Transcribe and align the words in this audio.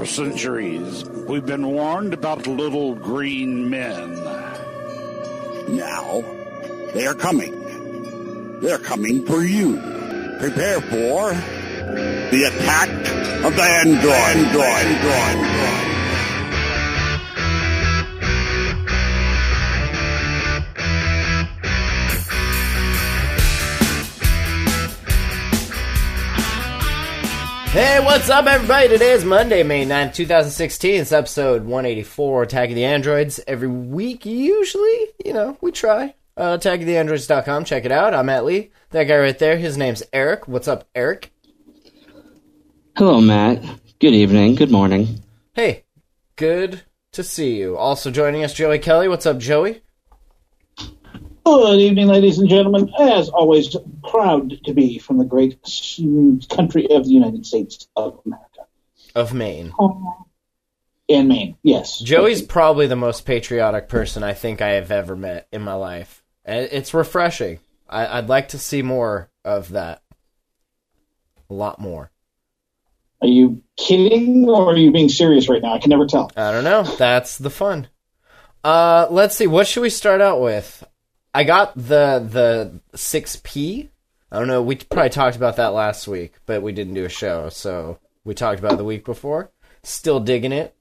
For 0.00 0.06
centuries, 0.06 1.04
we've 1.04 1.44
been 1.44 1.66
warned 1.66 2.14
about 2.14 2.46
little 2.46 2.94
green 2.94 3.68
men. 3.68 4.14
Now, 5.76 6.22
they 6.94 7.06
are 7.06 7.12
coming. 7.12 8.60
They're 8.62 8.78
coming 8.78 9.26
for 9.26 9.44
you. 9.44 9.76
Prepare 10.38 10.80
for 10.80 11.34
the 12.30 12.44
attack 12.50 12.88
of 13.44 13.54
the 13.54 13.62
android. 13.62 14.14
android, 14.14 14.64
android, 14.64 15.12
android. 15.12 15.89
Hey, 27.72 28.00
what's 28.00 28.28
up, 28.28 28.46
everybody? 28.46 28.88
Today 28.88 29.12
is 29.12 29.24
Monday, 29.24 29.62
May 29.62 29.86
9th, 29.86 30.14
2016. 30.14 31.02
It's 31.02 31.12
episode 31.12 31.62
184, 31.62 32.42
Attack 32.42 32.70
of 32.70 32.74
the 32.74 32.84
Androids. 32.84 33.38
Every 33.46 33.68
week, 33.68 34.26
usually, 34.26 35.06
you 35.24 35.32
know, 35.32 35.56
we 35.60 35.70
try. 35.70 36.16
Uh, 36.36 36.58
attackoftheandroids.com, 36.58 37.64
check 37.64 37.84
it 37.84 37.92
out. 37.92 38.12
I'm 38.12 38.26
Matt 38.26 38.44
Lee. 38.44 38.72
That 38.90 39.04
guy 39.04 39.18
right 39.18 39.38
there, 39.38 39.56
his 39.56 39.76
name's 39.76 40.02
Eric. 40.12 40.48
What's 40.48 40.66
up, 40.66 40.88
Eric? 40.96 41.32
Hello, 42.96 43.20
Matt. 43.20 43.62
Good 44.00 44.14
evening. 44.14 44.56
Good 44.56 44.72
morning. 44.72 45.22
Hey, 45.52 45.84
good 46.34 46.82
to 47.12 47.22
see 47.22 47.56
you. 47.56 47.76
Also 47.76 48.10
joining 48.10 48.42
us, 48.42 48.52
Joey 48.52 48.80
Kelly. 48.80 49.06
What's 49.06 49.26
up, 49.26 49.38
Joey? 49.38 49.82
Good 51.44 51.80
evening, 51.80 52.08
ladies 52.08 52.38
and 52.38 52.48
gentlemen. 52.48 52.92
As 52.98 53.28
always, 53.28 53.74
proud 54.08 54.62
to 54.64 54.74
be 54.74 54.98
from 54.98 55.18
the 55.18 55.24
great 55.24 55.58
country 56.48 56.86
of 56.90 57.04
the 57.04 57.10
United 57.10 57.46
States 57.46 57.88
of 57.96 58.20
America. 58.26 58.66
Of 59.14 59.32
Maine. 59.32 59.72
And 61.08 61.28
Maine, 61.28 61.56
yes. 61.62 61.98
Joey's 61.98 62.42
probably 62.42 62.86
the 62.86 62.96
most 62.96 63.24
patriotic 63.24 63.88
person 63.88 64.22
I 64.22 64.34
think 64.34 64.60
I 64.60 64.70
have 64.70 64.90
ever 64.90 65.16
met 65.16 65.48
in 65.50 65.62
my 65.62 65.74
life. 65.74 66.22
It's 66.44 66.94
refreshing. 66.94 67.58
I, 67.88 68.18
I'd 68.18 68.28
like 68.28 68.48
to 68.48 68.58
see 68.58 68.82
more 68.82 69.30
of 69.44 69.70
that. 69.70 70.02
A 71.48 71.54
lot 71.54 71.80
more. 71.80 72.10
Are 73.22 73.28
you 73.28 73.62
kidding 73.76 74.48
or 74.48 74.72
are 74.72 74.76
you 74.76 74.92
being 74.92 75.08
serious 75.08 75.48
right 75.48 75.60
now? 75.60 75.74
I 75.74 75.78
can 75.78 75.90
never 75.90 76.06
tell. 76.06 76.30
I 76.36 76.52
don't 76.52 76.64
know. 76.64 76.82
That's 76.82 77.38
the 77.38 77.50
fun. 77.50 77.88
Uh, 78.62 79.06
let's 79.10 79.36
see. 79.36 79.46
What 79.46 79.66
should 79.66 79.80
we 79.80 79.90
start 79.90 80.20
out 80.20 80.40
with? 80.40 80.84
I 81.32 81.44
got 81.44 81.74
the 81.76 82.26
the 82.28 82.80
six 82.96 83.40
P. 83.42 83.90
I 84.32 84.38
don't 84.38 84.48
know. 84.48 84.62
We 84.62 84.76
probably 84.76 85.10
talked 85.10 85.36
about 85.36 85.56
that 85.56 85.72
last 85.72 86.06
week, 86.08 86.34
but 86.46 86.62
we 86.62 86.72
didn't 86.72 86.94
do 86.94 87.04
a 87.04 87.08
show, 87.08 87.48
so 87.48 87.98
we 88.24 88.34
talked 88.34 88.58
about 88.60 88.72
it 88.74 88.78
the 88.78 88.84
week 88.84 89.04
before. 89.04 89.50
Still 89.82 90.20
digging 90.20 90.52
it. 90.52 90.74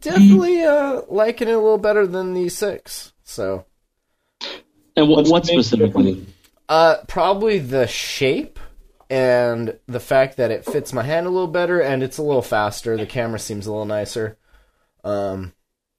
Definitely 0.00 0.62
uh, 0.62 1.02
liking 1.08 1.48
it 1.48 1.52
a 1.54 1.58
little 1.58 1.78
better 1.78 2.06
than 2.06 2.32
the 2.34 2.48
six. 2.48 3.12
So, 3.24 3.66
And 4.96 5.08
what, 5.08 5.26
what 5.28 5.44
specifically? 5.46 6.26
uh, 6.68 6.96
probably 7.08 7.58
the 7.58 7.86
shape 7.86 8.58
and 9.10 9.78
the 9.86 10.00
fact 10.00 10.38
that 10.38 10.50
it 10.50 10.64
fits 10.64 10.92
my 10.94 11.02
hand 11.02 11.26
a 11.26 11.30
little 11.30 11.46
better 11.48 11.80
and 11.80 12.02
it's 12.02 12.18
a 12.18 12.22
little 12.22 12.42
faster. 12.42 12.96
The 12.96 13.06
camera 13.06 13.38
seems 13.38 13.66
a 13.66 13.70
little 13.70 13.84
nicer. 13.84 14.38
Um, 15.02 15.52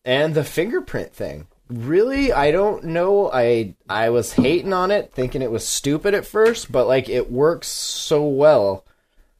and 0.03 0.33
the 0.33 0.43
fingerprint 0.43 1.13
thing. 1.13 1.47
Really, 1.67 2.31
I 2.31 2.51
don't 2.51 2.83
know. 2.85 3.31
I 3.31 3.75
I 3.89 4.09
was 4.11 4.33
hating 4.33 4.71
on 4.73 4.91
it, 4.91 5.11
thinking 5.13 5.41
it 5.41 5.49
was 5.51 5.67
stupid 5.67 6.13
at 6.13 6.25
first, 6.25 6.71
but 6.71 6.85
like 6.87 7.09
it 7.09 7.31
works 7.31 7.67
so 7.67 8.23
well 8.27 8.85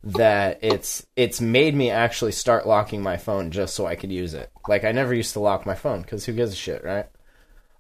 that 0.04 0.60
it's 0.64 1.06
it's 1.16 1.40
made 1.40 1.76
me 1.76 1.90
actually 1.92 2.32
start 2.32 2.68
locking 2.68 3.02
my 3.04 3.18
phone 3.18 3.52
just 3.52 3.76
so 3.76 3.86
I 3.86 3.96
could 3.96 4.12
use 4.12 4.34
it. 4.34 4.52
Like 4.68 4.84
I 4.84 4.92
never 4.92 5.14
used 5.14 5.34
to 5.34 5.40
lock 5.40 5.66
my 5.68 5.76
phone 5.76 6.02
because 6.02 6.26
who 6.26 6.34
gives 6.34 6.54
a 6.54 6.56
shit, 6.56 6.84
right? 6.84 7.06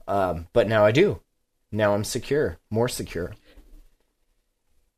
Um, 0.08 0.48
but 0.54 0.68
now 0.68 0.86
I 0.86 0.92
do. 0.92 1.22
Now 1.72 1.96
I'm 1.96 2.04
secure, 2.04 2.60
more 2.70 2.88
secure. 2.88 3.34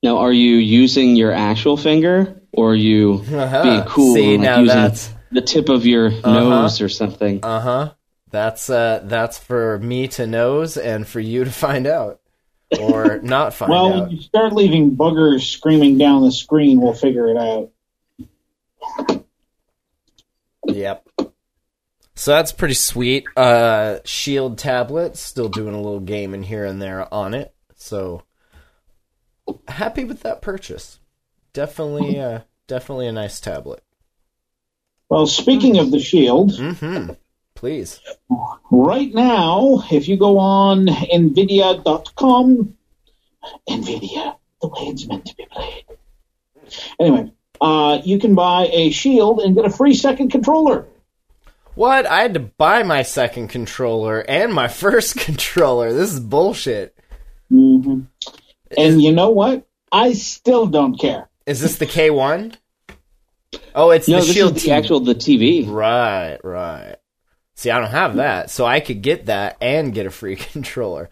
Now, 0.03 0.17
are 0.17 0.31
you 0.33 0.55
using 0.57 1.15
your 1.15 1.31
actual 1.31 1.75
finger, 1.75 2.39
or 2.53 2.71
are 2.71 2.75
you 2.75 3.23
Uh-huh. 3.33 3.63
being 3.63 3.83
cool 3.83 4.13
See, 4.13 4.33
and 4.35 4.43
like, 4.43 4.51
now 4.51 4.59
using 4.59 4.75
that's- 4.77 5.13
the 5.31 5.41
tip 5.41 5.69
of 5.69 5.85
your 5.85 6.09
nose 6.09 6.81
or 6.81 6.89
something? 6.89 7.39
Uh 7.43 7.59
huh. 7.59 7.93
That's 8.37 8.69
uh 8.69 9.01
that's 9.03 9.39
for 9.39 9.79
me 9.79 10.07
to 10.09 10.27
nose 10.27 10.77
and 10.77 11.07
for 11.07 11.19
you 11.19 11.43
to 11.43 11.51
find 11.65 11.87
out 11.87 12.19
or 12.79 13.19
not 13.19 13.55
find 13.55 13.71
Well, 13.71 13.85
out. 13.87 13.91
Well, 13.91 14.01
when 14.03 14.11
you 14.11 14.21
start 14.21 14.53
leaving 14.53 14.95
boogers 14.95 15.41
screaming 15.51 15.97
down 15.97 16.21
the 16.21 16.31
screen, 16.31 16.79
we'll 16.79 16.93
figure 16.93 17.29
it 17.29 17.37
out. 17.37 17.71
Yep. 20.67 21.07
So 22.15 22.31
that's 22.31 22.51
pretty 22.51 22.75
sweet. 22.75 23.25
Uh 23.35 23.99
Shield 24.05 24.59
tablet, 24.59 25.17
still 25.17 25.49
doing 25.49 25.73
a 25.73 25.81
little 25.81 25.99
gaming 25.99 26.43
here 26.43 26.63
and 26.65 26.79
there 26.79 27.11
on 27.11 27.33
it. 27.33 27.55
So 27.75 28.21
happy 29.67 30.03
with 30.03 30.21
that 30.21 30.43
purchase. 30.43 30.99
Definitely 31.53 32.19
uh 32.19 32.41
definitely 32.67 33.07
a 33.07 33.11
nice 33.11 33.39
tablet. 33.39 33.81
Well, 35.09 35.25
speaking 35.25 35.79
of 35.79 35.89
the 35.89 35.99
Shield, 35.99 36.51
Mhm. 36.51 37.17
Please. 37.57 37.99
right 38.69 39.11
now, 39.15 39.83
if 39.91 40.07
you 40.07 40.15
go 40.15 40.37
on 40.37 40.85
NVIDIA.com, 40.85 42.77
NVIDIA, 43.67 44.35
the 44.61 44.67
way 44.67 44.81
it's 44.81 45.07
meant 45.07 45.25
to 45.25 45.35
be 45.35 45.47
played. 45.51 45.85
Anyway, 46.99 47.31
uh, 47.59 47.99
you 48.03 48.19
can 48.19 48.35
buy 48.35 48.69
a 48.71 48.91
Shield 48.91 49.39
and 49.39 49.55
get 49.55 49.65
a 49.65 49.71
free 49.71 49.95
second 49.95 50.29
controller. 50.29 50.85
What? 51.73 52.05
I 52.05 52.21
had 52.21 52.35
to 52.35 52.39
buy 52.39 52.83
my 52.83 53.01
second 53.01 53.47
controller 53.47 54.19
and 54.19 54.53
my 54.53 54.67
first 54.83 55.17
controller. 55.17 55.91
This 55.93 56.13
is 56.13 56.19
bullshit. 56.19 56.95
hmm 57.49 58.01
And 58.77 59.01
you 59.01 59.13
know 59.13 59.31
what? 59.31 59.67
I 59.91 60.13
still 60.13 60.67
don't 60.67 60.99
care. 60.99 61.27
Is 61.47 61.59
this 61.59 61.77
the 61.77 61.87
K1? 61.87 62.53
Oh, 63.73 63.89
it's 63.89 64.07
no, 64.07 64.19
the 64.19 64.31
Shield 64.31 64.57
the 64.57 64.71
actual 64.73 64.99
the 64.99 65.15
TV. 65.15 65.67
Right, 65.67 66.37
right. 66.43 66.97
See, 67.57 67.71
I 67.71 67.79
don't 67.79 67.89
have 67.89 68.17
that, 68.17 68.51
so 68.51 68.65
I 68.65 68.79
could 68.79 69.01
get 69.01 69.25
that 69.25 69.57
and 69.61 69.91
get 69.93 70.05
a 70.05 70.11
free 70.11 70.35
controller. 70.53 71.09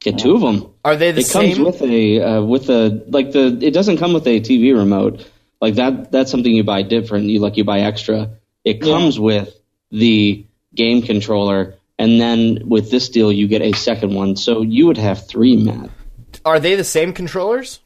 Get 0.00 0.18
two 0.18 0.34
of 0.34 0.40
them. 0.40 0.74
Are 0.84 0.96
they 0.96 1.12
the 1.12 1.20
It 1.20 1.26
same? 1.26 1.52
It 1.52 1.54
comes 1.54 1.80
with 1.80 1.82
a 1.82 2.20
uh, 2.20 2.42
with 2.42 2.68
a 2.70 3.04
like 3.06 3.32
the. 3.32 3.58
It 3.62 3.72
doesn't 3.72 3.98
come 3.98 4.12
with 4.12 4.26
a 4.26 4.40
TV 4.40 4.76
remote. 4.76 5.26
Like 5.60 5.76
that. 5.76 6.10
That's 6.10 6.30
something 6.30 6.52
you 6.52 6.64
buy 6.64 6.82
different. 6.82 7.26
You 7.26 7.38
like 7.38 7.56
you 7.56 7.64
buy 7.64 7.80
extra. 7.80 8.30
It 8.64 8.80
comes 8.80 9.20
with 9.20 9.54
the 9.90 10.44
game 10.74 11.02
controller, 11.02 11.74
and 11.98 12.20
then 12.20 12.68
with 12.68 12.90
this 12.90 13.10
deal, 13.10 13.30
you 13.30 13.46
get 13.46 13.62
a 13.62 13.72
second 13.72 14.14
one. 14.14 14.36
So 14.36 14.62
you 14.62 14.86
would 14.86 14.98
have 14.98 15.26
three, 15.28 15.56
Matt. 15.56 15.90
Are 16.44 16.58
they 16.58 16.74
the 16.74 16.84
same 16.84 17.12
controllers? 17.12 17.80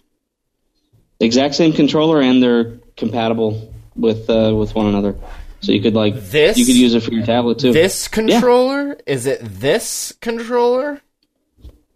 exact 1.21 1.55
same 1.55 1.73
controller 1.73 2.21
and 2.21 2.43
they're 2.43 2.79
compatible 2.97 3.73
with 3.97 4.29
uh, 4.29 4.55
with 4.55 4.75
one 4.75 4.87
another. 4.87 5.17
So 5.65 5.73
you 5.73 5.81
could 5.81 5.95
like 5.95 6.15
This- 6.31 6.59
you 6.59 6.67
could 6.67 6.75
use 6.75 6.95
it 6.95 7.03
for 7.03 7.13
your 7.13 7.25
tablet 7.25 7.59
too. 7.59 7.73
This 7.73 8.07
controller? 8.07 8.99
Is 9.07 9.27
it 9.27 9.41
this 9.43 10.13
controller? 10.21 11.01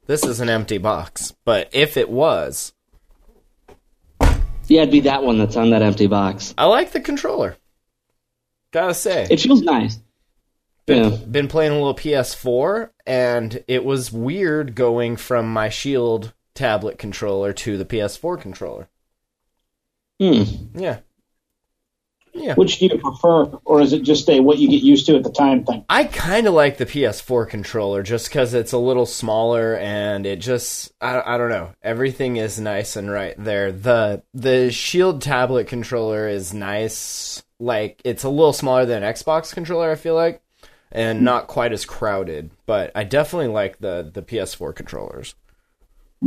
This 0.06 0.24
is 0.24 0.40
an 0.40 0.48
empty 0.48 0.78
box, 0.78 1.34
but 1.44 1.68
if 1.72 1.98
it 1.98 2.08
was, 2.08 2.72
yeah, 4.68 4.82
it'd 4.82 4.90
be 4.90 5.00
that 5.00 5.22
one 5.22 5.36
that's 5.38 5.56
on 5.56 5.70
that 5.70 5.82
empty 5.82 6.06
box. 6.06 6.54
I 6.56 6.64
like 6.64 6.92
the 6.92 7.00
controller. 7.00 7.56
Gotta 8.70 8.94
say. 8.94 9.26
It 9.30 9.40
feels 9.40 9.60
nice. 9.62 9.98
been, 10.86 11.10
Yeah. 11.12 11.16
been 11.30 11.48
playing 11.48 11.72
a 11.72 11.74
little 11.74 11.92
PS4, 11.94 12.90
and 13.06 13.62
it 13.68 13.84
was 13.84 14.10
weird 14.10 14.74
going 14.74 15.16
from 15.16 15.52
my 15.52 15.68
Shield 15.68 16.32
tablet 16.54 16.96
controller 16.98 17.52
to 17.52 17.76
the 17.76 17.84
PS4 17.84 18.38
controller. 18.38 18.88
Hmm. 20.18 20.44
Yeah. 20.74 21.00
Yeah. 22.38 22.54
Which 22.54 22.78
do 22.78 22.86
you 22.86 22.98
prefer, 22.98 23.44
or 23.64 23.80
is 23.80 23.92
it 23.92 24.02
just 24.02 24.28
a 24.28 24.40
what 24.40 24.58
you 24.58 24.68
get 24.68 24.82
used 24.82 25.06
to 25.06 25.16
at 25.16 25.22
the 25.22 25.32
time 25.32 25.64
thing? 25.64 25.84
I 25.88 26.04
kind 26.04 26.46
of 26.46 26.54
like 26.54 26.78
the 26.78 26.86
PS4 26.86 27.48
controller 27.48 28.02
just 28.02 28.28
because 28.28 28.54
it's 28.54 28.72
a 28.72 28.78
little 28.78 29.06
smaller 29.06 29.76
and 29.76 30.26
it 30.26 30.40
just 30.40 30.92
I, 31.00 31.34
I 31.34 31.38
don't 31.38 31.50
know 31.50 31.72
everything 31.82 32.36
is 32.36 32.58
nice 32.58 32.96
and 32.96 33.10
right 33.10 33.34
there. 33.38 33.72
the 33.72 34.22
The 34.34 34.70
Shield 34.70 35.22
tablet 35.22 35.66
controller 35.66 36.28
is 36.28 36.54
nice, 36.54 37.42
like 37.58 38.00
it's 38.04 38.24
a 38.24 38.28
little 38.30 38.52
smaller 38.52 38.86
than 38.86 39.02
an 39.02 39.12
Xbox 39.12 39.52
controller. 39.52 39.90
I 39.90 39.96
feel 39.96 40.14
like, 40.14 40.42
and 40.92 41.20
mm. 41.20 41.22
not 41.22 41.48
quite 41.48 41.72
as 41.72 41.84
crowded. 41.84 42.50
But 42.66 42.92
I 42.94 43.04
definitely 43.04 43.48
like 43.48 43.78
the 43.78 44.10
the 44.12 44.22
PS4 44.22 44.74
controllers. 44.74 45.34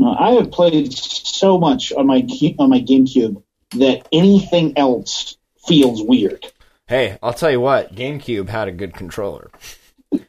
I 0.04 0.31
have 0.31 0.52
played 0.52 0.94
so 0.94 1.57
much 1.57 1.92
on 1.92 2.07
my 2.07 2.25
on 2.60 2.69
my 2.69 2.80
GameCube 2.80 3.44
that 3.72 4.07
anything 4.12 4.78
else 4.78 5.38
feels 5.68 6.02
weird. 6.04 6.46
Hey, 6.88 7.18
I'll 7.24 7.34
tell 7.34 7.52
you 7.52 7.60
what, 7.62 7.96
GameCube 7.96 8.50
had 8.50 8.68
a 8.68 8.72
good 8.72 8.94
controller. 8.94 9.50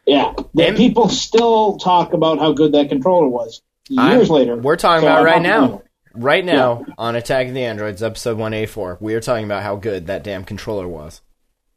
Yeah, 0.06 0.32
And- 0.58 0.76
people 0.76 1.08
still 1.08 1.76
talk 1.78 2.12
about 2.12 2.38
how 2.38 2.52
good 2.52 2.72
that 2.72 2.88
controller 2.88 3.28
was 3.28 3.62
years 3.88 4.30
I'm- 4.30 4.36
later. 4.36 4.56
we're 4.56 4.76
talking 4.76 5.02
So 5.02 5.06
about 5.08 5.20
I'm 5.20 5.24
right 5.24 5.42
now. 5.42 5.60
gonna- 5.66 5.82
right 6.14 6.44
now 6.44 6.84
on 6.98 7.16
Attack 7.16 7.48
of 7.48 7.54
the 7.54 7.64
Androids, 7.64 8.02
episode 8.02 8.38
one 8.38 8.54
A 8.54 8.66
four, 8.66 8.96
we 9.00 9.14
are 9.14 9.20
talking 9.20 9.44
about 9.44 9.62
how 9.64 9.74
good 9.76 10.06
that 10.06 10.22
damn 10.22 10.44
controller 10.44 10.86
was. 10.86 11.20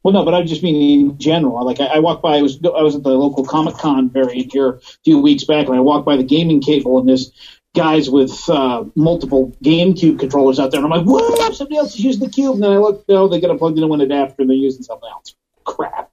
Well, 0.04 0.12
no, 0.12 0.24
but 0.24 0.34
I 0.34 0.44
just 0.44 0.62
mean 0.62 0.76
in 1.10 1.18
general. 1.18 1.64
Like 1.66 1.80
I, 1.80 1.86
I 1.86 1.98
walked 1.98 2.22
by, 2.22 2.36
I 2.36 2.42
was 2.42 2.60
I 2.64 2.82
was 2.82 2.94
at 2.94 3.02
the 3.02 3.10
local 3.10 3.44
Comic 3.44 3.74
Con 3.74 4.08
variant 4.08 4.52
here 4.52 4.68
a 4.68 4.78
few 5.04 5.18
weeks 5.18 5.42
back, 5.42 5.66
and 5.66 5.74
I 5.74 5.80
walked 5.80 6.06
by 6.06 6.16
the 6.16 6.22
gaming 6.22 6.60
table, 6.60 6.98
and 7.00 7.08
there's 7.08 7.32
guys 7.76 8.10
with 8.10 8.48
uh, 8.48 8.84
multiple 8.96 9.52
GameCube 9.62 10.18
controllers 10.18 10.58
out 10.58 10.72
there, 10.72 10.82
and 10.82 10.92
I'm 10.92 10.98
like, 10.98 11.06
"Whoa! 11.06 11.52
Somebody 11.52 11.76
else 11.76 11.94
is 11.94 12.00
using 12.00 12.24
the 12.24 12.30
cube." 12.30 12.54
And 12.54 12.62
then 12.64 12.72
I 12.72 12.78
look, 12.78 13.04
no, 13.08 13.28
they 13.28 13.40
got 13.40 13.50
a 13.50 13.58
plugged 13.58 13.78
into 13.78 13.92
an 13.92 14.00
adapter, 14.00 14.42
and 14.42 14.50
they're 14.50 14.56
using 14.56 14.82
something 14.82 15.08
else. 15.08 15.36
Crap. 15.64 16.10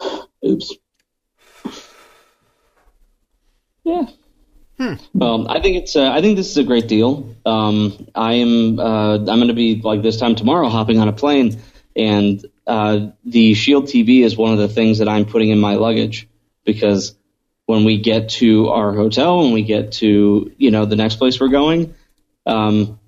Oops. 0.44 0.74
Yeah. 3.84 4.06
Well, 5.12 5.46
I 5.48 5.60
think 5.60 5.76
it's. 5.76 5.94
Uh, 5.94 6.10
I 6.10 6.22
think 6.22 6.36
this 6.36 6.48
is 6.50 6.56
a 6.56 6.64
great 6.64 6.88
deal. 6.88 7.36
Um, 7.44 8.08
I 8.14 8.34
am. 8.34 8.78
Uh, 8.78 9.18
I'm 9.18 9.24
going 9.24 9.48
to 9.48 9.54
be 9.54 9.80
like 9.82 10.02
this 10.02 10.16
time 10.16 10.34
tomorrow, 10.34 10.68
hopping 10.68 10.98
on 10.98 11.08
a 11.08 11.12
plane, 11.12 11.60
and 11.94 12.44
uh, 12.66 13.08
the 13.24 13.52
Shield 13.54 13.84
TV 13.84 14.24
is 14.24 14.36
one 14.36 14.52
of 14.52 14.58
the 14.58 14.68
things 14.68 14.98
that 14.98 15.08
I'm 15.08 15.26
putting 15.26 15.50
in 15.50 15.58
my 15.58 15.74
luggage 15.74 16.28
because 16.64 17.14
when 17.70 17.84
we 17.84 17.98
get 17.98 18.30
to 18.30 18.68
our 18.68 18.92
hotel, 18.92 19.38
when 19.38 19.52
we 19.52 19.62
get 19.62 19.92
to 19.92 20.52
you 20.58 20.70
know 20.70 20.84
the 20.84 20.96
next 20.96 21.16
place 21.16 21.40
we're 21.40 21.48
going, 21.48 21.94
um, 22.44 22.98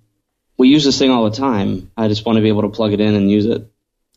we 0.57 0.69
use 0.69 0.85
this 0.85 0.99
thing 0.99 1.11
all 1.11 1.29
the 1.29 1.37
time. 1.37 1.91
I 1.97 2.07
just 2.09 2.25
want 2.25 2.37
to 2.37 2.43
be 2.43 2.49
able 2.49 2.63
to 2.63 2.69
plug 2.69 2.93
it 2.93 3.01
in 3.01 3.15
and 3.15 3.31
use 3.31 3.47
it. 3.47 3.69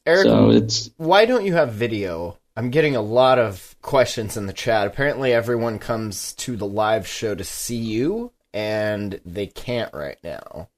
Eric, 0.06 0.24
So 0.24 0.51
it's 0.51 0.92
why 0.97 1.25
don't 1.25 1.45
you 1.45 1.53
have 1.53 1.74
video? 1.74 2.38
I'm 2.56 2.69
getting 2.69 2.95
a 2.95 3.01
lot 3.01 3.39
of 3.39 3.75
questions 3.81 4.38
in 4.38 4.45
the 4.45 4.53
chat. 4.53 4.88
Apparently, 4.88 5.33
everyone 5.33 5.80
comes 5.80 6.33
to 6.33 6.56
the 6.56 6.68
live 6.68 7.07
show 7.07 7.33
to 7.36 7.44
see 7.44 7.77
you, 7.77 8.31
and 8.53 9.19
they 9.25 9.48
can't 9.48 9.94
right 9.94 10.19
now. 10.24 10.69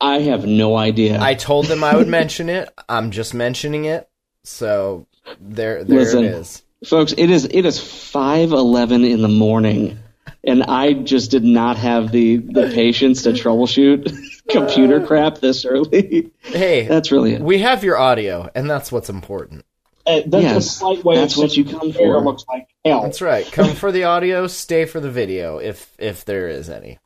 I 0.00 0.18
have 0.22 0.44
no 0.44 0.76
idea. 0.76 1.18
I 1.20 1.34
told 1.34 1.66
them 1.66 1.84
I 1.84 1.96
would 1.96 2.08
mention 2.20 2.48
it. 2.48 2.68
I'm 2.88 3.12
just 3.12 3.34
mentioning 3.34 3.84
it. 3.84 4.10
So 4.42 5.06
there, 5.40 5.84
there 5.84 6.00
Listen. 6.00 6.24
it 6.24 6.32
is. 6.32 6.62
Folks 6.84 7.12
it 7.16 7.30
is 7.30 7.44
it 7.44 7.64
is 7.64 7.78
5:11 7.78 9.04
in 9.10 9.22
the 9.22 9.28
morning 9.28 9.98
and 10.44 10.62
I 10.64 10.92
just 10.92 11.30
did 11.30 11.44
not 11.44 11.76
have 11.78 12.10
the 12.12 12.36
the 12.36 12.70
patience 12.74 13.22
to 13.22 13.30
troubleshoot 13.30 14.12
computer 14.48 15.04
crap 15.06 15.38
this 15.38 15.64
early. 15.64 16.30
Hey, 16.42 16.86
That's 16.86 17.12
really 17.12 17.34
it. 17.34 17.40
we 17.40 17.58
have 17.58 17.84
your 17.84 17.96
audio, 17.96 18.50
and 18.54 18.68
that's 18.68 18.90
what's 18.90 19.08
important. 19.08 19.64
Uh, 20.04 20.22
that's 20.26 20.42
Yes, 20.42 20.56
a 20.56 20.68
slight 20.68 21.04
way 21.04 21.14
that's 21.14 21.36
what 21.36 21.56
you 21.56 21.64
come 21.64 21.92
for. 21.92 22.20
looks 22.20 22.44
like 22.48 22.66
hell. 22.84 23.02
That's 23.02 23.22
right. 23.22 23.46
Come 23.52 23.74
for 23.76 23.92
the 23.92 24.02
audio, 24.04 24.48
stay 24.48 24.84
for 24.84 24.98
the 24.98 25.10
video, 25.12 25.58
if 25.58 25.94
if 25.98 26.24
there 26.24 26.48
is 26.48 26.68
any. 26.68 26.98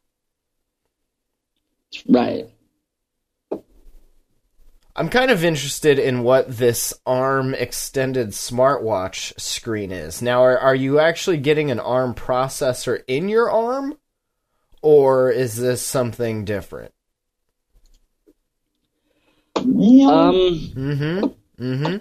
Right. 2.08 2.46
I'm 4.98 5.10
kind 5.10 5.31
of 5.31 5.44
interested 5.44 5.98
in 5.98 6.22
what 6.22 6.56
this 6.56 6.94
ARM 7.04 7.52
extended 7.52 8.28
smartwatch 8.28 9.38
screen 9.38 9.93
is. 9.93 10.22
Now, 10.22 10.43
are, 10.43 10.58
are 10.58 10.75
you 10.75 10.98
actually 10.98 11.37
getting 11.37 11.70
an 11.70 11.78
ARM 11.78 12.14
processor 12.14 13.02
in 13.06 13.28
your 13.28 13.50
ARM? 13.50 13.98
Or 14.81 15.31
is 15.31 15.56
this 15.56 15.82
something 15.82 16.46
different? 16.46 16.93
Um 19.56 19.64
Mm 19.66 20.96
hmm. 20.96 21.62
Mm 21.62 21.87
hmm. 21.87 21.96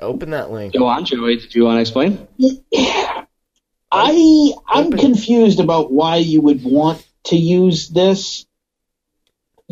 Open 0.00 0.30
that 0.30 0.50
link. 0.50 0.74
go 0.74 0.86
on 0.86 1.04
Joey, 1.04 1.36
Do 1.36 1.48
you 1.52 1.64
want 1.64 1.76
to 1.76 1.80
explain? 1.80 2.26
I 3.90 4.52
I'm 4.68 4.86
Open. 4.86 4.98
confused 4.98 5.60
about 5.60 5.92
why 5.92 6.16
you 6.16 6.40
would 6.42 6.64
want 6.64 7.06
to 7.24 7.36
use 7.36 7.88
this. 7.88 8.46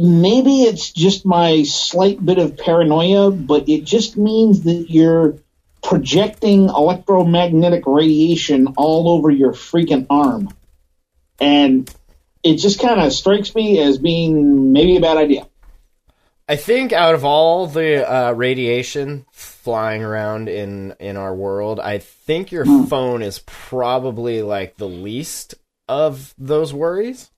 Maybe 0.03 0.63
it's 0.63 0.91
just 0.91 1.27
my 1.27 1.63
slight 1.65 2.25
bit 2.25 2.39
of 2.39 2.57
paranoia, 2.57 3.31
but 3.31 3.69
it 3.69 3.85
just 3.85 4.17
means 4.17 4.63
that 4.63 4.87
you're 4.89 5.35
projecting 5.83 6.69
electromagnetic 6.69 7.85
radiation 7.87 8.69
all 8.79 9.11
over 9.11 9.31
your 9.31 9.53
freaking 9.53 10.07
arm. 10.09 10.49
And 11.39 11.95
it 12.43 12.57
just 12.57 12.81
kind 12.81 12.99
of 12.99 13.13
strikes 13.13 13.55
me 13.55 13.79
as 13.81 13.99
being 13.99 14.73
maybe 14.73 14.97
a 14.97 15.01
bad 15.01 15.19
idea. 15.19 15.47
I 16.49 16.57
think 16.57 16.93
out 16.93 17.15
of 17.15 17.25
all 17.25 17.67
the 17.67 18.11
uh, 18.11 18.33
radiation 18.33 19.27
flying 19.31 20.03
around 20.03 20.49
in 20.49 20.95
in 20.99 21.17
our 21.17 21.35
world, 21.35 21.79
I 21.79 21.99
think 21.99 22.51
your 22.51 22.65
phone 22.87 23.23
is 23.23 23.39
probably 23.47 24.43
like 24.43 24.77
the 24.77 24.89
least 24.89 25.55
of 25.89 26.35
those 26.39 26.73
worries. 26.73 27.31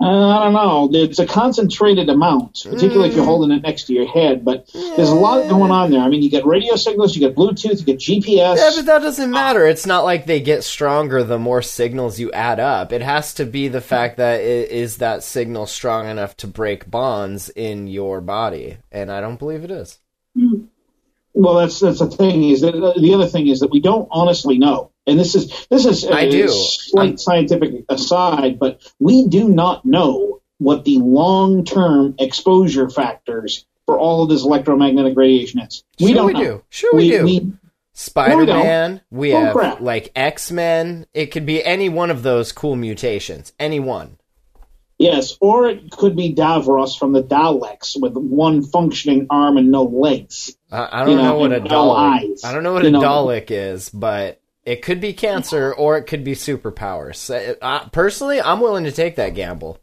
Uh, 0.00 0.28
I 0.28 0.44
don't 0.44 0.52
know. 0.52 0.88
It's 0.92 1.18
a 1.18 1.26
concentrated 1.26 2.08
amount, 2.08 2.60
particularly 2.62 3.08
if 3.08 3.16
you're 3.16 3.24
mm. 3.24 3.28
holding 3.28 3.50
it 3.56 3.62
next 3.62 3.84
to 3.88 3.92
your 3.92 4.06
head. 4.06 4.44
But 4.44 4.70
there's 4.72 5.08
a 5.08 5.14
lot 5.14 5.48
going 5.48 5.72
on 5.72 5.90
there. 5.90 6.00
I 6.00 6.08
mean, 6.08 6.22
you 6.22 6.30
get 6.30 6.46
radio 6.46 6.76
signals, 6.76 7.16
you 7.16 7.20
get 7.20 7.34
Bluetooth, 7.34 7.80
you 7.80 7.84
get 7.84 7.98
GPS. 7.98 8.56
Yeah, 8.58 8.70
but 8.76 8.86
that 8.86 9.02
doesn't 9.02 9.30
matter. 9.30 9.66
It's 9.66 9.86
not 9.86 10.04
like 10.04 10.24
they 10.24 10.38
get 10.38 10.62
stronger 10.62 11.24
the 11.24 11.38
more 11.38 11.62
signals 11.62 12.20
you 12.20 12.30
add 12.30 12.60
up. 12.60 12.92
It 12.92 13.02
has 13.02 13.34
to 13.34 13.44
be 13.44 13.66
the 13.66 13.80
fact 13.80 14.18
that 14.18 14.38
i- 14.38 14.42
is 14.42 14.98
that 14.98 15.24
signal 15.24 15.66
strong 15.66 16.06
enough 16.06 16.36
to 16.38 16.46
break 16.46 16.88
bonds 16.88 17.48
in 17.50 17.88
your 17.88 18.20
body, 18.20 18.76
and 18.92 19.10
I 19.10 19.20
don't 19.20 19.38
believe 19.38 19.64
it 19.64 19.72
is. 19.72 19.98
Hmm. 20.36 20.66
Well, 21.34 21.54
that's 21.54 21.80
that's 21.80 21.98
the 21.98 22.08
thing. 22.08 22.44
Is 22.44 22.60
that 22.60 22.74
uh, 22.74 22.94
the 23.00 23.14
other 23.14 23.26
thing 23.26 23.48
is 23.48 23.60
that 23.60 23.70
we 23.70 23.80
don't 23.80 24.08
honestly 24.10 24.58
know, 24.58 24.92
and 25.08 25.18
this 25.18 25.34
is 25.34 25.66
this 25.70 25.84
is 25.86 26.04
a 26.04 26.12
I 26.14 26.28
do. 26.30 26.48
slight 26.48 27.06
I'm- 27.08 27.16
scientific 27.18 27.84
aside, 27.88 28.58
but 28.58 28.80
we 29.00 29.26
do 29.26 29.48
not 29.48 29.84
know 29.84 30.40
what 30.58 30.84
the 30.84 30.98
long 30.98 31.64
term 31.64 32.14
exposure 32.18 32.88
factors 32.90 33.64
for 33.86 33.98
all 33.98 34.22
of 34.22 34.28
this 34.28 34.44
electromagnetic 34.44 35.16
radiation 35.16 35.60
is. 35.60 35.82
We 35.98 36.08
Sure 36.08 36.14
don't 36.16 36.26
we 36.26 36.32
know. 36.34 36.40
do. 36.40 36.62
Sure 36.68 36.94
we 36.94 37.08
do. 37.10 37.52
Spider 37.94 38.46
Man, 38.46 39.00
we 39.10 39.34
Oh, 39.34 39.40
have 39.40 39.52
crap. 39.54 39.80
like 39.80 40.12
X 40.14 40.52
Men. 40.52 41.06
It 41.14 41.26
could 41.32 41.46
be 41.46 41.64
any 41.64 41.88
one 41.88 42.10
of 42.10 42.22
those 42.22 42.52
cool 42.52 42.76
mutations. 42.76 43.52
Any 43.58 43.80
one. 43.80 44.18
Yes, 45.00 45.36
or 45.40 45.68
it 45.68 45.90
could 45.92 46.16
be 46.16 46.34
Davros 46.34 46.98
from 46.98 47.12
the 47.12 47.22
Daleks 47.22 48.00
with 48.00 48.14
one 48.14 48.62
functioning 48.62 49.28
arm 49.30 49.56
and 49.56 49.70
no 49.70 49.84
legs. 49.84 50.56
I, 50.72 50.88
I 50.90 51.00
don't 51.04 51.10
You 51.10 51.16
know, 51.16 51.22
know, 51.22 51.38
what 51.38 51.52
a 51.52 51.60
Dalek. 51.60 51.96
eyes. 51.96 52.44
I 52.44 52.52
don't 52.52 52.62
know 52.64 52.72
what 52.72 52.84
a 52.84 52.90
know. 52.90 53.00
Dalek 53.00 53.46
is, 53.50 53.90
but 53.90 54.37
it 54.68 54.82
could 54.82 55.00
be 55.00 55.12
cancer 55.12 55.72
or 55.72 55.96
it 55.96 56.04
could 56.04 56.22
be 56.24 56.32
superpowers. 56.34 57.16
So, 57.16 57.56
uh, 57.62 57.88
personally, 57.88 58.40
I'm 58.40 58.60
willing 58.60 58.84
to 58.84 58.92
take 58.92 59.16
that 59.16 59.34
gamble. 59.34 59.80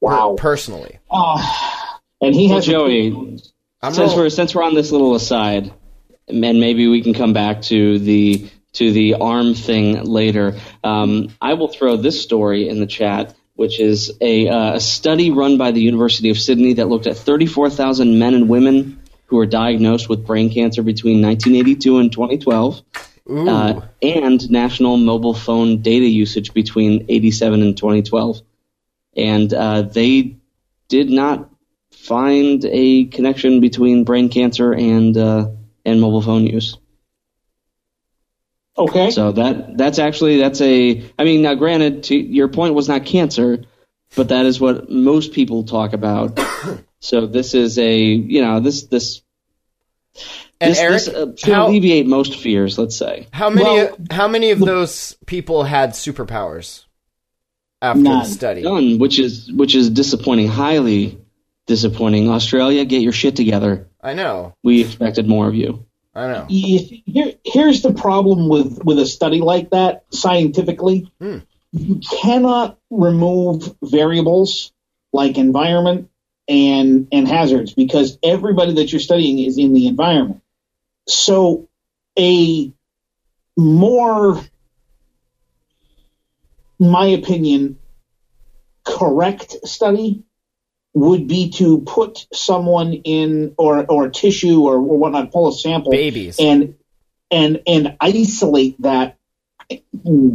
Wow. 0.00 0.36
Personally, 0.38 0.98
Ah, 1.10 1.98
and 2.20 2.34
he 2.34 2.46
Well, 2.48 2.56
has 2.56 2.66
Joey, 2.66 3.40
I'm 3.82 3.94
since 3.94 4.10
roll- 4.12 4.16
we're 4.24 4.28
since 4.28 4.54
we're 4.54 4.62
on 4.64 4.74
this 4.74 4.92
little 4.92 5.14
aside, 5.14 5.72
and 6.28 6.40
maybe 6.40 6.86
we 6.88 7.02
can 7.02 7.14
come 7.14 7.32
back 7.32 7.62
to 7.62 7.98
the 7.98 8.48
to 8.74 8.92
the 8.92 9.14
arm 9.14 9.54
thing 9.54 10.04
later. 10.04 10.56
Um, 10.84 11.30
I 11.40 11.54
will 11.54 11.68
throw 11.68 11.96
this 11.96 12.22
story 12.22 12.68
in 12.68 12.78
the 12.78 12.86
chat, 12.86 13.34
which 13.54 13.80
is 13.80 14.12
a, 14.20 14.48
uh, 14.48 14.74
a 14.74 14.80
study 14.80 15.30
run 15.30 15.56
by 15.56 15.70
the 15.70 15.80
University 15.80 16.28
of 16.28 16.36
Sydney 16.38 16.74
that 16.74 16.86
looked 16.88 17.06
at 17.06 17.16
34,000 17.16 18.18
men 18.18 18.34
and 18.34 18.50
women 18.50 19.00
who 19.26 19.36
were 19.36 19.46
diagnosed 19.46 20.08
with 20.08 20.26
brain 20.26 20.50
cancer 20.50 20.82
between 20.82 21.22
1982 21.22 21.98
and 21.98 22.12
2012, 22.12 22.82
uh, 23.28 23.80
and 24.02 24.50
national 24.50 24.96
mobile 24.96 25.34
phone 25.34 25.82
data 25.82 26.06
usage 26.06 26.54
between 26.54 27.06
87 27.08 27.62
and 27.62 27.76
2012, 27.76 28.40
and 29.16 29.52
uh, 29.52 29.82
they 29.82 30.36
did 30.88 31.10
not 31.10 31.50
find 31.90 32.64
a 32.64 33.04
connection 33.06 33.60
between 33.60 34.04
brain 34.04 34.28
cancer 34.28 34.72
and 34.72 35.16
uh, 35.16 35.48
and 35.84 36.00
mobile 36.00 36.22
phone 36.22 36.46
use. 36.46 36.78
okay. 38.78 39.10
So 39.10 39.32
that 39.32 39.76
that's 39.76 39.98
actually 39.98 40.38
that's 40.38 40.60
a. 40.60 41.10
I 41.18 41.24
mean, 41.24 41.42
now 41.42 41.54
granted, 41.54 42.04
to, 42.04 42.16
your 42.16 42.48
point 42.48 42.74
was 42.74 42.88
not 42.88 43.06
cancer, 43.06 43.64
but 44.14 44.28
that 44.28 44.46
is 44.46 44.60
what 44.60 44.88
most 44.90 45.32
people 45.32 45.64
talk 45.64 45.92
about. 45.92 46.38
So 47.06 47.26
this 47.26 47.54
is 47.54 47.78
a 47.78 47.98
you 48.02 48.42
know 48.42 48.58
this 48.58 48.82
this 48.84 49.22
and 50.60 50.72
this, 50.72 50.78
Eric, 50.80 50.92
this 50.92 51.08
uh, 51.08 51.36
should 51.36 51.54
how, 51.54 51.68
alleviate 51.68 52.06
most 52.06 52.36
fears. 52.36 52.78
Let's 52.78 52.96
say. 52.96 53.28
how 53.30 53.48
many 53.48 53.64
Well, 53.64 53.96
how 54.10 54.26
many 54.26 54.50
of 54.50 54.58
those 54.58 55.16
people 55.26 55.62
had 55.62 55.90
superpowers 55.90 56.84
after 57.80 58.02
None. 58.02 58.24
the 58.24 58.24
study? 58.24 58.62
None, 58.62 58.98
which 58.98 59.20
is 59.20 59.52
which 59.52 59.76
is 59.76 59.90
disappointing, 59.90 60.48
highly 60.48 61.20
disappointing. 61.66 62.28
Australia, 62.28 62.84
get 62.84 63.02
your 63.02 63.12
shit 63.12 63.36
together. 63.36 63.88
I 64.00 64.14
know, 64.14 64.54
We 64.64 64.80
expected 64.80 65.28
more 65.28 65.46
of 65.46 65.54
you. 65.54 65.86
I 66.14 66.28
know. 66.28 66.46
Here, 66.48 67.34
here's 67.44 67.82
the 67.82 67.92
problem 67.92 68.48
with, 68.48 68.82
with 68.84 68.98
a 68.98 69.06
study 69.06 69.40
like 69.40 69.70
that 69.70 70.04
scientifically. 70.10 71.12
Hmm. 71.20 71.38
You 71.72 72.00
cannot 72.22 72.78
remove 72.88 73.76
variables 73.82 74.72
like 75.12 75.36
environment 75.36 76.08
and 76.48 77.08
and 77.12 77.26
hazards 77.26 77.74
because 77.74 78.18
everybody 78.22 78.74
that 78.74 78.92
you're 78.92 79.00
studying 79.00 79.38
is 79.38 79.58
in 79.58 79.72
the 79.72 79.86
environment. 79.86 80.42
So 81.08 81.68
a 82.18 82.72
more 83.56 84.40
my 86.78 87.06
opinion 87.06 87.78
correct 88.84 89.56
study 89.64 90.22
would 90.94 91.26
be 91.28 91.50
to 91.50 91.80
put 91.80 92.26
someone 92.32 92.92
in 92.94 93.54
or 93.58 93.84
or 93.86 94.08
tissue 94.08 94.62
or, 94.62 94.76
or 94.76 94.98
whatnot, 94.98 95.32
pull 95.32 95.48
a 95.48 95.52
sample, 95.52 95.92
Babies. 95.92 96.36
and 96.38 96.76
and 97.30 97.62
and 97.66 97.96
isolate 98.00 98.80
that 98.82 99.18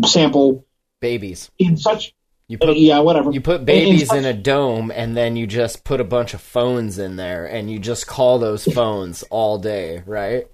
sample 0.06 0.66
Babies. 1.00 1.50
in 1.58 1.78
such 1.78 2.14
You 2.52 2.58
put 2.58 2.76
yeah 2.76 3.00
whatever 3.00 3.32
you 3.32 3.40
put 3.40 3.64
babies 3.64 4.12
in 4.12 4.26
a 4.26 4.34
dome 4.34 4.92
and 4.94 5.16
then 5.16 5.38
you 5.38 5.48
just 5.48 5.86
put 5.86 6.02
a 6.02 6.04
bunch 6.04 6.34
of 6.34 6.42
phones 6.42 7.00
in 7.00 7.16
there 7.16 7.46
and 7.46 7.72
you 7.72 7.80
just 7.80 8.08
call 8.08 8.40
those 8.40 8.66
phones 8.74 9.24
all 9.30 9.58
day, 9.58 10.04
right? 10.06 10.48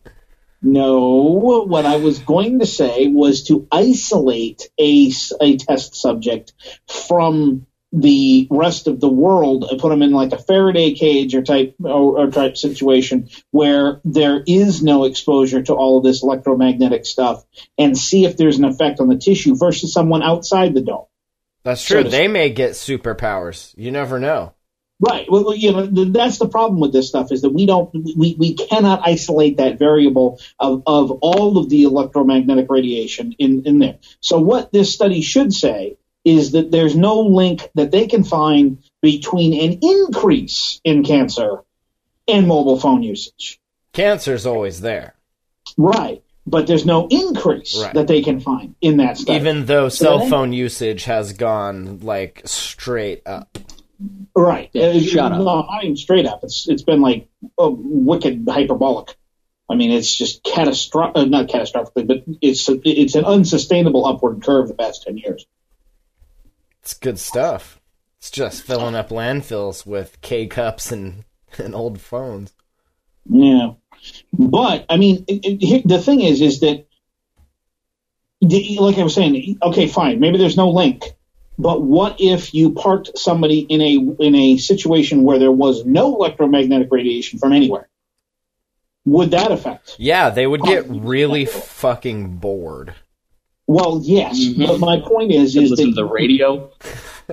No, 0.62 1.22
what 1.68 1.88
I 1.88 1.96
was 1.96 2.20
going 2.20 2.60
to 2.60 2.68
say 2.68 3.08
was 3.08 3.46
to 3.46 3.68
isolate 3.72 4.70
a, 4.80 5.12
a 5.42 5.58
test 5.58 5.96
subject 5.96 6.54
from 6.88 7.66
the 7.92 8.48
rest 8.52 8.86
of 8.86 9.00
the 9.00 9.10
world 9.10 9.66
and 9.68 9.80
put 9.80 9.90
them 9.90 10.04
in 10.04 10.12
like 10.12 10.34
a 10.34 10.38
Faraday 10.38 10.94
cage 10.94 11.34
or 11.34 11.42
type 11.42 11.74
or, 11.80 12.20
or 12.20 12.30
type 12.30 12.58
situation 12.58 13.28
where 13.50 14.02
there 14.06 14.44
is 14.46 14.84
no 14.84 15.06
exposure 15.06 15.64
to 15.64 15.74
all 15.74 15.98
of 15.98 16.04
this 16.04 16.22
electromagnetic 16.22 17.08
stuff 17.08 17.44
and 17.76 17.98
see 17.98 18.26
if 18.26 18.38
there's 18.38 18.60
an 18.60 18.66
effect 18.66 19.00
on 19.00 19.08
the 19.08 19.18
tissue 19.18 19.56
versus 19.56 19.92
someone 19.92 20.22
outside 20.22 20.76
the 20.76 20.82
dome. 20.82 21.07
That's 21.68 21.84
true. 21.84 22.02
to 22.02 22.10
they 22.10 22.30
may 22.30 22.50
get 22.50 22.72
superpowers. 22.72 23.74
You 23.76 23.92
never 23.92 24.22
know. 24.22 24.54
Right. 25.02 25.30
Well, 25.30 25.54
you 25.54 25.74
know, 25.74 25.86
th- 25.86 26.14
that's 26.14 26.38
the 26.38 26.48
problem 26.48 26.80
with 26.80 26.94
this 26.94 27.10
stuff 27.10 27.30
is 27.34 27.42
that 27.42 27.50
we 27.50 27.66
don't, 27.66 27.94
we, 27.94 28.38
we 28.40 28.54
cannot 28.54 29.02
isolate 29.04 29.58
that 29.58 29.78
variable 29.78 30.40
of, 30.60 30.84
of 30.88 31.12
all 31.12 31.58
of 31.58 31.68
the 31.68 31.84
electromagnetic 31.84 32.68
radiation 32.70 33.34
in, 33.38 33.64
in 33.66 33.80
there. 33.80 34.00
So 34.22 34.40
what 34.40 34.72
this 34.72 34.94
study 34.94 35.22
should 35.22 35.52
say 35.52 35.98
is 36.24 36.52
that 36.52 36.72
there's 36.72 36.96
no 36.96 37.20
link 37.20 37.70
that 37.76 37.92
they 37.92 38.08
can 38.08 38.24
find 38.24 38.82
between 39.02 39.54
an 39.60 39.80
increase 39.82 40.80
in 40.86 41.04
cancer 41.04 41.66
and 42.30 42.48
mobile 42.48 42.80
phone 42.80 43.04
usage. 43.04 43.60
Cancer's 43.92 44.46
always 44.46 44.80
there. 44.80 45.16
Right. 45.78 46.24
But 46.50 46.66
there's 46.66 46.86
no 46.86 47.08
increase 47.10 47.78
Right. 47.78 47.94
that 47.94 48.08
they 48.08 48.22
can 48.22 48.40
find 48.40 48.74
in 48.80 48.98
that 48.98 49.18
study. 49.18 49.38
Even 49.38 49.66
though 49.66 49.90
So 49.90 50.06
cell 50.06 50.20
then- 50.20 50.30
phone 50.30 50.54
usage 50.54 51.04
has 51.04 51.34
gone 51.34 52.00
like 52.02 52.42
straight 52.46 53.22
up. 53.26 53.58
Right. 54.36 54.70
Yeah, 54.74 54.88
Uh, 54.88 55.00
shut 55.02 55.32
up. 55.34 55.40
No, 55.40 55.44
not 55.44 55.84
even 55.84 55.98
straight 55.98 56.26
up. 56.26 56.44
It's 56.44 56.68
it's 56.70 56.84
been 56.84 57.02
like 57.02 57.28
uh, 57.62 57.70
wicked 57.72 58.48
hyperbolic. 58.50 59.18
I 59.70 59.76
mean, 59.76 59.92
it's 59.92 60.16
just 60.16 60.44
catastrophic. 60.44 61.18
Uh, 61.18 61.26
not 61.26 61.48
catastrophically, 61.48 62.08
but 62.08 62.24
it's 62.42 62.70
it's 62.86 63.16
an 63.16 63.26
unsustainable 63.26 64.06
upward 64.06 64.42
curve 64.44 64.70
the 64.70 64.74
past 64.76 65.04
ten 65.04 65.18
years. 65.18 65.46
It's 66.82 66.94
good 66.94 67.20
stuff. 67.20 67.82
It's 68.20 68.32
just 68.32 68.62
filling 68.64 68.96
up 68.96 69.10
landfills 69.10 69.86
with 69.86 70.22
K 70.22 70.48
cups 70.48 70.92
and, 70.92 71.26
and 71.58 71.76
old 71.76 72.00
phones. 72.00 72.54
Yeah. 73.30 73.72
But 74.34 74.86
I 74.90 74.98
mean, 74.98 75.26
it, 75.28 75.62
it, 75.64 75.88
the 75.88 76.00
thing 76.00 76.22
is, 76.22 76.42
is 76.42 76.60
that 76.62 76.86
the, 78.42 78.78
like 78.80 78.98
I 78.98 79.04
was 79.04 79.16
saying, 79.16 79.58
okay, 79.62 79.88
fine, 79.88 80.20
maybe 80.20 80.38
there's 80.38 80.58
no 80.58 80.70
link. 80.70 81.04
But 81.60 81.82
what 81.82 82.18
if 82.20 82.54
you 82.54 82.72
parked 82.74 83.18
somebody 83.18 83.60
in 83.62 83.82
a 83.82 84.24
in 84.24 84.36
a 84.36 84.58
situation 84.58 85.24
where 85.24 85.40
there 85.40 85.52
was 85.52 85.86
no 85.86 86.16
electromagnetic 86.16 86.90
radiation 86.92 87.40
from 87.40 87.52
anywhere? 87.52 87.90
Would 89.06 89.32
that 89.32 89.52
affect? 89.52 89.96
Yeah, 89.98 90.30
they 90.30 90.46
would 90.46 90.62
get 90.62 90.86
really 90.88 91.46
fucking 91.46 92.38
bored. 92.38 92.94
Well, 93.66 94.02
yes, 94.04 94.38
Mhm. 94.40 94.68
but 94.68 94.80
my 94.80 95.00
point 95.00 95.32
is, 95.32 95.56
is 95.56 95.72
listen 95.72 95.86
that 95.90 95.96
to 95.96 95.96
the 95.96 96.06
radio. 96.06 96.70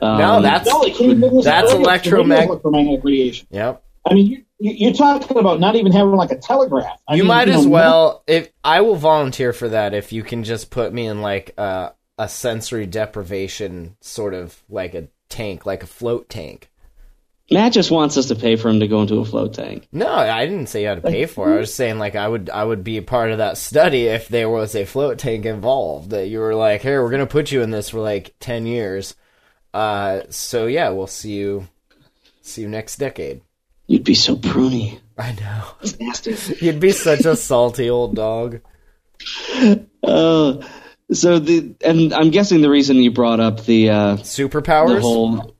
Um, 0.00 0.18
No, 0.18 0.40
that's 0.42 0.68
no, 0.68 0.83
they 0.83 0.90
can't 0.90 1.11
even 1.12 1.21
listen 1.21 1.38
to 1.38 1.42
that's 1.44 1.73
radio. 1.75 1.90
It's 1.92 2.06
radio 2.06 2.23
electromag- 2.25 2.47
electromagnetic 2.47 3.04
radiation. 3.04 3.47
yep. 3.50 3.83
I 4.09 4.14
mean, 4.14 4.26
you, 4.26 4.37
you, 4.38 4.43
you're 4.58 4.92
talking 4.92 5.37
about 5.38 5.61
not 5.61 5.76
even 5.76 5.92
having 5.92 6.14
like 6.14 6.30
a 6.30 6.38
telegraph. 6.38 6.99
I 7.08 7.14
you 7.14 7.23
mean, 7.23 7.28
might 7.28 7.49
know, 7.49 7.58
as 7.58 7.66
well. 7.66 8.23
If 8.26 8.50
I 8.62 8.80
will 8.80 8.96
volunteer 8.96 9.52
for 9.52 9.68
that, 9.68 9.94
if 9.94 10.12
you 10.12 10.23
can 10.23 10.44
just 10.44 10.70
put 10.70 10.92
me 10.92 11.06
in 11.06 11.20
like 11.23 11.54
a 11.58 11.92
a 12.18 12.28
sensory 12.28 12.87
deprivation 12.87 13.96
sort 14.00 14.34
of 14.34 14.62
like 14.68 14.94
a 14.94 15.08
tank, 15.28 15.66
like 15.66 15.82
a 15.82 15.87
float 15.87 16.28
tank. 16.28 16.70
Matt 17.50 17.73
just 17.73 17.90
wants 17.90 18.16
us 18.16 18.28
to 18.28 18.37
pay 18.37 18.56
for 18.56 18.70
him 18.70 18.80
to 18.80 18.88
go 18.88 19.02
into 19.02 19.18
a 19.18 19.25
float 19.25 19.52
tank. 19.52 19.87
No, 19.92 20.08
I 20.08 20.46
didn't 20.46 20.68
say 20.68 20.82
you 20.82 20.88
had 20.88 21.02
to 21.02 21.11
pay 21.11 21.26
for 21.26 21.50
it. 21.50 21.56
I 21.56 21.58
was 21.58 21.75
saying 21.75 21.99
like 21.99 22.14
I 22.14 22.26
would 22.26 22.49
I 22.49 22.64
would 22.64 22.82
be 22.82 22.96
a 22.96 23.02
part 23.02 23.32
of 23.32 23.38
that 23.38 23.58
study 23.58 24.04
if 24.06 24.28
there 24.28 24.49
was 24.49 24.75
a 24.75 24.87
float 24.87 25.18
tank 25.18 25.44
involved. 25.44 26.11
That 26.11 26.28
you 26.28 26.38
were 26.38 26.54
like, 26.54 26.80
here, 26.80 27.02
we're 27.02 27.11
gonna 27.11 27.26
put 27.26 27.52
you 27.52 27.61
in 27.61 27.70
this 27.70 27.90
for 27.90 28.00
like 28.00 28.34
ten 28.40 28.66
years. 28.66 29.14
Uh, 29.75 30.23
so 30.30 30.66
yeah, 30.66 30.88
we'll 30.90 31.06
see 31.06 31.32
you 31.32 31.68
see 32.40 32.62
you 32.62 32.68
next 32.68 32.96
decade. 32.96 33.42
You'd 33.86 34.04
be 34.04 34.14
so 34.14 34.36
pruny. 34.36 35.00
I 35.16 35.32
know. 35.32 35.64
It's 35.82 35.98
nasty. 36.00 36.36
You'd 36.64 36.80
be 36.80 36.92
such 36.92 37.24
a 37.24 37.36
salty 37.36 37.90
old 37.90 38.16
dog. 38.16 38.60
Uh, 40.02 40.64
so 41.12 41.38
the 41.38 41.74
and 41.84 42.12
I'm 42.12 42.30
guessing 42.30 42.60
the 42.60 42.70
reason 42.70 42.96
you 42.96 43.10
brought 43.12 43.40
up 43.40 43.64
the 43.64 43.90
uh, 43.90 44.16
the 44.16 44.22
Superpowers? 44.22 45.00
whole 45.00 45.54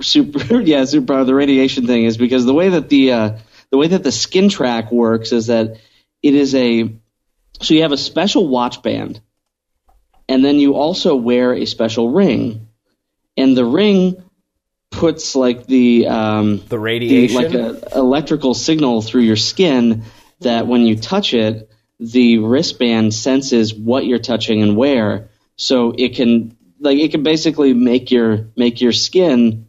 super 0.00 0.60
yeah 0.60 0.84
super 0.84 1.24
the 1.24 1.34
radiation 1.34 1.86
thing 1.86 2.04
is 2.04 2.16
because 2.16 2.44
the 2.44 2.54
way 2.54 2.70
that 2.70 2.88
the 2.88 3.12
uh, 3.12 3.38
the 3.70 3.76
way 3.76 3.88
that 3.88 4.02
the 4.02 4.12
skin 4.12 4.48
track 4.48 4.90
works 4.90 5.32
is 5.32 5.46
that 5.46 5.78
it 6.22 6.34
is 6.34 6.54
a 6.54 6.90
so 7.60 7.74
you 7.74 7.82
have 7.82 7.92
a 7.92 7.96
special 7.96 8.48
watch 8.48 8.82
band 8.82 9.20
and 10.28 10.44
then 10.44 10.56
you 10.56 10.74
also 10.74 11.14
wear 11.14 11.52
a 11.52 11.66
special 11.66 12.10
ring 12.10 12.68
and 13.36 13.56
the 13.56 13.64
ring 13.64 14.22
puts 14.90 15.36
like 15.36 15.66
the 15.66 16.06
um, 16.08 16.58
the 16.58 16.64
the, 16.68 16.78
radiation. 16.78 17.36
like 17.36 17.54
a 17.54 17.96
electrical 17.96 18.54
signal 18.54 19.02
through 19.02 19.22
your 19.22 19.36
skin 19.36 20.04
that 20.40 20.66
when 20.66 20.82
you 20.82 20.96
touch 20.96 21.34
it, 21.34 21.70
the 21.98 22.38
wristband 22.38 23.14
senses 23.14 23.74
what 23.74 24.06
you're 24.06 24.18
touching 24.18 24.62
and 24.62 24.76
where, 24.76 25.30
so 25.56 25.94
it 25.96 26.14
can 26.16 26.56
like 26.80 26.98
it 26.98 27.10
can 27.10 27.22
basically 27.22 27.74
make 27.74 28.10
your 28.10 28.48
make 28.56 28.80
your 28.80 28.92
skin 28.92 29.68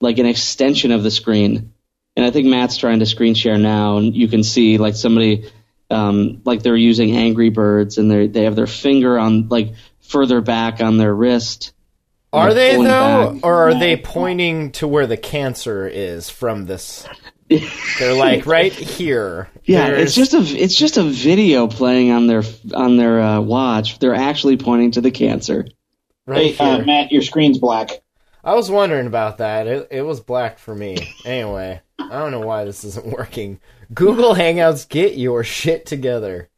like 0.00 0.18
an 0.18 0.26
extension 0.26 0.92
of 0.92 1.02
the 1.02 1.10
screen. 1.10 1.72
And 2.14 2.26
I 2.26 2.30
think 2.30 2.46
Matt's 2.46 2.76
trying 2.76 2.98
to 2.98 3.06
screen 3.06 3.34
share 3.34 3.56
now, 3.56 3.96
and 3.96 4.14
you 4.14 4.28
can 4.28 4.42
see 4.42 4.76
like 4.76 4.96
somebody 4.96 5.50
um, 5.90 6.42
like 6.44 6.62
they're 6.62 6.76
using 6.76 7.16
Angry 7.16 7.50
Birds, 7.50 7.98
and 7.98 8.10
they 8.10 8.26
they 8.26 8.44
have 8.44 8.56
their 8.56 8.66
finger 8.66 9.18
on 9.18 9.48
like 9.48 9.74
further 10.00 10.40
back 10.40 10.80
on 10.80 10.98
their 10.98 11.14
wrist. 11.14 11.72
And 12.32 12.40
Are 12.42 12.54
they're 12.54 12.70
they 12.70 12.76
pulling 12.76 12.88
though, 12.88 13.32
back. 13.34 13.44
or 13.44 13.68
are 13.68 13.78
they 13.78 13.96
pointing 13.96 14.72
to 14.72 14.88
where 14.88 15.06
the 15.06 15.16
cancer 15.16 15.86
is 15.86 16.30
from 16.30 16.66
this? 16.66 17.06
They're 17.98 18.14
like 18.14 18.46
right 18.46 18.72
here. 18.72 19.50
Yeah, 19.64 19.88
There's- 19.90 20.02
it's 20.02 20.14
just 20.14 20.32
a 20.34 20.38
it's 20.62 20.74
just 20.74 20.96
a 20.96 21.02
video 21.02 21.66
playing 21.66 22.10
on 22.10 22.26
their 22.26 22.42
on 22.74 22.96
their 22.96 23.20
uh, 23.20 23.40
watch. 23.40 23.98
They're 23.98 24.14
actually 24.14 24.56
pointing 24.56 24.92
to 24.92 25.02
the 25.02 25.10
cancer. 25.10 25.66
right 26.26 26.54
Hey, 26.54 26.64
uh. 26.64 26.82
Matt, 26.84 27.12
your 27.12 27.20
screen's 27.22 27.58
black. 27.58 27.90
I 28.42 28.54
was 28.54 28.70
wondering 28.70 29.06
about 29.06 29.38
that. 29.38 29.66
It, 29.66 29.88
it 29.90 30.02
was 30.02 30.20
black 30.20 30.58
for 30.58 30.74
me. 30.74 30.96
Anyway, 31.26 31.80
I 31.98 32.08
don't 32.08 32.32
know 32.32 32.40
why 32.40 32.64
this 32.64 32.82
isn't 32.84 33.06
working. 33.06 33.60
Google 33.92 34.34
Hangouts, 34.34 34.88
get 34.88 35.16
your 35.18 35.44
shit 35.44 35.84
together. 35.86 36.48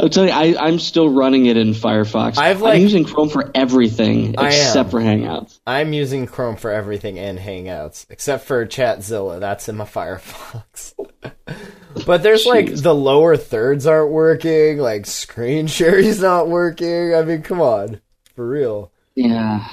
I'll 0.00 0.08
tell 0.08 0.24
you, 0.26 0.30
I, 0.30 0.54
I'm 0.58 0.78
still 0.78 1.08
running 1.08 1.46
it 1.46 1.56
in 1.56 1.70
Firefox. 1.72 2.38
I've, 2.38 2.60
like- 2.60 2.74
I'm 2.76 2.80
using 2.82 3.04
Chrome 3.04 3.28
for 3.28 3.50
everything 3.54 4.34
except 4.38 4.90
for 4.90 5.00
Hangouts. 5.00 5.58
I'm 5.66 5.92
using 5.92 6.26
Chrome 6.26 6.56
for 6.56 6.70
everything 6.70 7.18
and 7.18 7.38
Hangouts, 7.38 8.06
except 8.10 8.44
for 8.44 8.64
Chatzilla. 8.66 9.40
That's 9.40 9.68
in 9.68 9.76
my 9.76 9.84
Firefox. 9.84 10.94
but 12.06 12.22
there's 12.22 12.46
like 12.46 12.74
the 12.74 12.94
lower 12.94 13.36
thirds 13.36 13.86
aren't 13.86 14.12
working. 14.12 14.78
Like 14.78 15.06
screen 15.06 15.66
sharing's 15.66 16.20
not 16.20 16.48
working. 16.48 17.14
I 17.14 17.22
mean, 17.22 17.42
come 17.42 17.60
on, 17.60 18.00
for 18.36 18.48
real. 18.48 18.92
Yeah. 19.14 19.66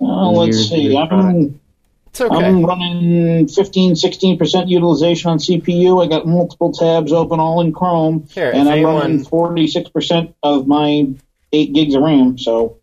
Oh, 0.00 0.30
let's 0.32 0.68
see. 0.68 0.96
I'm, 0.96 1.36
It's 1.40 1.58
okay. 2.20 2.34
I'm 2.34 2.64
running 2.64 3.48
15, 3.48 3.94
16% 3.94 4.68
utilization 4.68 5.30
on 5.30 5.38
CPU. 5.38 6.04
I 6.04 6.08
got 6.08 6.26
multiple 6.26 6.72
tabs 6.72 7.12
open 7.12 7.40
all 7.40 7.60
in 7.60 7.72
Chrome. 7.72 8.26
Here, 8.30 8.50
and 8.50 8.68
I'm 8.68 8.84
running 8.84 9.24
46% 9.24 10.34
of 10.42 10.66
my 10.66 11.08
8 11.52 11.72
gigs 11.72 11.94
of 11.94 12.02
RAM. 12.02 12.38
So 12.38 12.78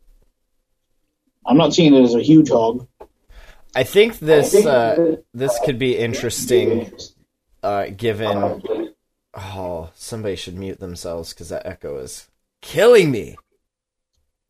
I'm 1.45 1.57
not 1.57 1.73
seeing 1.73 1.93
it 1.93 2.03
as 2.03 2.15
a 2.15 2.21
huge 2.21 2.49
hog. 2.49 2.87
I 3.75 3.83
think 3.83 4.19
this 4.19 4.55
uh, 4.65 5.17
this 5.33 5.59
could 5.65 5.77
be 5.77 5.97
interesting, 5.97 6.91
uh, 7.61 7.87
given. 7.87 8.63
Oh, 9.33 9.89
somebody 9.95 10.37
should 10.37 10.57
mute 10.57 10.79
themselves 10.79 11.33
because 11.33 11.49
that 11.49 11.65
echo 11.65 11.97
is 11.97 12.29
killing 12.61 13.11
me. 13.11 13.35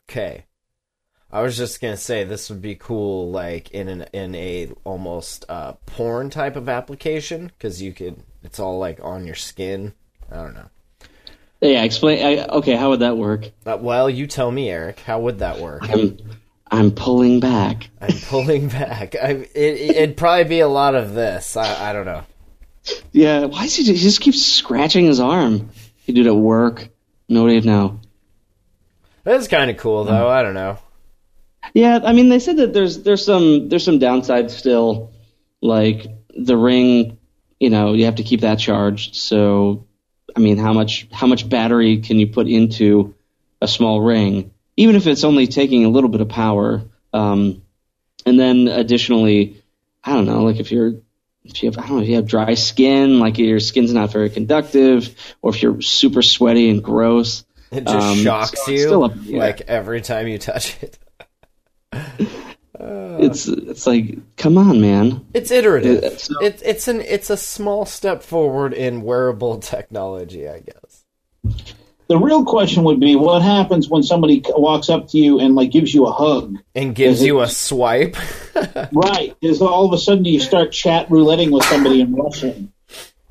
Okay, 0.08 0.44
I 1.36 1.42
was 1.42 1.54
just 1.54 1.82
gonna 1.82 1.98
say 1.98 2.24
this 2.24 2.48
would 2.48 2.62
be 2.62 2.76
cool, 2.76 3.30
like 3.30 3.70
in 3.72 3.88
an 3.88 4.06
in 4.14 4.34
a 4.34 4.70
almost 4.84 5.44
uh, 5.50 5.74
porn 5.84 6.30
type 6.30 6.56
of 6.56 6.66
application, 6.66 7.48
because 7.48 7.82
you 7.82 7.92
could. 7.92 8.22
It's 8.42 8.58
all 8.58 8.78
like 8.78 9.00
on 9.02 9.26
your 9.26 9.34
skin. 9.34 9.92
I 10.32 10.36
don't 10.36 10.54
know. 10.54 10.70
Yeah, 11.60 11.82
explain. 11.82 12.24
I, 12.24 12.46
okay, 12.46 12.74
how 12.74 12.88
would 12.88 13.00
that 13.00 13.18
work? 13.18 13.50
Uh, 13.66 13.76
well, 13.78 14.08
you 14.08 14.26
tell 14.26 14.50
me, 14.50 14.70
Eric. 14.70 15.00
How 15.00 15.20
would 15.20 15.40
that 15.40 15.60
work? 15.60 15.82
I'm, 15.90 16.16
I'm 16.70 16.90
pulling 16.90 17.38
back. 17.38 17.90
I'm 18.00 18.16
pulling 18.16 18.68
back. 18.70 19.14
I, 19.14 19.32
it, 19.54 19.96
it'd 19.96 20.16
probably 20.16 20.44
be 20.44 20.60
a 20.60 20.68
lot 20.68 20.94
of 20.94 21.12
this. 21.12 21.54
I, 21.54 21.90
I 21.90 21.92
don't 21.92 22.06
know. 22.06 22.24
Yeah, 23.12 23.44
why 23.44 23.64
does 23.64 23.76
he, 23.76 23.84
he 23.84 23.98
just 23.98 24.22
keeps 24.22 24.40
scratching 24.40 25.04
his 25.04 25.20
arm? 25.20 25.68
He 25.96 26.14
did 26.14 26.24
it 26.24 26.30
at 26.30 26.34
work. 26.34 26.88
Nobody 27.28 27.56
would 27.56 27.66
know. 27.66 28.00
That's 29.24 29.48
kind 29.48 29.70
of 29.70 29.76
cool, 29.76 30.04
though. 30.04 30.30
I 30.30 30.42
don't 30.42 30.54
know. 30.54 30.78
Yeah, 31.74 32.00
I 32.02 32.12
mean, 32.12 32.28
they 32.28 32.38
said 32.38 32.56
that 32.58 32.72
there's 32.72 33.02
there's 33.02 33.24
some 33.24 33.68
there's 33.68 33.84
some 33.84 33.98
downsides 33.98 34.50
still, 34.50 35.12
like 35.60 36.06
the 36.36 36.56
ring. 36.56 37.18
You 37.60 37.70
know, 37.70 37.94
you 37.94 38.04
have 38.04 38.16
to 38.16 38.22
keep 38.22 38.42
that 38.42 38.58
charged. 38.58 39.16
So, 39.16 39.86
I 40.36 40.40
mean, 40.40 40.58
how 40.58 40.72
much 40.72 41.06
how 41.12 41.26
much 41.26 41.48
battery 41.48 41.98
can 41.98 42.18
you 42.18 42.26
put 42.26 42.48
into 42.48 43.14
a 43.62 43.68
small 43.68 44.00
ring, 44.00 44.50
even 44.76 44.96
if 44.96 45.06
it's 45.06 45.24
only 45.24 45.46
taking 45.46 45.84
a 45.84 45.88
little 45.88 46.10
bit 46.10 46.20
of 46.20 46.28
power? 46.28 46.82
Um, 47.12 47.62
and 48.26 48.38
then 48.38 48.68
additionally, 48.68 49.62
I 50.04 50.12
don't 50.12 50.26
know, 50.26 50.42
like 50.44 50.60
if 50.60 50.70
you're 50.70 50.94
if 51.44 51.62
you 51.62 51.70
have 51.70 51.78
I 51.78 51.86
don't 51.88 51.96
know 51.98 52.02
if 52.02 52.08
you 52.08 52.16
have 52.16 52.26
dry 52.26 52.54
skin, 52.54 53.18
like 53.20 53.38
your 53.38 53.60
skin's 53.60 53.92
not 53.92 54.12
very 54.12 54.28
conductive, 54.30 55.14
or 55.42 55.54
if 55.54 55.62
you're 55.62 55.80
super 55.80 56.22
sweaty 56.22 56.68
and 56.70 56.82
gross. 56.82 57.44
It 57.72 57.84
just 57.84 57.96
Um, 57.96 58.18
shocks 58.18 58.64
so 58.64 58.70
you, 58.70 58.74
it's 58.76 58.84
still 58.84 59.04
up- 59.04 59.12
yeah. 59.22 59.38
like 59.40 59.62
every 59.62 60.00
time 60.00 60.28
you 60.28 60.38
touch 60.38 60.76
it. 60.82 60.98
It's 62.88 63.48
it's 63.48 63.86
like, 63.86 64.18
come 64.36 64.58
on, 64.58 64.80
man. 64.80 65.26
It's 65.34 65.50
iterative. 65.50 66.02
Yeah, 66.02 66.16
so- 66.16 66.38
It's 66.40 66.62
it's 66.62 66.88
an 66.88 67.00
it's 67.00 67.30
a 67.30 67.36
small 67.36 67.84
step 67.86 68.22
forward 68.22 68.72
in 68.72 69.02
wearable 69.02 69.58
technology, 69.60 70.48
I 70.48 70.60
guess. 70.60 71.04
The 72.08 72.16
real 72.18 72.44
question 72.44 72.84
would 72.84 73.00
be, 73.00 73.16
what 73.16 73.42
happens 73.42 73.88
when 73.88 74.04
somebody 74.04 74.40
walks 74.48 74.88
up 74.88 75.08
to 75.08 75.18
you 75.18 75.40
and 75.40 75.56
like 75.56 75.72
gives 75.72 75.92
you 75.92 76.06
a 76.06 76.12
hug? 76.12 76.56
And 76.74 76.94
gives 76.94 77.16
Is 77.18 77.22
it- 77.22 77.26
you 77.26 77.40
a 77.40 77.48
swipe. 77.48 78.16
Right. 78.92 79.36
Is 79.42 79.60
all 79.60 79.86
of 79.86 79.92
a 79.92 79.98
sudden 79.98 80.24
you 80.24 80.38
start 80.40 80.70
chat 80.72 81.10
rouletting 81.10 81.50
with 81.50 81.64
somebody 81.64 82.00
in 82.00 82.14
Russian, 82.14 82.72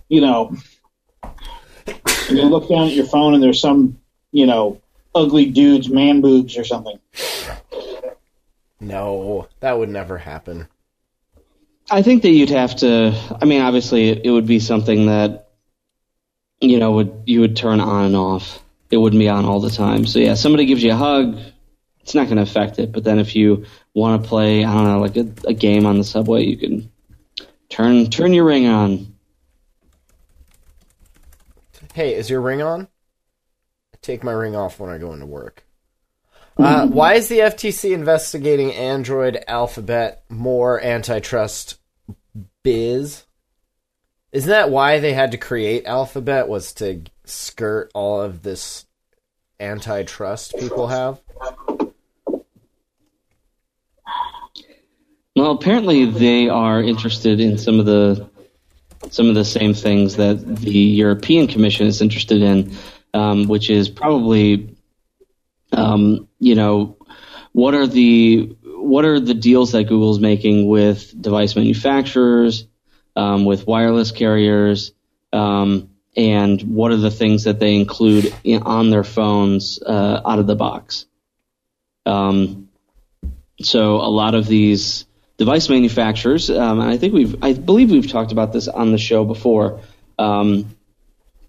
you 0.09 0.21
know, 0.21 0.55
and 1.23 2.37
you 2.37 2.43
look 2.43 2.67
down 2.69 2.87
at 2.87 2.93
your 2.93 3.05
phone 3.07 3.33
and 3.33 3.41
there's 3.41 3.59
some, 3.61 3.97
you 4.31 4.45
know, 4.45 4.81
ugly 5.15 5.45
dude's 5.47 5.89
man 5.89 6.21
boobs 6.21 6.57
or 6.57 6.63
something. 6.63 6.99
No, 8.87 9.47
that 9.59 9.77
would 9.77 9.89
never 9.89 10.17
happen. 10.17 10.67
I 11.89 12.01
think 12.01 12.23
that 12.23 12.29
you'd 12.29 12.49
have 12.49 12.75
to. 12.77 13.13
I 13.41 13.45
mean, 13.45 13.61
obviously, 13.61 14.09
it 14.09 14.29
would 14.29 14.47
be 14.47 14.59
something 14.59 15.07
that 15.07 15.49
you 16.59 16.79
know 16.79 16.93
would 16.93 17.23
you 17.25 17.41
would 17.41 17.55
turn 17.55 17.79
on 17.79 18.05
and 18.05 18.15
off. 18.15 18.63
It 18.89 18.97
wouldn't 18.97 19.19
be 19.19 19.29
on 19.29 19.45
all 19.45 19.59
the 19.59 19.69
time. 19.69 20.05
So 20.05 20.19
yeah, 20.19 20.35
somebody 20.35 20.65
gives 20.65 20.83
you 20.83 20.91
a 20.91 20.95
hug, 20.95 21.37
it's 22.05 22.13
not 22.13 22.25
going 22.25 22.37
to 22.37 22.43
affect 22.43 22.77
it. 22.77 22.91
But 22.91 23.03
then 23.03 23.17
if 23.17 23.35
you 23.35 23.65
want 23.95 24.21
to 24.21 24.29
play, 24.29 24.63
I 24.63 24.71
don't 24.71 24.83
know, 24.83 24.99
like 24.99 25.17
a, 25.17 25.27
a 25.47 25.53
game 25.53 25.87
on 25.87 25.97
the 25.97 26.03
subway, 26.03 26.43
you 26.43 26.55
can 26.55 26.91
turn 27.69 28.09
turn 28.11 28.31
your 28.31 28.45
ring 28.45 28.67
on. 28.67 29.13
Hey, 31.95 32.13
is 32.13 32.29
your 32.29 32.41
ring 32.41 32.61
on? 32.61 32.87
I 33.93 33.97
take 34.01 34.23
my 34.23 34.33
ring 34.33 34.55
off 34.55 34.79
when 34.79 34.91
I 34.91 34.99
go 34.99 35.13
into 35.13 35.25
work. 35.25 35.64
Uh, 36.57 36.87
why 36.87 37.15
is 37.15 37.27
the 37.27 37.39
FTC 37.39 37.91
investigating 37.91 38.73
Android 38.73 39.43
Alphabet 39.47 40.23
more 40.29 40.81
antitrust 40.81 41.77
biz? 42.63 43.25
Isn't 44.31 44.49
that 44.49 44.69
why 44.69 44.99
they 44.99 45.13
had 45.13 45.31
to 45.31 45.37
create 45.37 45.85
Alphabet? 45.85 46.47
Was 46.47 46.73
to 46.75 47.01
skirt 47.25 47.91
all 47.93 48.21
of 48.21 48.41
this 48.41 48.85
antitrust 49.59 50.55
people 50.57 50.87
have? 50.87 51.19
Well, 55.35 55.51
apparently 55.51 56.05
they 56.05 56.47
are 56.47 56.81
interested 56.81 57.41
in 57.41 57.57
some 57.57 57.79
of 57.79 57.85
the 57.85 58.29
some 59.11 59.29
of 59.29 59.35
the 59.35 59.45
same 59.45 59.73
things 59.73 60.15
that 60.15 60.57
the 60.57 60.71
European 60.71 61.47
Commission 61.47 61.87
is 61.87 62.01
interested 62.01 62.41
in, 62.41 62.75
um, 63.13 63.47
which 63.47 63.69
is 63.69 63.87
probably, 63.87 64.74
um, 65.75 66.27
you 66.39 66.55
know, 66.55 66.97
what 67.51 67.73
are 67.73 67.87
the 67.87 68.55
what 68.63 69.05
are 69.05 69.19
the 69.19 69.33
deals 69.33 69.71
that 69.71 69.85
Google's 69.85 70.19
making 70.19 70.67
with 70.67 71.19
device 71.19 71.55
manufacturers, 71.55 72.67
um, 73.15 73.45
with 73.45 73.65
wireless 73.65 74.11
carriers, 74.11 74.93
um, 75.33 75.89
and 76.15 76.61
what 76.61 76.91
are 76.91 76.97
the 76.97 77.11
things 77.11 77.45
that 77.45 77.59
they 77.59 77.75
include 77.75 78.33
in, 78.43 78.63
on 78.63 78.89
their 78.89 79.03
phones 79.03 79.81
uh, 79.81 80.21
out 80.25 80.39
of 80.39 80.47
the 80.47 80.55
box. 80.55 81.05
Um, 82.05 82.69
so 83.61 83.95
a 83.95 84.11
lot 84.11 84.35
of 84.35 84.47
these 84.47 85.05
device 85.37 85.69
manufacturers, 85.69 86.49
um, 86.49 86.79
and 86.79 86.89
I 86.89 86.97
think 86.97 87.13
we've, 87.13 87.35
I 87.43 87.53
believe 87.53 87.91
we've 87.91 88.09
talked 88.09 88.31
about 88.31 88.53
this 88.53 88.67
on 88.67 88.91
the 88.91 88.97
show 88.97 89.25
before, 89.25 89.81
um, 90.19 90.75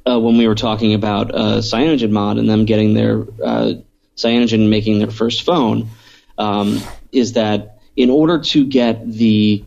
uh, 0.06 0.18
when 0.18 0.38
we 0.38 0.46
were 0.46 0.54
talking 0.54 0.94
about 0.94 1.34
uh, 1.34 1.58
CyanogenMod 1.58 2.38
and 2.38 2.48
them 2.48 2.64
getting 2.64 2.94
their 2.94 3.24
uh, 3.44 3.72
Cyanogen 4.16 4.68
making 4.68 4.98
their 4.98 5.10
first 5.10 5.42
phone, 5.42 5.90
um, 6.38 6.80
is 7.12 7.34
that 7.34 7.78
in 7.96 8.10
order 8.10 8.40
to 8.40 8.66
get 8.66 9.10
the 9.10 9.64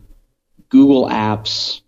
Google 0.70 1.08
apps, 1.08 1.82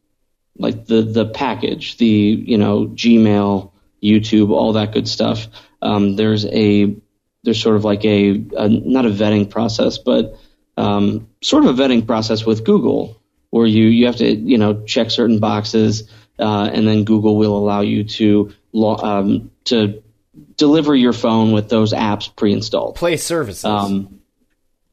like 0.58 0.86
the 0.86 1.02
the 1.02 1.26
package, 1.26 1.98
the 1.98 2.06
you 2.06 2.58
know 2.58 2.88
Gmail, 2.88 3.72
YouTube, 4.02 4.50
all 4.50 4.74
that 4.74 4.94
good 4.94 5.08
stuff, 5.08 5.48
um, 5.82 6.16
there's 6.16 6.46
a 6.46 6.96
there's 7.44 7.62
sort 7.62 7.76
of 7.76 7.84
like 7.84 8.06
a, 8.06 8.44
a 8.58 8.70
not 8.70 9.06
a 9.06 9.10
vetting 9.10 9.50
process, 9.50 9.98
but 9.98 10.38
um, 10.78 11.28
sort 11.42 11.66
of 11.66 11.80
a 11.80 11.82
vetting 11.82 12.06
process 12.06 12.46
with 12.46 12.64
Google, 12.64 13.22
where 13.50 13.66
you 13.66 13.86
you 13.86 14.06
have 14.06 14.18
to 14.18 14.36
you 14.36 14.58
know 14.58 14.84
check 14.84 15.12
certain 15.12 15.40
boxes, 15.40 16.10
uh, 16.40 16.70
and 16.72 16.88
then 16.88 17.04
Google 17.04 17.38
will 17.38 17.58
allow 17.58 17.82
you 17.82 18.04
to 18.04 18.54
um, 18.74 19.52
to 19.66 20.01
deliver 20.62 20.96
your 20.96 21.12
phone 21.12 21.54
with 21.54 21.70
those 21.70 21.92
apps 21.92 22.34
pre-installed. 22.36 22.96
Play 22.96 23.18
services. 23.18 23.66
Um, 23.66 24.22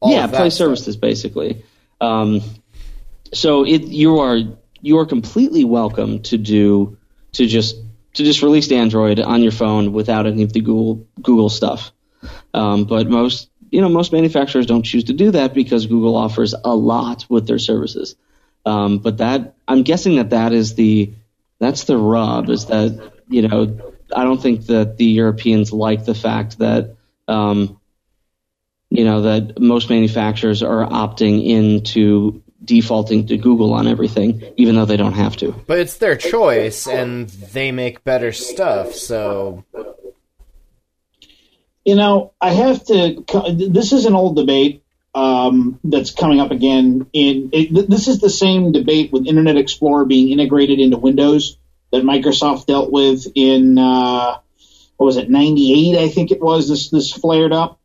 yeah, 0.03 0.25
play 0.25 0.49
stuff. 0.49 0.53
services 0.53 0.97
basically. 0.97 1.63
Um, 2.01 2.41
so 3.33 3.65
it 3.65 3.83
you 3.83 4.19
are 4.19 4.39
you 4.81 4.97
are 4.97 5.05
completely 5.05 5.65
welcome 5.65 6.23
to 6.23 6.39
do 6.39 6.97
to 7.33 7.45
just 7.45 7.75
to 8.15 8.23
just 8.23 8.41
release 8.41 8.71
Android 8.71 9.19
on 9.19 9.43
your 9.43 9.51
phone 9.51 9.93
without 9.93 10.25
any 10.25 10.41
of 10.41 10.53
the 10.53 10.61
Google 10.61 11.05
Google 11.21 11.49
stuff. 11.49 11.91
Um, 12.51 12.85
but 12.85 13.07
most 13.07 13.51
you 13.69 13.81
know 13.81 13.89
most 13.89 14.11
manufacturers 14.11 14.65
don't 14.65 14.83
choose 14.83 15.03
to 15.05 15.13
do 15.13 15.29
that 15.31 15.53
because 15.53 15.85
Google 15.85 16.15
offers 16.15 16.55
a 16.65 16.75
lot 16.75 17.27
with 17.29 17.45
their 17.45 17.59
services. 17.59 18.15
Um, 18.65 18.97
but 18.97 19.19
that 19.19 19.53
I'm 19.67 19.83
guessing 19.83 20.15
that 20.15 20.31
that 20.31 20.51
is 20.51 20.73
the 20.73 21.13
that's 21.59 21.83
the 21.83 21.97
rub 21.97 22.49
is 22.49 22.65
that 22.65 23.13
you 23.27 23.47
know 23.47 23.88
I 24.15 24.23
don't 24.23 24.41
think 24.41 24.67
that 24.67 24.97
the 24.97 25.05
Europeans 25.05 25.71
like 25.71 26.05
the 26.05 26.15
fact 26.15 26.59
that 26.59 26.95
um, 27.27 27.79
you 28.89 29.03
know 29.05 29.21
that 29.21 29.59
most 29.59 29.89
manufacturers 29.89 30.63
are 30.63 30.87
opting 30.87 31.45
into 31.45 32.41
defaulting 32.63 33.27
to 33.27 33.37
Google 33.37 33.73
on 33.73 33.87
everything, 33.87 34.43
even 34.57 34.75
though 34.75 34.85
they 34.85 34.97
don't 34.97 35.13
have 35.13 35.37
to. 35.37 35.51
But 35.67 35.79
it's 35.79 35.97
their 35.97 36.15
choice, 36.15 36.87
and 36.87 37.29
they 37.29 37.71
make 37.71 38.03
better 38.03 38.31
stuff. 38.31 38.93
So 38.93 39.63
You 41.85 41.95
know, 41.95 42.33
I 42.39 42.51
have 42.51 42.85
to. 42.85 43.23
This 43.53 43.93
is 43.93 44.05
an 44.05 44.13
old 44.13 44.35
debate 44.35 44.83
um, 45.15 45.79
that's 45.83 46.11
coming 46.11 46.39
up 46.39 46.51
again. 46.51 47.07
In 47.13 47.49
it, 47.53 47.89
this 47.89 48.07
is 48.07 48.19
the 48.19 48.29
same 48.29 48.71
debate 48.71 49.11
with 49.11 49.27
Internet 49.27 49.57
Explorer 49.57 50.05
being 50.05 50.29
integrated 50.29 50.79
into 50.79 50.97
Windows 50.97 51.57
that 51.91 52.03
Microsoft 52.03 52.65
dealt 52.65 52.91
with 52.91 53.25
in 53.35 53.77
uh, 53.77 54.37
what 54.97 55.05
was 55.05 55.17
it, 55.17 55.29
'98? 55.29 55.97
I 55.97 56.09
think 56.09 56.31
it 56.31 56.41
was. 56.41 56.67
This 56.67 56.89
this 56.89 57.11
flared 57.11 57.53
up, 57.53 57.79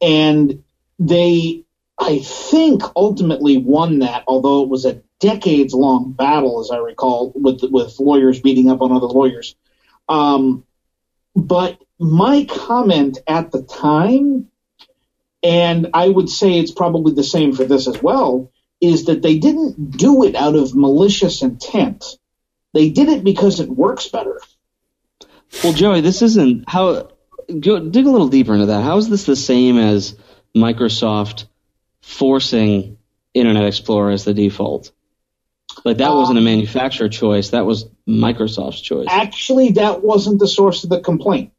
and 0.00 0.64
they, 0.98 1.64
I 1.98 2.18
think, 2.18 2.82
ultimately 2.96 3.58
won 3.58 4.00
that. 4.00 4.24
Although 4.26 4.62
it 4.62 4.68
was 4.68 4.84
a 4.84 5.02
decades 5.20 5.74
long 5.74 6.12
battle, 6.12 6.60
as 6.60 6.70
I 6.70 6.78
recall, 6.78 7.32
with 7.34 7.60
with 7.62 7.98
lawyers 8.00 8.40
beating 8.40 8.70
up 8.70 8.82
on 8.82 8.92
other 8.92 9.06
lawyers. 9.06 9.54
Um, 10.08 10.64
but 11.36 11.78
my 11.98 12.44
comment 12.44 13.18
at 13.26 13.50
the 13.50 13.62
time, 13.62 14.48
and 15.42 15.90
I 15.94 16.08
would 16.08 16.28
say 16.28 16.58
it's 16.58 16.72
probably 16.72 17.14
the 17.14 17.24
same 17.24 17.54
for 17.54 17.64
this 17.64 17.86
as 17.88 18.02
well, 18.02 18.52
is 18.80 19.06
that 19.06 19.22
they 19.22 19.38
didn't 19.38 19.92
do 19.96 20.24
it 20.24 20.34
out 20.34 20.54
of 20.54 20.74
malicious 20.74 21.42
intent. 21.42 22.04
They 22.74 22.90
did 22.90 23.08
it 23.08 23.24
because 23.24 23.60
it 23.60 23.68
works 23.70 24.08
better. 24.08 24.40
Well, 25.62 25.72
Joey, 25.72 26.00
this 26.00 26.20
isn't 26.20 26.68
how. 26.68 27.08
Go, 27.48 27.78
dig 27.88 28.06
a 28.06 28.10
little 28.10 28.28
deeper 28.28 28.54
into 28.54 28.66
that. 28.66 28.82
How 28.82 28.96
is 28.98 29.08
this 29.08 29.24
the 29.24 29.36
same 29.36 29.78
as 29.78 30.16
Microsoft 30.56 31.44
forcing 32.02 32.98
Internet 33.32 33.66
Explorer 33.66 34.10
as 34.10 34.24
the 34.24 34.34
default? 34.34 34.90
Like 35.84 35.98
that 35.98 36.12
wasn't 36.12 36.38
a 36.38 36.42
uh, 36.42 36.44
manufacturer 36.44 37.08
choice. 37.08 37.50
That 37.50 37.66
was 37.66 37.86
Microsoft's 38.08 38.80
choice. 38.80 39.06
Actually, 39.08 39.72
that 39.72 40.02
wasn't 40.02 40.40
the 40.40 40.48
source 40.48 40.84
of 40.84 40.90
the 40.90 41.00
complaint. 41.00 41.52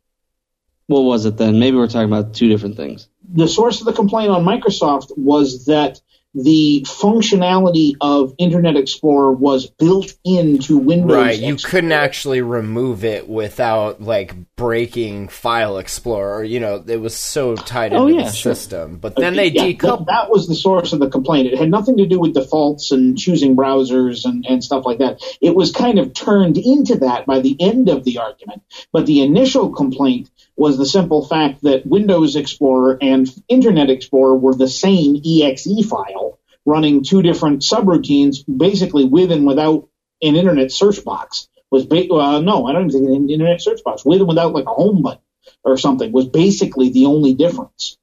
What 0.88 1.02
was 1.02 1.26
it 1.26 1.38
then? 1.38 1.60
Maybe 1.60 1.78
we're 1.78 1.88
talking 1.88 2.12
about 2.12 2.34
two 2.34 2.50
different 2.50 2.76
things. 2.76 3.08
the 3.28 3.48
source 3.48 3.80
of 3.80 3.86
the 3.86 3.94
complaint 3.94 4.32
on 4.32 4.44
Microsoft 4.44 5.18
was 5.18 5.66
that 5.66 6.02
the 6.36 6.86
functionality 6.86 7.94
of 8.02 8.36
Internet 8.38 8.76
Explorer 8.76 9.32
was 9.32 9.68
built 9.68 10.14
into 10.26 10.78
Windows. 10.78 11.16
Right, 11.16 11.40
you 11.40 11.54
Explorer. 11.54 11.72
couldn't 11.72 11.92
actually 11.94 12.42
remove 12.42 13.06
it 13.06 13.28
without 13.30 14.02
like 14.02 14.36
breaking 14.58 15.30
File 15.30 15.78
Explorer. 15.78 16.44
You 16.44 16.60
know, 16.60 16.84
it 16.86 17.00
was 17.00 17.16
so 17.16 17.56
tied 17.56 17.94
oh, 17.94 18.08
into 18.08 18.16
Oh, 18.16 18.20
yeah, 18.20 18.26
the 18.30 18.36
sure. 18.36 18.54
system. 18.54 18.98
But 18.98 19.16
then 19.16 19.34
uh, 19.34 19.38
they 19.38 19.48
Yeah, 19.48 19.64
decoupled. 19.64 20.06
That, 20.08 20.08
that 20.08 20.30
was 20.30 20.48
the 20.48 20.56
source 20.56 20.92
of 20.92 21.00
the 21.00 21.10
complaint. 21.10 21.48
It 21.48 21.58
had 21.58 21.70
nothing 21.70 21.98
to 21.98 22.06
do 22.06 22.20
with 22.20 22.34
defaults 22.34 22.92
and 22.92 23.18
choosing 23.18 23.56
browsers 23.56 24.26
and, 24.26 24.46
and 24.48 24.64
stuff 24.64 24.86
like 24.86 24.98
that. 25.00 25.22
It 25.42 25.56
was 25.56 25.72
kind 25.72 26.00
of 26.00 26.14
turned 26.14 26.58
into 26.58 26.98
that 26.98 27.26
by 27.26 27.40
the 27.40 27.56
end 27.60 27.88
of 27.90 28.04
the 28.04 28.20
argument. 28.20 28.62
But 28.92 29.06
the 29.06 29.22
initial 29.22 29.72
complaint 29.72 30.30
was 30.58 30.78
the 30.78 30.86
simple 30.86 31.26
fact 31.26 31.64
that 31.64 31.86
Windows 31.86 32.36
Explorer 32.36 32.98
and 33.02 33.28
Internet 33.48 33.90
Explorer 33.90 34.38
were 34.38 34.56
the 34.56 34.70
same 34.70 35.22
exe 35.26 35.86
file 35.90 36.25
running 36.66 37.04
two 37.04 37.22
different 37.22 37.62
subroutines, 37.62 38.44
basically 38.46 39.06
with 39.06 39.32
and 39.32 39.46
without 39.46 39.88
an 40.22 40.36
internet 40.36 40.72
search 40.72 41.04
box. 41.04 41.48
Was 41.72 41.86
ba- 41.86 42.14
uh, 42.14 42.40
no, 42.40 42.68
I 42.68 42.74
don't 42.74 42.90
even 42.90 43.06
think 43.06 43.18
an 43.24 43.30
internet 43.30 43.62
search 43.62 43.84
box 43.84 44.06
with 44.06 44.20
and 44.20 44.28
without 44.28 44.54
like 44.54 44.66
a 44.66 44.74
home 44.74 45.02
button 45.02 45.22
or 45.64 45.78
something 45.78 46.12
was 46.12 46.28
basically 46.28 46.90
the 46.90 47.06
only 47.06 47.34
difference. 47.34 47.98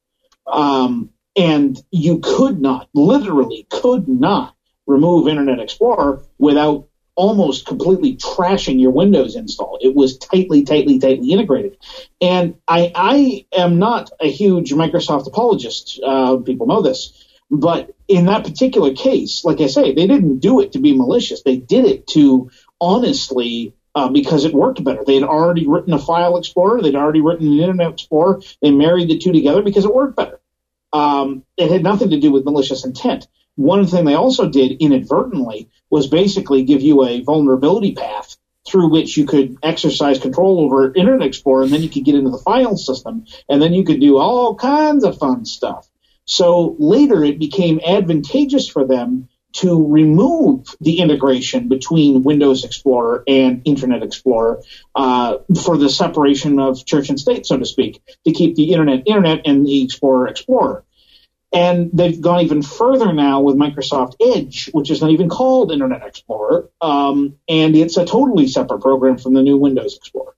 Um, 0.46 1.11
and 1.37 1.83
you 1.90 2.18
could 2.18 2.61
not, 2.61 2.88
literally 2.94 3.66
could 3.70 4.09
not 4.09 4.55
remove 4.87 5.29
Internet 5.29 5.61
Explorer 5.61 6.22
without 6.38 6.88
almost 7.14 7.66
completely 7.66 8.16
trashing 8.16 8.81
your 8.81 8.90
Windows 8.90 9.37
install. 9.37 9.79
It 9.81 9.94
was 9.94 10.18
tightly, 10.18 10.64
tightly, 10.64 10.98
tightly 10.98 11.31
integrated. 11.31 11.77
And 12.20 12.57
I, 12.66 12.92
I 12.94 13.46
am 13.53 13.79
not 13.79 14.11
a 14.20 14.31
huge 14.31 14.72
Microsoft 14.72 15.27
apologist. 15.27 16.01
Uh, 16.05 16.38
people 16.38 16.66
know 16.66 16.83
this. 16.83 17.12
But 17.51 17.94
in 18.12 18.27
that 18.27 18.44
particular 18.44 18.92
case, 18.92 19.44
like 19.44 19.61
I 19.61 19.66
say, 19.66 19.94
they 19.94 20.07
didn't 20.07 20.40
do 20.40 20.61
it 20.61 20.72
to 20.72 20.81
be 20.81 20.96
malicious. 20.96 21.42
They 21.42 21.57
did 21.57 21.85
it 21.87 22.07
to 22.09 22.51
honestly 22.81 23.75
uh, 23.94 24.09
because 24.09 24.44
it 24.44 24.55
worked 24.55 24.83
better. 24.83 25.05
They 25.05 25.14
had 25.14 25.25
already 25.25 25.66
written 25.66 25.92
a 25.92 25.98
file 25.98 26.37
explorer. 26.37 26.81
They'd 26.81 26.94
already 26.94 27.20
written 27.20 27.46
an 27.46 27.59
Internet 27.59 27.92
Explorer. 27.92 28.40
They 28.61 28.70
married 28.70 29.09
the 29.09 29.18
two 29.18 29.33
together 29.33 29.62
because 29.62 29.85
it 29.85 29.94
worked 29.94 30.16
better. 30.16 30.40
Um, 30.92 31.44
it 31.57 31.70
had 31.70 31.83
nothing 31.83 32.11
to 32.11 32.20
do 32.20 32.33
with 32.33 32.44
malicious 32.44 32.85
intent. 32.85 33.27
One 33.57 33.87
thing 33.87 34.05
they 34.05 34.14
also 34.14 34.48
did 34.48 34.81
inadvertently 34.81 35.70
was 35.90 36.07
basically 36.07 36.64
give 36.64 36.83
you 36.83 37.05
a 37.05 37.22
vulnerability 37.22 37.94
path 37.94 38.37
through 38.66 38.90
which 38.90 39.16
you 39.16 39.27
could 39.27 39.57
exercise 39.62 40.18
control 40.18 40.61
over 40.61 40.94
Internet 40.94 41.27
Explorer, 41.27 41.64
and 41.64 41.72
then 41.72 41.83
you 41.83 41.88
could 41.88 42.05
get 42.05 42.14
into 42.14 42.31
the 42.31 42.38
file 42.38 42.77
system, 42.77 43.27
and 43.48 43.61
then 43.61 43.72
you 43.75 43.85
could 43.85 44.01
do 44.01 44.18
all 44.18 44.55
kinds 44.55 45.05
of 45.05 45.18
fun 45.18 45.44
stuff. 45.44 45.88
So 46.33 46.77
later 46.79 47.23
it 47.23 47.38
became 47.38 47.79
advantageous 47.87 48.66
for 48.66 48.87
them 48.87 49.29
to 49.57 49.87
remove 49.87 50.64
the 50.81 51.01
integration 51.01 51.68
between 51.68 52.23
Windows 52.23 52.64
Explorer 52.64 53.23
and 53.29 53.61
Internet 53.66 54.03
Explorer 54.03 54.62
uh, 54.95 55.38
for 55.62 55.77
the 55.77 55.90
separation 55.90 56.59
of 56.59 56.87
church 56.87 57.11
and 57.11 57.21
state, 57.21 57.45
so 57.45 57.59
to 57.59 57.66
speak, 57.66 58.03
to 58.25 58.33
keep 58.33 58.57
the 58.57 58.73
Internet 58.73 59.03
Internet 59.05 59.42
and 59.45 59.66
the 59.66 59.85
Explorer 59.85 60.29
Explorer. 60.29 60.85
And 61.53 61.90
they've 61.92 62.18
gone 62.18 62.40
even 62.40 62.62
further 62.62 63.12
now 63.12 63.42
with 63.42 63.57
Microsoft 63.57 64.14
Edge, 64.18 64.71
which 64.73 64.90
is 64.90 65.03
not 65.03 65.11
even 65.11 65.29
called 65.29 65.71
Internet 65.71 66.07
Explorer, 66.07 66.71
um, 66.81 67.35
and 67.47 67.77
it's 67.77 67.99
a 67.99 68.07
totally 68.07 68.49
separate 68.49 68.81
program 68.81 69.18
from 69.18 69.35
the 69.35 69.42
new 69.42 69.59
Windows 69.59 69.97
Explorer. 69.97 70.35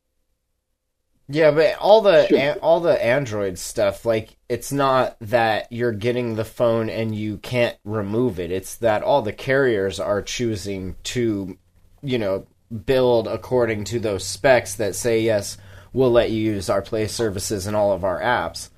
Yeah, 1.29 1.53
but 1.53 1.77
all 1.79 2.03
the 2.03 2.27
Sure. 2.29 2.53
all 2.63 2.81
the 2.81 3.03
Android 3.03 3.59
stuff, 3.59 4.05
like 4.05 4.37
it's 4.49 4.71
not 4.73 5.17
that 5.21 5.69
you're 5.73 5.93
getting 5.93 6.35
the 6.35 6.45
phone 6.45 6.91
and 6.91 7.15
you 7.15 7.39
can't 7.39 7.77
remove 7.85 8.39
it. 8.39 8.51
It's 8.51 8.77
that 8.77 9.03
all 9.03 9.23
the 9.23 9.33
carriers 9.33 9.99
are 9.99 10.21
choosing 10.21 10.97
to, 11.05 11.57
you 12.03 12.19
know, 12.19 12.47
build 12.87 13.27
according 13.27 13.85
to 13.85 14.01
those 14.01 14.27
specs 14.27 14.75
that 14.75 14.95
say 14.95 15.21
yes, 15.21 15.57
we'll 15.95 16.11
let 16.11 16.31
you 16.31 16.41
use 16.43 16.69
our 16.69 16.83
Play 16.83 17.07
services 17.07 17.67
and 17.67 17.75
all 17.75 17.93
of 17.93 18.05
our 18.05 18.21
apps. 18.21 18.69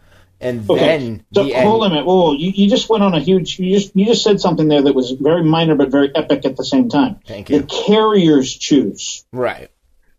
And 0.41 0.69
Okay. 0.71 0.99
then 0.99 1.25
So 1.35 1.45
the 1.45 1.53
hold 1.55 1.83
end, 1.83 1.93
a 1.93 1.95
minute. 1.95 2.07
Whoa, 2.07 2.35
you, 2.35 2.51
you 2.55 2.69
just 2.71 2.89
went 2.89 3.03
on 3.03 3.15
a 3.15 3.21
huge. 3.21 3.59
You 3.59 3.77
just 3.77 3.97
you 3.97 4.05
just 4.07 4.23
said 4.23 4.39
something 4.41 4.69
there 4.69 4.83
that 4.83 4.95
was 4.95 5.11
very 5.13 5.43
minor 5.43 5.75
but 5.75 5.89
very 5.91 6.15
epic 6.15 6.45
at 6.45 6.57
the 6.57 6.65
same 6.65 6.89
time. 6.91 7.19
Thank 7.27 7.51
you. 7.51 7.61
The 7.61 7.67
carriers 7.67 8.55
choose. 8.55 9.25
right? 9.33 9.71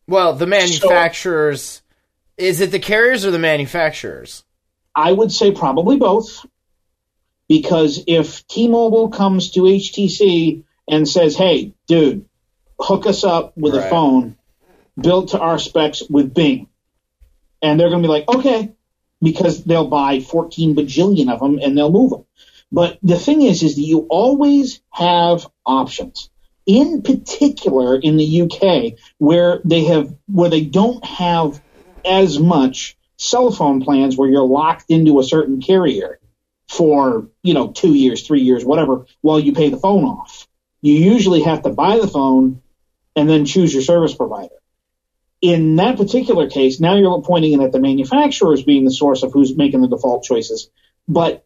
Well, 0.10 0.34
the 0.34 0.48
manufacturers. 0.48 1.84
Is 2.38 2.62
it 2.62 2.72
the 2.72 2.80
carriers 2.80 3.26
or 3.26 3.32
the 3.32 3.40
manufacturers? 3.40 4.44
I 4.96 5.12
would 5.12 5.32
say 5.32 5.52
probably 5.52 5.98
both, 5.98 6.46
because 7.48 8.04
if 8.08 8.48
T-Mobile 8.48 9.10
comes 9.10 9.52
to 9.52 9.62
HTC 9.62 10.64
and 10.88 11.08
says, 11.08 11.36
"Hey, 11.36 11.74
dude, 11.88 12.26
hook 12.80 13.08
us 13.08 13.24
up 13.24 13.58
with 13.58 13.74
Right. 13.74 13.86
a 13.86 13.90
phone 13.90 14.38
built 15.00 15.30
to 15.30 15.40
our 15.40 15.58
specs 15.60 16.04
with 16.10 16.34
Bing," 16.34 16.68
and 17.62 17.80
they're 17.80 17.90
going 17.90 18.04
to 18.04 18.08
be 18.08 18.12
like, 18.12 18.30
"Okay," 18.30 18.72
because 19.22 19.64
they'll 19.64 19.88
buy 19.88 20.20
14 20.20 20.76
bajillion 20.76 21.32
of 21.32 21.40
them 21.40 21.60
and 21.62 21.76
they'll 21.78 21.92
move 21.92 22.12
them. 22.12 22.26
But 22.72 23.00
the 23.02 23.18
thing 23.18 23.42
is, 23.42 23.64
is 23.64 23.76
that 23.76 23.82
you 23.82 24.06
always 24.10 24.82
have 24.92 25.48
options. 25.66 26.30
In 26.66 27.02
particular, 27.02 27.96
in 27.96 28.18
the 28.18 28.42
UK, 28.42 28.96
where 29.18 29.62
they 29.64 29.86
have 29.86 30.14
where 30.28 30.50
they 30.50 30.62
don't 30.62 31.04
have 31.06 31.62
as 32.08 32.40
much 32.40 32.98
cell 33.18 33.52
phone 33.52 33.82
plans 33.82 34.16
where 34.16 34.30
you're 34.30 34.46
locked 34.46 34.86
into 34.90 35.20
a 35.20 35.24
certain 35.24 35.62
carrier 35.62 36.20
for, 36.70 37.30
you 37.44 37.54
know, 37.54 37.72
two 37.72 37.94
years, 37.94 38.26
three 38.26 38.42
years, 38.42 38.64
whatever, 38.64 39.06
while 39.22 39.40
you 39.40 39.54
pay 39.54 39.70
the 39.70 39.78
phone 39.78 40.04
off. 40.04 40.48
You 40.82 40.94
usually 40.94 41.42
have 41.42 41.64
to 41.64 41.70
buy 41.70 42.00
the 42.00 42.08
phone 42.08 42.62
and 43.16 43.30
then 43.30 43.46
choose 43.46 43.74
your 43.74 43.84
service 43.84 44.14
provider. 44.14 44.54
In 45.42 45.76
that 45.78 45.98
particular 45.98 46.50
case, 46.50 46.80
now 46.80 46.96
you're 46.96 47.22
pointing 47.22 47.54
in 47.54 47.62
at 47.62 47.72
the 47.72 47.80
manufacturer 47.80 48.54
as 48.54 48.64
being 48.64 48.86
the 48.86 48.92
source 48.92 49.24
of 49.24 49.34
who's 49.34 49.56
making 49.56 49.82
the 49.82 49.88
default 49.88 50.24
choices. 50.24 50.70
But 51.08 51.46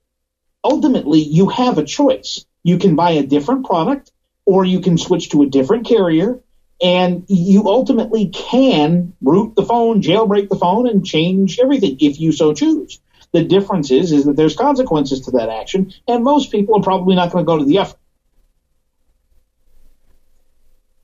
ultimately, 0.63 1.19
you 1.19 1.49
have 1.49 1.77
a 1.77 1.83
choice. 1.83 2.45
You 2.63 2.77
can 2.77 2.95
buy 2.95 3.11
a 3.11 3.25
different 3.25 3.65
product 3.65 4.11
or 4.45 4.65
you 4.65 4.79
can 4.79 4.97
switch 4.97 5.29
to 5.29 5.43
a 5.43 5.47
different 5.47 5.87
carrier 5.87 6.41
and 6.81 7.25
you 7.27 7.67
ultimately 7.67 8.29
can 8.29 9.13
root 9.21 9.55
the 9.55 9.63
phone, 9.63 10.01
jailbreak 10.01 10.49
the 10.49 10.55
phone, 10.57 10.87
and 10.87 11.05
change 11.05 11.59
everything 11.59 11.97
if 11.99 12.19
you 12.19 12.31
so 12.31 12.53
choose. 12.53 12.99
The 13.33 13.43
difference 13.43 13.91
is, 13.91 14.11
is 14.11 14.25
that 14.25 14.35
there's 14.35 14.55
consequences 14.55 15.21
to 15.21 15.31
that 15.31 15.49
action, 15.49 15.93
and 16.07 16.23
most 16.23 16.51
people 16.51 16.75
are 16.75 16.83
probably 16.83 17.15
not 17.15 17.31
going 17.31 17.45
to 17.45 17.47
go 17.47 17.57
to 17.57 17.65
the 17.65 17.77
effort. 17.79 17.97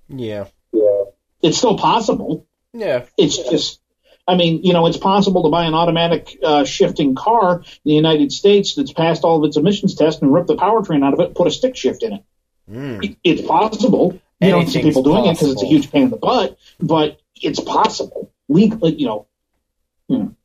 Yeah. 0.10 0.46
Yeah. 0.72 1.04
It's 1.42 1.58
still 1.58 1.78
possible. 1.78 2.46
Yeah. 2.74 3.06
It's 3.18 3.38
just, 3.38 3.80
I 4.28 4.36
mean, 4.36 4.64
you 4.64 4.74
know, 4.74 4.88
it's 4.88 4.98
possible 4.98 5.44
to 5.44 5.50
buy 5.50 5.66
an 5.66 5.74
automatic 5.74 6.38
uh, 6.44 6.64
shifting 6.66 7.16
car 7.16 7.60
in 7.62 7.66
the 7.86 7.94
United 7.94 8.32
States 8.32 8.76
that's 8.76 8.94
passed 8.94 9.24
all 9.24 9.38
of 9.38 9.48
its 9.48 9.58
emissions 9.58 9.96
tests 9.96 10.22
and 10.22 10.34
rip 10.34 10.48
the 10.48 10.56
powertrain 10.56 11.04
out 11.06 11.14
of 11.14 11.20
it 11.20 11.28
and 11.28 11.36
put 11.36 11.48
a 11.48 11.52
stick 11.52 11.76
shift 11.76 12.04
in 12.04 12.14
it. 12.14 12.24
Mm. 12.70 13.04
It- 13.04 13.18
It's 13.24 13.42
possible. 13.42 14.20
You 14.40 14.52
don't 14.52 14.68
see 14.68 14.84
people 14.84 15.04
doing 15.04 15.26
it 15.26 15.34
because 15.34 15.54
it's 15.54 15.64
a 15.64 15.66
huge 15.66 15.92
pain 15.92 16.04
in 16.04 16.10
the 16.10 16.18
butt, 16.18 16.58
but 16.80 17.20
it's 17.36 17.60
possible. 17.60 18.32
Legal, 18.48 18.90
you 18.90 19.08
know, 19.08 19.28
know. 20.08 20.36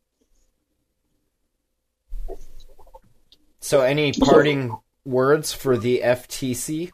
So, 3.61 3.83
any 3.83 4.13
parting 4.13 4.77
words 5.05 5.53
for 5.53 5.77
the 5.77 6.01
FTC? 6.03 6.91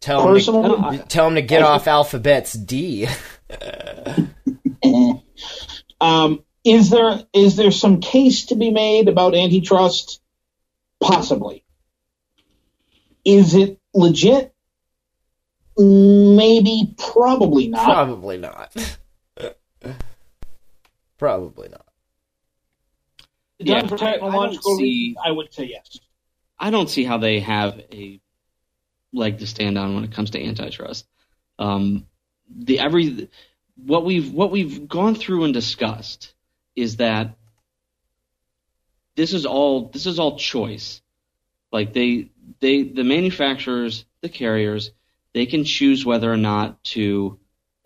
Tell 0.00 0.32
them, 0.32 0.38
to, 0.38 1.04
tell 1.08 1.26
'em 1.26 1.34
to 1.34 1.42
get 1.42 1.62
off 1.62 1.86
alphabets 1.86 2.52
D. 2.52 3.06
Um, 6.00 6.44
is 6.64 6.90
there 6.90 7.24
is 7.32 7.56
there 7.56 7.70
some 7.70 8.00
case 8.00 8.46
to 8.46 8.54
be 8.54 8.70
made 8.70 9.08
about 9.08 9.34
antitrust? 9.34 10.20
Possibly. 11.00 11.64
Is 13.24 13.54
it 13.54 13.79
legit? 13.94 14.54
Maybe, 15.76 16.94
probably 16.98 17.68
not. 17.68 17.84
Probably 17.84 18.36
not. 18.38 18.74
Probably 21.18 21.68
not. 21.68 21.86
Yeah, 23.58 23.80
Done 23.82 23.88
for 23.88 24.02
I- 24.04 24.16
I 24.16 24.56
see- 24.78 25.16
I 25.22 25.30
would 25.30 25.52
say 25.52 25.64
yes. 25.66 25.98
I 26.58 26.70
don't 26.70 26.88
see 26.88 27.04
how 27.04 27.18
they 27.18 27.40
have 27.40 27.78
a 27.92 28.20
leg 29.12 29.38
to 29.40 29.46
stand 29.46 29.76
on 29.76 29.94
when 29.94 30.04
it 30.04 30.12
comes 30.12 30.30
to 30.30 30.42
antitrust. 30.42 31.06
Um, 31.58 32.06
the 32.48 32.78
every 32.78 33.28
what 33.76 34.04
we've 34.04 34.32
what 34.32 34.50
we've 34.50 34.88
gone 34.88 35.14
through 35.14 35.44
and 35.44 35.52
discussed 35.54 36.32
is 36.74 36.96
that 36.96 37.36
this 39.16 39.34
is 39.34 39.44
all 39.44 39.88
this 39.88 40.06
is 40.06 40.18
all 40.18 40.38
choice. 40.38 41.02
Like 41.70 41.92
they 41.92 42.30
they 42.60 42.82
the 42.82 43.04
manufacturers, 43.04 44.04
the 44.20 44.28
carriers, 44.28 44.90
they 45.32 45.46
can 45.46 45.64
choose 45.64 46.04
whether 46.04 46.32
or 46.32 46.36
not 46.36 46.82
to 46.84 47.38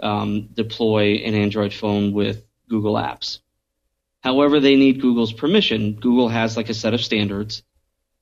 um, 0.02 0.48
deploy 0.52 1.16
an 1.24 1.34
Android 1.34 1.72
phone 1.72 2.12
with 2.12 2.44
Google 2.68 2.94
Apps. 2.94 3.40
However, 4.20 4.58
they 4.58 4.76
need 4.76 5.00
Google's 5.00 5.32
permission. 5.32 5.94
Google 5.94 6.28
has 6.28 6.56
like 6.56 6.70
a 6.70 6.74
set 6.74 6.94
of 6.94 7.00
standards. 7.02 7.62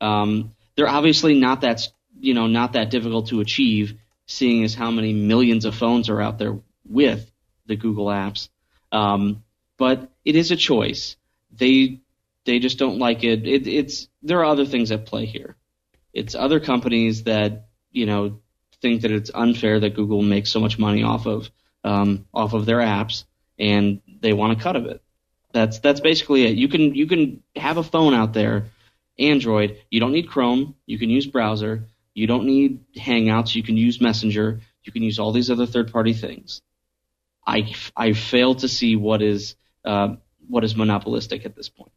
Um, 0.01 0.55
they're 0.75 0.89
obviously 0.89 1.39
not 1.39 1.61
that 1.61 1.87
you 2.19 2.35
know 2.35 2.47
not 2.47 2.73
that 2.73 2.91
difficult 2.91 3.29
to 3.29 3.41
achieve, 3.41 3.99
seeing 4.27 4.65
as 4.65 4.75
how 4.75 4.91
many 4.91 5.13
millions 5.13 5.65
of 5.65 5.75
phones 5.75 6.09
are 6.09 6.21
out 6.21 6.39
there 6.39 6.59
with 6.89 7.31
the 7.67 7.77
Google 7.77 8.07
apps. 8.07 8.49
Um, 8.91 9.45
but 9.79 10.11
it 10.25 10.37
is 10.37 10.51
a 10.51 10.57
choice. 10.57 11.17
They 11.53 12.01
they 12.45 12.59
just 12.59 12.79
don't 12.79 12.99
like 12.99 13.25
it. 13.25 13.47
it. 13.47 13.67
It's 13.67 14.09
there 14.23 14.41
are 14.41 14.45
other 14.45 14.67
things 14.67 14.91
at 14.91 15.07
play 15.07 15.27
here. 15.27 15.57
It's 16.13 16.35
other 16.35 16.61
companies 16.61 17.25
that 17.25 17.69
you 17.91 18.07
know 18.07 18.41
think 18.81 19.03
that 19.03 19.11
it's 19.11 19.31
unfair 19.33 19.81
that 19.81 19.95
Google 19.95 20.23
makes 20.23 20.51
so 20.51 20.61
much 20.61 20.79
money 20.79 21.03
off 21.03 21.27
of 21.27 21.51
um, 21.85 22.27
off 22.35 22.53
of 22.53 22.67
their 22.67 22.79
apps, 22.79 23.25
and 23.59 24.01
they 24.21 24.33
want 24.33 24.59
a 24.59 24.63
cut 24.63 24.77
of 24.77 24.87
it. 24.87 25.03
That's 25.53 25.79
that's 25.79 26.01
basically 26.01 26.45
it. 26.45 26.57
You 26.57 26.69
can 26.69 26.95
you 26.95 27.07
can 27.07 27.43
have 27.57 27.77
a 27.77 27.83
phone 27.83 28.15
out 28.15 28.33
there, 28.33 28.67
Android. 29.19 29.79
You 29.91 30.01
don't 30.01 30.13
need 30.13 30.29
Chrome. 30.29 30.75
You 30.87 30.99
can 30.99 31.11
use 31.11 31.27
browser. 31.27 31.89
You 32.15 32.27
don't 32.27 32.45
need 32.45 32.85
Hangouts. 32.95 33.55
You 33.55 33.63
can 33.63 33.77
use 33.77 34.01
Messenger. 34.01 34.61
You 34.85 34.93
can 34.93 35.03
use 35.03 35.19
all 35.19 35.33
these 35.33 35.51
other 35.51 35.67
third 35.67 35.93
party 35.93 36.13
things. 36.13 36.63
I 37.47 37.75
I 37.97 38.13
fail 38.13 38.55
to 38.57 38.69
see 38.69 38.97
what 38.97 39.23
is 39.23 39.57
uh, 39.85 40.17
what 40.49 40.65
is 40.65 40.77
monopolistic 40.77 41.45
at 41.45 41.55
this 41.55 41.69
point. 41.69 41.93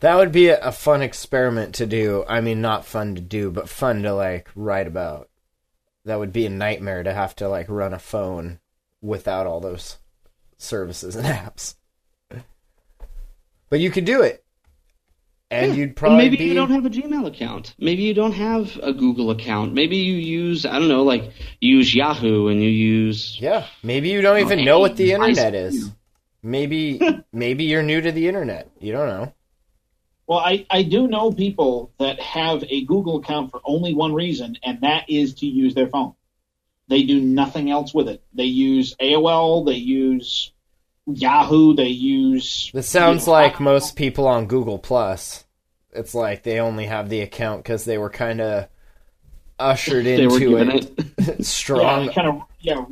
That 0.00 0.16
would 0.16 0.30
be 0.32 0.48
a, 0.48 0.60
a 0.60 0.72
fun 0.72 1.02
experiment 1.02 1.74
to 1.76 1.86
do. 1.86 2.24
I 2.28 2.40
mean, 2.40 2.60
not 2.60 2.84
fun 2.86 3.14
to 3.16 3.20
do, 3.20 3.50
but 3.50 3.68
fun 3.68 4.02
to 4.02 4.14
like 4.14 4.48
write 4.54 4.86
about. 4.86 5.28
That 6.04 6.18
would 6.18 6.32
be 6.32 6.46
a 6.46 6.50
nightmare 6.50 7.02
to 7.02 7.12
have 7.12 7.34
to 7.36 7.48
like 7.48 7.68
run 7.68 7.92
a 7.92 7.98
phone 7.98 8.60
without 9.02 9.46
all 9.46 9.60
those 9.60 9.98
services 10.56 11.16
and 11.16 11.26
apps. 11.26 11.74
But 13.70 13.80
you 13.80 13.90
could 13.90 14.04
do 14.04 14.22
it. 14.22 14.44
And 15.50 15.72
Yeah. 15.72 15.78
you'd 15.78 15.96
probably 15.96 16.18
maybe 16.18 16.36
be 16.36 16.44
you 16.44 16.54
don't 16.54 16.70
have 16.70 16.84
a 16.84 16.90
Gmail 16.90 17.26
account. 17.26 17.74
Maybe 17.78 18.02
you 18.02 18.12
don't 18.14 18.32
have 18.32 18.76
a 18.82 18.92
Google 18.92 19.30
account. 19.30 19.72
Maybe 19.72 19.96
you 19.96 20.14
use 20.14 20.66
I 20.66 20.78
don't 20.78 20.88
know, 20.88 21.02
like 21.02 21.32
use 21.60 21.94
Yahoo 21.94 22.48
and 22.48 22.62
you 22.62 22.68
use 22.68 23.38
Yeah, 23.40 23.66
maybe 23.82 24.10
you 24.10 24.20
don't 24.20 24.38
even 24.40 24.64
know 24.64 24.78
what 24.78 24.96
the 24.96 25.12
internet 25.12 25.54
is. 25.54 25.90
Maybe 26.42 27.00
maybe 27.32 27.64
you're 27.64 27.82
new 27.82 28.00
to 28.00 28.12
the 28.12 28.28
internet. 28.28 28.70
You 28.78 28.92
don't 28.92 29.08
know. 29.08 29.32
Well, 30.28 30.40
I, 30.40 30.66
I 30.68 30.82
do 30.82 31.08
know 31.08 31.32
people 31.32 31.90
that 31.98 32.20
have 32.20 32.62
a 32.68 32.84
Google 32.84 33.16
account 33.16 33.50
for 33.50 33.62
only 33.64 33.94
one 33.94 34.12
reason, 34.12 34.58
and 34.62 34.82
that 34.82 35.08
is 35.08 35.32
to 35.36 35.46
use 35.46 35.74
their 35.74 35.88
phone. 35.88 36.12
They 36.86 37.02
do 37.04 37.18
nothing 37.18 37.70
else 37.70 37.94
with 37.94 38.08
it. 38.08 38.22
They 38.34 38.44
use 38.44 38.94
AOL, 39.00 39.64
they 39.64 39.76
use 39.76 40.52
Yahoo, 41.06 41.74
they 41.74 41.88
use. 41.88 42.70
This 42.74 42.86
sounds 42.88 43.26
you 43.26 43.32
know, 43.32 43.38
like 43.38 43.58
most 43.58 43.96
people 43.96 44.28
on 44.28 44.46
Google 44.46 44.78
Plus. 44.78 45.46
It's 45.92 46.14
like 46.14 46.42
they 46.42 46.60
only 46.60 46.84
have 46.84 47.08
the 47.08 47.22
account 47.22 47.62
because 47.62 47.86
they 47.86 47.96
were 47.96 48.10
kind 48.10 48.42
of 48.42 48.68
ushered 49.58 50.04
they 50.04 50.26
were 50.26 50.36
into 50.36 50.56
it, 50.58 50.92
it. 51.16 51.46
strong. 51.46 52.04
Yeah, 52.04 52.12
kind 52.12 52.28
of, 52.28 52.42
yeah, 52.60 52.84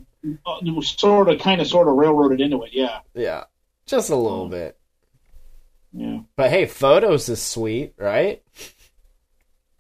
uh, 0.47 0.81
sort 0.81 1.29
of, 1.29 1.39
kind 1.39 1.61
of, 1.61 1.67
sort 1.67 1.87
of 1.87 1.97
railroaded 1.97 2.41
into 2.41 2.63
it. 2.63 2.71
Yeah, 2.73 3.01
Yeah, 3.13 3.45
just 3.85 4.09
a 4.09 4.17
little 4.17 4.49
bit. 4.49 4.79
Yeah. 5.97 6.21
But 6.37 6.51
hey, 6.51 6.67
photos 6.67 7.29
is 7.29 7.41
sweet, 7.41 7.95
right? 7.97 8.43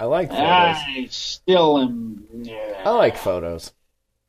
I 0.01 0.05
like 0.05 0.31
photos. 0.31 0.45
I 0.45 1.07
still 1.11 1.79
am. 1.79 2.25
Yeah. 2.33 2.83
I 2.85 2.91
like 2.91 3.17
photos. 3.17 3.73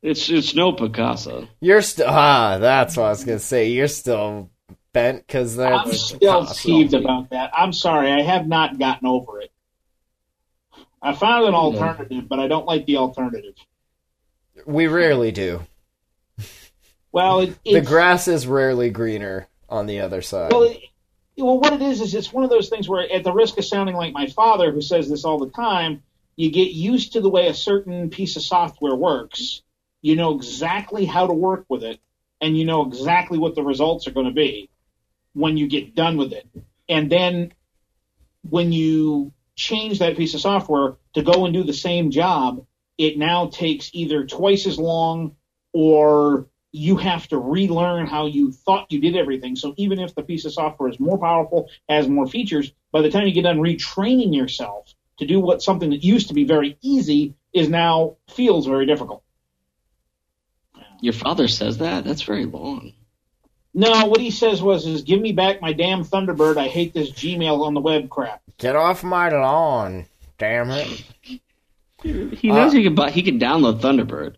It's 0.02 0.28
it's 0.28 0.54
no 0.54 0.72
Picasa. 0.72 1.48
You're 1.60 1.82
still 1.82 2.08
ah, 2.08 2.58
that's 2.58 2.96
what 2.96 3.06
I 3.06 3.10
was 3.10 3.24
gonna 3.24 3.38
say. 3.38 3.68
You're 3.70 3.88
still 3.88 4.50
bent 4.92 5.26
because 5.26 5.56
that's 5.56 5.88
I'm 5.88 5.92
still 5.94 6.46
peeved 6.46 6.94
about 6.94 7.30
that. 7.30 7.52
I'm 7.56 7.72
sorry, 7.72 8.12
I 8.12 8.20
have 8.20 8.46
not 8.46 8.78
gotten 8.78 9.08
over 9.08 9.40
it. 9.40 9.50
I 11.00 11.14
found 11.14 11.46
an 11.46 11.54
alternative, 11.54 12.28
but 12.28 12.38
I 12.38 12.48
don't 12.48 12.66
like 12.66 12.86
the 12.86 12.98
alternative. 12.98 13.54
We 14.66 14.88
rarely 14.88 15.32
do. 15.32 15.64
Well, 17.12 17.40
it, 17.40 17.58
The 17.64 17.80
grass 17.80 18.28
is 18.28 18.46
rarely 18.46 18.90
greener 18.90 19.48
on 19.68 19.86
the 19.86 20.00
other 20.00 20.22
side. 20.22 20.52
Well, 20.52 20.64
it, 20.64 20.80
well, 21.38 21.60
what 21.60 21.72
it 21.72 21.82
is 21.82 22.00
is 22.00 22.14
it's 22.14 22.32
one 22.32 22.44
of 22.44 22.50
those 22.50 22.68
things 22.68 22.88
where, 22.88 23.10
at 23.10 23.24
the 23.24 23.32
risk 23.32 23.58
of 23.58 23.64
sounding 23.64 23.94
like 23.94 24.12
my 24.12 24.26
father, 24.26 24.72
who 24.72 24.82
says 24.82 25.08
this 25.08 25.24
all 25.24 25.38
the 25.38 25.50
time, 25.50 26.02
you 26.36 26.50
get 26.50 26.70
used 26.70 27.12
to 27.12 27.20
the 27.20 27.28
way 27.28 27.48
a 27.48 27.54
certain 27.54 28.10
piece 28.10 28.36
of 28.36 28.42
software 28.42 28.94
works. 28.94 29.62
You 30.02 30.16
know 30.16 30.36
exactly 30.36 31.04
how 31.04 31.26
to 31.26 31.32
work 31.32 31.64
with 31.68 31.82
it, 31.82 32.00
and 32.40 32.56
you 32.56 32.64
know 32.64 32.86
exactly 32.86 33.38
what 33.38 33.54
the 33.54 33.62
results 33.62 34.06
are 34.06 34.12
going 34.12 34.26
to 34.26 34.32
be 34.32 34.68
when 35.32 35.56
you 35.56 35.68
get 35.68 35.94
done 35.94 36.16
with 36.16 36.32
it. 36.32 36.48
And 36.88 37.10
then 37.10 37.52
when 38.48 38.72
you 38.72 39.32
change 39.56 39.98
that 39.98 40.16
piece 40.16 40.34
of 40.34 40.40
software 40.40 40.96
to 41.14 41.22
go 41.22 41.44
and 41.44 41.54
do 41.54 41.64
the 41.64 41.72
same 41.72 42.10
job, 42.10 42.64
it 42.96 43.18
now 43.18 43.48
takes 43.48 43.90
either 43.92 44.24
twice 44.26 44.66
as 44.66 44.78
long 44.78 45.36
or 45.72 46.46
you 46.78 46.96
have 46.96 47.26
to 47.28 47.38
relearn 47.38 48.06
how 48.06 48.26
you 48.26 48.52
thought 48.52 48.90
you 48.92 49.00
did 49.00 49.16
everything. 49.16 49.56
So 49.56 49.74
even 49.76 49.98
if 49.98 50.14
the 50.14 50.22
piece 50.22 50.44
of 50.44 50.52
software 50.52 50.88
is 50.88 51.00
more 51.00 51.18
powerful, 51.18 51.68
has 51.88 52.08
more 52.08 52.26
features, 52.26 52.72
by 52.92 53.02
the 53.02 53.10
time 53.10 53.26
you 53.26 53.32
get 53.32 53.42
done 53.42 53.58
retraining 53.58 54.34
yourself 54.34 54.94
to 55.18 55.26
do 55.26 55.40
what 55.40 55.62
something 55.62 55.90
that 55.90 56.04
used 56.04 56.28
to 56.28 56.34
be 56.34 56.44
very 56.44 56.78
easy 56.80 57.34
is 57.52 57.68
now 57.68 58.16
feels 58.30 58.66
very 58.66 58.86
difficult. 58.86 59.22
Your 61.00 61.12
father 61.12 61.48
says 61.48 61.78
that? 61.78 62.04
That's 62.04 62.22
very 62.22 62.46
long. 62.46 62.92
No, 63.74 64.06
what 64.06 64.20
he 64.20 64.30
says 64.30 64.62
was 64.62 64.86
is 64.86 65.02
give 65.02 65.20
me 65.20 65.32
back 65.32 65.60
my 65.60 65.72
damn 65.72 66.04
Thunderbird. 66.04 66.56
I 66.56 66.68
hate 66.68 66.94
this 66.94 67.10
Gmail 67.10 67.64
on 67.64 67.74
the 67.74 67.80
web 67.80 68.08
crap. 68.08 68.40
Get 68.56 68.74
off 68.74 69.04
my 69.04 69.28
lawn, 69.28 70.06
damn 70.38 70.70
it! 70.70 71.04
He 72.02 72.50
knows 72.50 72.72
he 72.72 72.82
can 72.82 72.94
buy 72.94 73.10
he 73.10 73.22
can 73.22 73.38
download 73.38 73.80
Thunderbird. 73.80 74.36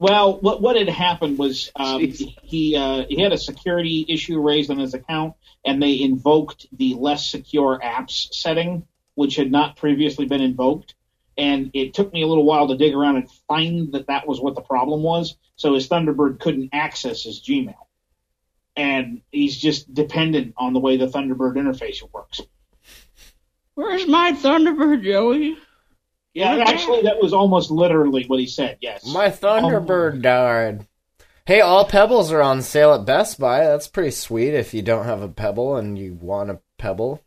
Well, 0.00 0.38
what 0.40 0.62
what 0.62 0.76
had 0.76 0.88
happened 0.88 1.36
was 1.36 1.70
um, 1.76 2.00
he 2.00 2.74
uh, 2.74 3.04
he 3.06 3.20
had 3.20 3.34
a 3.34 3.38
security 3.38 4.06
issue 4.08 4.40
raised 4.40 4.70
on 4.70 4.78
his 4.78 4.94
account, 4.94 5.34
and 5.62 5.80
they 5.80 6.00
invoked 6.00 6.66
the 6.72 6.94
less 6.94 7.28
secure 7.28 7.78
apps 7.78 8.32
setting, 8.32 8.86
which 9.14 9.36
had 9.36 9.52
not 9.52 9.76
previously 9.76 10.24
been 10.24 10.40
invoked. 10.40 10.94
And 11.36 11.72
it 11.74 11.92
took 11.92 12.14
me 12.14 12.22
a 12.22 12.26
little 12.26 12.46
while 12.46 12.68
to 12.68 12.78
dig 12.78 12.94
around 12.94 13.16
and 13.16 13.30
find 13.46 13.92
that 13.92 14.06
that 14.06 14.26
was 14.26 14.40
what 14.40 14.54
the 14.54 14.62
problem 14.62 15.02
was. 15.02 15.36
So 15.56 15.74
his 15.74 15.86
Thunderbird 15.86 16.40
couldn't 16.40 16.70
access 16.72 17.24
his 17.24 17.42
Gmail, 17.42 17.74
and 18.76 19.20
he's 19.30 19.58
just 19.58 19.92
dependent 19.92 20.54
on 20.56 20.72
the 20.72 20.80
way 20.80 20.96
the 20.96 21.08
Thunderbird 21.08 21.56
interface 21.56 22.02
works. 22.10 22.40
Where's 23.74 24.06
my 24.06 24.32
Thunderbird, 24.32 25.04
Joey? 25.04 25.58
Yeah, 26.34 26.56
Yeah. 26.56 26.64
actually, 26.68 27.02
that 27.02 27.20
was 27.20 27.32
almost 27.32 27.70
literally 27.70 28.24
what 28.26 28.38
he 28.40 28.46
said. 28.46 28.78
Yes. 28.80 29.04
My 29.06 29.28
Thunderbird 29.28 30.22
died. 30.22 30.86
Hey, 31.46 31.60
all 31.60 31.84
pebbles 31.84 32.30
are 32.30 32.40
on 32.42 32.62
sale 32.62 32.92
at 32.94 33.04
Best 33.04 33.40
Buy. 33.40 33.64
That's 33.64 33.88
pretty 33.88 34.12
sweet 34.12 34.54
if 34.54 34.72
you 34.72 34.82
don't 34.82 35.06
have 35.06 35.22
a 35.22 35.28
pebble 35.28 35.76
and 35.76 35.98
you 35.98 36.14
want 36.14 36.50
a 36.50 36.60
pebble. 36.78 37.24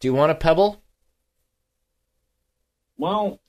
Do 0.00 0.08
you 0.08 0.14
want 0.14 0.32
a 0.32 0.36
pebble? 0.36 0.82
Well, 2.96 3.40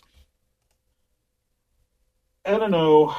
I 2.46 2.58
don't 2.58 2.72
know. 2.72 3.15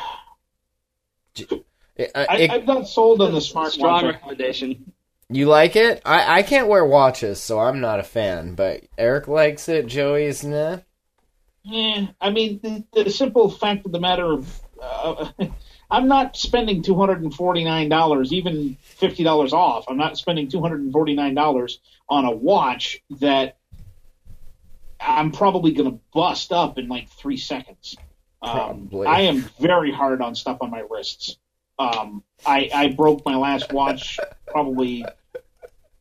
It- 1.96 2.10
uh, 2.14 2.26
I, 2.28 2.36
it- 2.38 2.50
I've 2.50 2.66
not 2.66 2.88
sold 2.88 3.22
on 3.22 3.32
the 3.32 3.40
smart 3.40 3.72
Strong 3.72 4.04
watch. 4.04 4.14
recommendation. 4.14 4.92
you 5.30 5.46
like 5.46 5.76
it? 5.76 6.02
I, 6.04 6.38
I 6.38 6.42
can't 6.42 6.68
wear 6.68 6.84
watches, 6.84 7.40
so 7.40 7.58
I'm 7.60 7.80
not 7.80 8.00
a 8.00 8.04
fan. 8.04 8.54
But 8.54 8.82
Eric 8.98 9.28
likes 9.28 9.68
it. 9.68 9.86
Joey's 9.86 10.44
nah. 10.44 10.78
Yeah, 11.64 12.08
I 12.20 12.30
mean, 12.30 12.60
the, 12.62 13.04
the 13.04 13.10
simple 13.10 13.50
fact 13.50 13.86
of 13.86 13.92
the 13.92 14.00
matter 14.00 14.24
of, 14.24 14.60
uh, 14.80 15.30
I'm 15.90 16.08
not 16.08 16.36
spending 16.36 16.82
two 16.82 16.94
hundred 16.94 17.22
and 17.22 17.34
forty 17.34 17.64
nine 17.64 17.88
dollars, 17.88 18.32
even 18.32 18.76
fifty 18.80 19.24
dollars 19.24 19.52
off. 19.52 19.86
I'm 19.88 19.96
not 19.96 20.18
spending 20.18 20.48
two 20.48 20.60
hundred 20.60 20.80
and 20.80 20.92
forty 20.92 21.14
nine 21.14 21.34
dollars 21.34 21.80
on 22.08 22.24
a 22.24 22.30
watch 22.30 23.00
that 23.20 23.56
I'm 25.00 25.32
probably 25.32 25.72
going 25.72 25.90
to 25.90 25.98
bust 26.12 26.52
up 26.52 26.78
in 26.78 26.88
like 26.88 27.08
three 27.08 27.36
seconds. 27.36 27.96
Um, 28.42 28.52
Probably. 28.52 29.06
I 29.06 29.20
am 29.22 29.40
very 29.58 29.90
hard 29.90 30.20
on 30.20 30.34
stuff 30.34 30.58
on 30.60 30.70
my 30.70 30.82
wrists. 30.90 31.36
Um, 31.78 32.22
I, 32.46 32.70
I 32.74 32.88
broke 32.88 33.24
my 33.24 33.36
last 33.36 33.72
watch 33.72 34.18
probably 34.46 35.04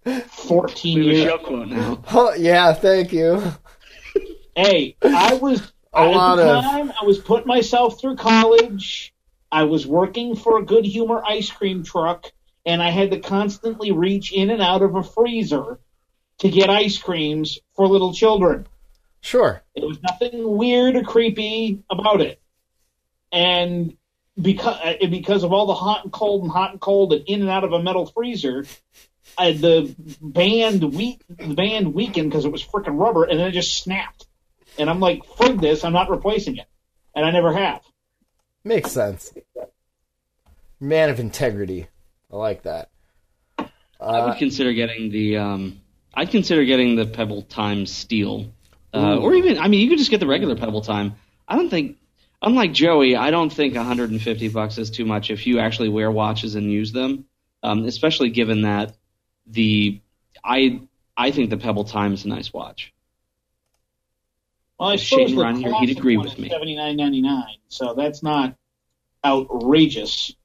fourteen 0.28 1.00
We 1.00 1.06
years 1.06 1.24
show 1.24 1.38
quote 1.38 1.70
now. 1.70 2.04
Oh, 2.12 2.34
yeah, 2.34 2.74
thank 2.74 3.14
you. 3.14 3.42
Hey, 4.56 4.96
I 5.02 5.36
was 5.36 5.62
A 5.94 6.00
at 6.00 6.16
lot 6.16 6.40
of- 6.40 6.64
time 6.64 6.92
I 7.02 7.06
was 7.06 7.20
putting 7.20 7.48
myself 7.48 8.00
through 8.00 8.16
college. 8.18 9.14
I 9.52 9.64
was 9.64 9.86
working 9.86 10.36
for 10.36 10.58
a 10.58 10.64
good 10.64 10.86
humor 10.86 11.24
ice 11.26 11.50
cream 11.52 11.84
truck, 11.84 12.32
and 12.66 12.82
I 12.82 12.90
had 12.90 13.12
to 13.12 13.20
constantly 13.20 13.92
reach 13.92 14.32
in 14.34 14.50
and 14.50 14.62
out 14.62 14.82
of 14.82 14.96
a 14.96 15.04
freezer 15.04 15.80
to 16.40 16.50
get 16.50 16.70
ice 16.70 16.98
creams 16.98 17.60
for 17.76 17.88
little 17.88 18.14
children. 18.14 18.68
Sure. 19.22 19.62
There 19.76 19.88
was 19.88 20.02
nothing 20.02 20.58
weird 20.58 20.96
or 20.96 21.04
creepy 21.04 21.84
about 21.90 22.22
it. 22.22 22.42
And 23.32 23.96
because 24.40 24.80
uh, 24.84 25.08
because 25.08 25.44
of 25.44 25.54
all 25.54 25.68
the 25.68 25.76
hot 25.76 26.04
and 26.04 26.12
cold 26.12 26.44
and 26.44 26.52
hot 26.52 26.72
and 26.72 26.82
cold 26.82 27.14
and 27.14 27.24
in 27.28 27.42
and 27.42 27.50
out 27.50 27.64
of 27.64 27.72
a 27.74 27.82
metal 27.82 28.08
freezer, 28.08 28.66
I, 29.38 29.54
the 29.54 29.96
band 30.20 30.94
week 30.96 31.22
the 31.30 31.54
band 31.54 31.94
weakened 31.94 32.30
because 32.32 32.46
it 32.46 32.52
was 32.52 32.64
freaking 32.64 33.00
rubber, 33.00 33.24
and 33.24 33.40
then 33.40 33.48
it 33.48 33.52
just 33.52 33.78
snapped. 33.78 34.26
And 34.78 34.90
I'm 34.90 35.00
like, 35.00 35.24
frig 35.26 35.62
this, 35.62 35.84
I'm 35.84 35.94
not 35.94 36.10
replacing 36.10 36.58
it, 36.58 36.68
and 37.16 37.26
I 37.26 37.32
never 37.32 37.54
have. 37.54 37.82
Makes 38.64 38.92
sense. 38.92 39.34
Man 40.80 41.10
of 41.10 41.20
integrity. 41.20 41.88
I 42.32 42.36
like 42.36 42.64
that. 42.64 42.90
I 43.58 43.66
Uh, 44.00 44.28
would 44.28 44.38
consider 44.38 44.74
getting 44.74 45.12
the. 45.12 45.38
Um, 45.38 45.80
I'd 46.14 46.30
consider 46.30 46.64
getting 46.66 46.96
the 46.96 47.06
Pebble 47.06 47.44
Time 47.44 47.86
Steel, 47.86 48.54
uh, 48.94 49.18
or 49.18 49.34
even. 49.36 49.58
I 49.60 49.68
mean, 49.68 49.80
you 49.82 49.90
could 49.90 49.98
just 49.98 50.12
get 50.12 50.20
the 50.20 50.28
regular 50.28 50.56
Pebble 50.56 50.82
Time. 50.82 51.16
I 51.48 51.56
don't 51.56 51.70
think, 51.70 51.98
unlike 52.42 52.74
Joey, 52.74 53.16
I 53.16 53.32
don't 53.32 53.52
think 53.52 53.76
150 53.76 54.48
bucks 54.50 54.78
is 54.78 54.90
too 54.90 55.06
much 55.06 55.30
if 55.32 55.46
you 55.48 55.60
actually 55.60 55.90
wear 55.90 56.12
watches 56.12 56.56
and 56.56 56.72
use 56.72 56.92
them. 56.92 57.26
Um, 57.62 57.86
especially 57.86 58.30
given 58.30 58.64
that 58.64 58.96
the 59.48 60.02
I 60.44 60.82
I 61.16 61.32
think 61.32 61.50
the 61.50 61.58
Pebble 61.58 61.86
Time 61.86 62.14
is 62.14 62.26
a 62.26 62.28
nice 62.28 62.52
watch. 62.52 62.94
Well, 64.80 64.90
I 64.90 64.94
If 64.96 65.02
suppose 65.02 65.28
Shane 65.30 65.36
the 65.36 65.42
around 65.42 65.56
here, 65.58 65.74
he'd 65.80 65.98
agree 65.98 66.18
with 66.18 66.38
me. 66.38 66.50
$79.99, 66.50 67.44
so 67.70 67.94
that's 67.94 68.24
not 68.24 68.56
outrageous. 69.24 70.36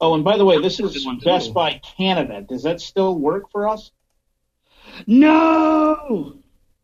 Oh, 0.00 0.14
and 0.14 0.24
by 0.24 0.36
the 0.38 0.44
way, 0.44 0.60
this 0.60 0.80
is. 0.80 1.06
Best 1.24 1.52
Buy 1.54 1.80
Canada. 1.96 2.40
Does 2.42 2.62
that 2.64 2.80
still 2.80 3.14
work 3.18 3.50
for 3.50 3.68
us? 3.68 3.90
No, 5.06 6.34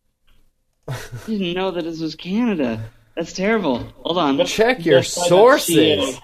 I 0.87 0.95
didn't 1.25 1.53
know 1.53 1.71
that 1.71 1.83
this 1.83 1.99
was 1.99 2.15
Canada. 2.15 2.89
That's 3.15 3.33
terrible. 3.33 3.79
Hold 4.03 4.17
on. 4.17 4.45
check 4.45 4.85
your 4.85 4.99
Best 4.99 5.15
Buy 5.15 5.21
dot 5.23 5.29
sources. 5.29 6.19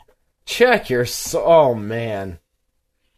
Check 0.46 0.90
your 0.90 1.06
so- 1.06 1.44
oh 1.44 1.74
man. 1.76 2.40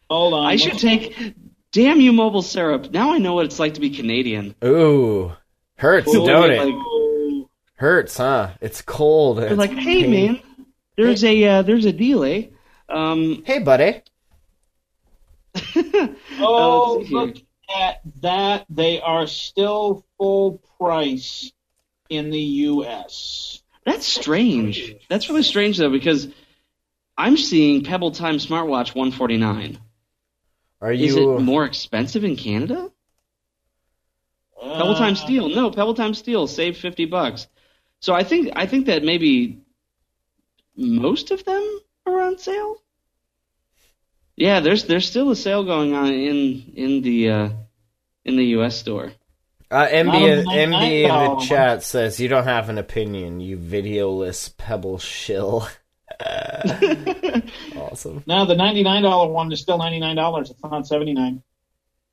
Hold 0.10 0.34
on. 0.34 0.46
I 0.46 0.56
should 0.56 0.78
take. 0.80 1.36
Damn 1.72 2.00
you, 2.00 2.14
MobileSyrup! 2.14 2.92
Now 2.92 3.14
I 3.14 3.18
know 3.18 3.34
what 3.34 3.46
it's 3.46 3.60
like 3.60 3.74
to 3.74 3.82
be 3.82 3.90
Canadian. 3.90 4.56
Ooh. 4.64 5.34
Hurts, 5.78 6.08
Ooh, 6.14 6.26
don't 6.26 6.52
it? 6.52 6.64
like- 6.64 6.74
Hurts, 7.76 8.18
huh? 8.18 8.52
It's 8.62 8.82
cold. 8.82 9.38
They're 9.40 9.48
It's 9.48 9.58
like, 9.58 9.72
hey 9.72 10.04
pain. 10.04 10.12
man, 10.12 10.42
there's 10.98 11.24
a 11.24 11.44
uh, 11.44 11.62
there's 11.62 11.86
a 11.86 11.92
deal, 11.94 12.24
eh? 12.24 12.48
Um, 12.90 13.44
Hey 13.46 13.60
buddy. 13.60 14.02
Oh, 16.38 16.98
let's 16.98 17.10
see 17.10 17.16
here. 17.16 17.18
look 17.20 17.36
at 17.76 18.02
that. 18.22 18.66
They 18.70 19.00
are 19.02 19.28
still 19.28 20.06
full 20.18 20.62
price 20.78 21.52
in 22.10 22.30
the 22.30 22.40
U.S. 22.40 23.62
that's 23.86 24.06
strange. 24.06 24.96
That's 25.10 25.30
really 25.30 25.44
strange 25.44 25.78
though 25.78 25.90
because 25.90 26.28
I'm 27.18 27.38
seeing 27.38 27.84
Pebble 27.84 28.12
Time 28.12 28.36
smartwatch 28.36 28.94
149. 28.96 29.80
Are 30.82 30.92
you? 30.94 31.06
Is 31.06 31.16
it 31.16 31.26
more 31.42 31.66
expensive 31.66 32.24
in 32.24 32.36
Canada? 32.36 32.92
Pebble 34.62 34.92
Uh, 34.92 34.98
Time 34.98 35.16
Steel, 35.16 35.50
no, 35.50 35.72
Pebble 35.72 35.94
Time 35.94 36.14
Steel, 36.14 36.48
save 36.48 36.78
50 36.78 37.06
bucks. 37.06 37.48
So 38.06 38.14
I 38.14 38.24
think 38.24 38.52
I 38.56 38.68
think 38.68 38.86
that 38.86 39.04
maybe 39.04 39.64
most 40.78 41.32
of 41.32 41.44
them 41.44 41.64
are 42.06 42.22
on 42.22 42.38
sale. 42.38 42.76
Yeah, 44.36 44.60
there's 44.60 44.84
there's 44.84 45.10
still 45.10 45.32
a 45.32 45.36
sale 45.36 45.64
going 45.64 45.96
on 45.96 46.14
in 46.14 46.72
in 46.76 47.02
the 47.02 47.30
uh, 47.32 47.50
in 48.24 48.36
the 48.36 48.46
U.S. 48.58 48.78
store. 48.78 49.12
uh, 49.72 49.88
MB, 49.88 50.14
in- 50.22 50.46
MB 50.46 51.02
in 51.02 51.10
the 51.10 51.46
chat 51.48 51.82
says 51.82 52.20
you 52.20 52.28
don't 52.28 52.44
have 52.44 52.70
an 52.70 52.78
opinion, 52.78 53.40
you 53.40 53.58
videoless 53.58 54.56
pebble 54.56 55.00
shill. 55.00 55.68
awesome. 57.76 58.24
Now 58.28 58.46
the 58.46 58.56
ninety-nine 58.56 59.02
dollar 59.02 59.32
one 59.32 59.52
is 59.52 59.62
still 59.62 59.80
ninety-nine 59.80 60.16
dollars. 60.16 60.52
It's 60.52 60.62
not 60.62 60.86
seventy-nine. 60.86 61.42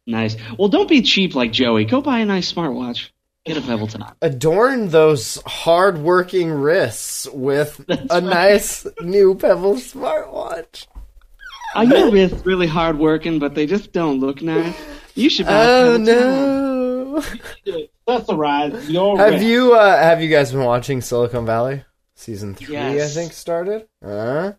Nice. 0.07 0.37
Well, 0.59 0.69
don't 0.69 0.89
be 0.89 1.03
cheap 1.03 1.35
like 1.35 1.53
Joey. 1.53 1.85
Go 1.85 2.01
buy 2.01 2.21
a 2.21 2.25
nice 2.25 2.51
smartwatch. 2.51 3.11
Get 3.45 3.57
a 3.57 3.61
Pebble 3.61 3.89
Time. 3.89 4.15
Adorn 4.23 4.89
those 4.91 5.43
hard-working 5.47 6.51
wrists 6.51 7.27
with 7.33 7.85
a 8.11 8.21
nice 8.21 8.87
new 9.01 9.35
Pebble 9.35 9.75
smartwatch. 9.75 10.87
I 11.75 11.83
your 11.85 12.11
wrists 12.13 12.47
really 12.47 12.67
hard 12.69 12.99
working, 12.99 13.39
but 13.41 13.55
they 13.55 13.67
just 13.67 13.93
don't 13.93 14.21
look 14.21 14.43
nice. 14.43 14.77
You 15.15 15.29
should 15.29 15.47
buy 15.47 15.65
a 15.65 15.83
Oh 15.83 15.97
no! 15.97 17.23
That's 18.07 18.31
rise. 18.33 18.89
Your 18.91 19.17
Have 19.19 19.43
you 19.43 19.75
uh, 19.75 19.97
have 20.03 20.23
you 20.23 20.29
guys 20.29 20.53
been 20.53 20.65
watching 20.65 21.01
Silicon 21.01 21.45
Valley? 21.47 21.85
Season 22.15 22.55
three, 22.55 22.75
Yes. 22.75 23.17
I 23.17 23.21
think, 23.21 23.33
started. 23.33 23.89
Huh? 24.03 24.53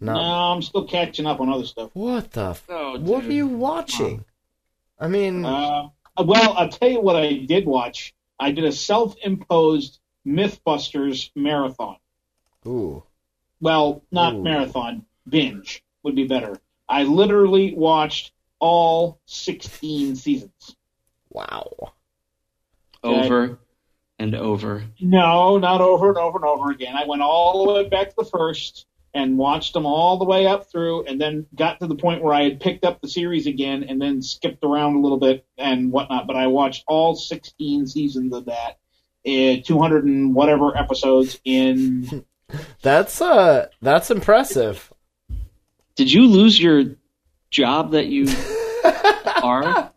No. 0.00 0.12
No, 0.12 0.20
I'm 0.20 0.62
still 0.62 0.84
catching 0.86 1.26
up 1.26 1.40
on 1.40 1.48
other 1.48 1.64
stuff. 1.64 1.90
What 1.94 2.32
the? 2.32 2.50
F- 2.50 2.64
Oh, 2.68 2.98
what 2.98 3.24
are 3.24 3.32
you 3.32 3.46
watching? 3.46 4.24
I 4.98 5.08
mean, 5.08 5.44
Uh, 5.44 5.88
well, 6.18 6.54
I'll 6.54 6.68
tell 6.68 6.88
you 6.90 7.00
what 7.00 7.16
I 7.16 7.34
did 7.34 7.66
watch. 7.66 8.14
I 8.38 8.50
did 8.52 8.64
a 8.64 8.72
self-imposed 8.72 9.98
MythBusters 10.26 11.30
marathon. 11.34 11.96
ooh, 12.66 13.02
Well, 13.60 14.02
not 14.10 14.34
Ooh. 14.34 14.42
marathon, 14.42 15.06
binge 15.28 15.82
would 16.02 16.14
be 16.14 16.26
better. 16.26 16.58
I 16.88 17.04
literally 17.04 17.74
watched 17.74 18.32
all 18.58 19.20
16 19.26 20.16
seasons. 20.16 20.76
wow. 21.30 21.92
Over 23.02 23.58
and 24.18 24.34
over. 24.34 24.84
No, 25.00 25.58
not 25.58 25.80
over 25.80 26.08
and 26.08 26.18
over 26.18 26.38
and 26.38 26.44
over 26.46 26.70
again. 26.70 26.96
I 26.96 27.06
went 27.06 27.22
all 27.22 27.66
the 27.66 27.72
way 27.72 27.88
back 27.88 28.08
to 28.10 28.14
the 28.18 28.24
first 28.24 28.86
and 29.16 29.38
watched 29.38 29.72
them 29.72 29.86
all 29.86 30.18
the 30.18 30.26
way 30.26 30.46
up 30.46 30.70
through, 30.70 31.06
and 31.06 31.18
then 31.18 31.46
got 31.54 31.80
to 31.80 31.86
the 31.86 31.94
point 31.94 32.22
where 32.22 32.34
I 32.34 32.42
had 32.42 32.60
picked 32.60 32.84
up 32.84 33.00
the 33.00 33.08
series 33.08 33.46
again, 33.46 33.82
and 33.84 34.00
then 34.00 34.20
skipped 34.20 34.62
around 34.62 34.96
a 34.96 35.00
little 35.00 35.18
bit 35.18 35.46
and 35.56 35.90
whatnot. 35.90 36.26
But 36.26 36.36
I 36.36 36.48
watched 36.48 36.84
all 36.86 37.16
16 37.16 37.86
seasons 37.86 38.34
of 38.34 38.44
that, 38.44 38.78
uh, 39.26 39.62
200 39.64 40.04
and 40.04 40.34
whatever 40.34 40.76
episodes 40.76 41.40
in. 41.44 42.26
That's 42.82 43.20
uh, 43.20 43.66
that's 43.82 44.12
impressive. 44.12 44.92
Did 45.96 46.12
you 46.12 46.26
lose 46.26 46.60
your 46.60 46.84
job 47.50 47.90
that 47.90 48.06
you 48.06 48.28
are? 49.42 49.90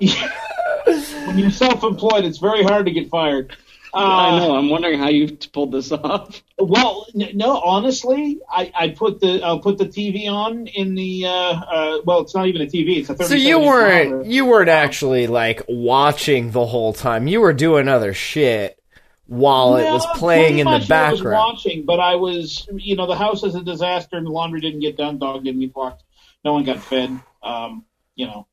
when 1.26 1.38
you're 1.38 1.50
self-employed, 1.50 2.24
it's 2.24 2.38
very 2.38 2.62
hard 2.62 2.86
to 2.86 2.92
get 2.92 3.10
fired. 3.10 3.54
Uh, 3.92 3.96
I 3.98 4.38
know. 4.38 4.56
I'm 4.56 4.70
wondering 4.70 4.98
how 4.98 5.08
you 5.08 5.36
pulled 5.52 5.72
this 5.72 5.90
off. 5.92 6.42
Well, 6.58 7.06
n- 7.14 7.30
no, 7.34 7.58
honestly, 7.60 8.40
I, 8.50 8.70
I 8.74 8.88
put 8.90 9.20
the 9.20 9.42
I'll 9.42 9.58
put 9.58 9.78
the 9.78 9.86
TV 9.86 10.30
on 10.30 10.66
in 10.68 10.94
the 10.94 11.26
uh, 11.26 11.30
uh 11.30 12.00
well, 12.04 12.20
it's 12.20 12.34
not 12.34 12.46
even 12.46 12.62
a 12.62 12.66
TV, 12.66 12.98
it's 12.98 13.10
a 13.10 13.14
37 13.14 13.28
So 13.28 13.34
you 13.34 13.58
weren't 13.58 14.10
monitor. 14.10 14.30
you 14.30 14.44
weren't 14.46 14.68
actually 14.68 15.26
like 15.26 15.62
watching 15.68 16.52
the 16.52 16.66
whole 16.66 16.92
time. 16.92 17.26
You 17.26 17.40
were 17.40 17.52
doing 17.52 17.88
other 17.88 18.14
shit 18.14 18.78
while 19.26 19.76
it 19.76 19.84
was 19.90 20.06
playing 20.18 20.58
in 20.58 20.64
the 20.64 20.72
much 20.72 20.90
I 20.90 21.10
was 21.10 21.20
background. 21.20 21.36
watching, 21.36 21.84
but 21.84 22.00
I 22.00 22.16
was, 22.16 22.66
you 22.72 22.96
know, 22.96 23.06
the 23.06 23.16
house 23.16 23.42
is 23.44 23.54
a 23.54 23.62
disaster, 23.62 24.16
and 24.16 24.26
the 24.26 24.30
laundry 24.30 24.60
didn't 24.60 24.80
get 24.80 24.96
done, 24.96 25.18
dog 25.18 25.44
didn't 25.44 25.60
get 25.60 25.74
walked, 25.74 26.02
no 26.44 26.52
one 26.52 26.64
got 26.64 26.80
fed. 26.82 27.18
Um, 27.42 27.84
you 28.16 28.26
know, 28.26 28.46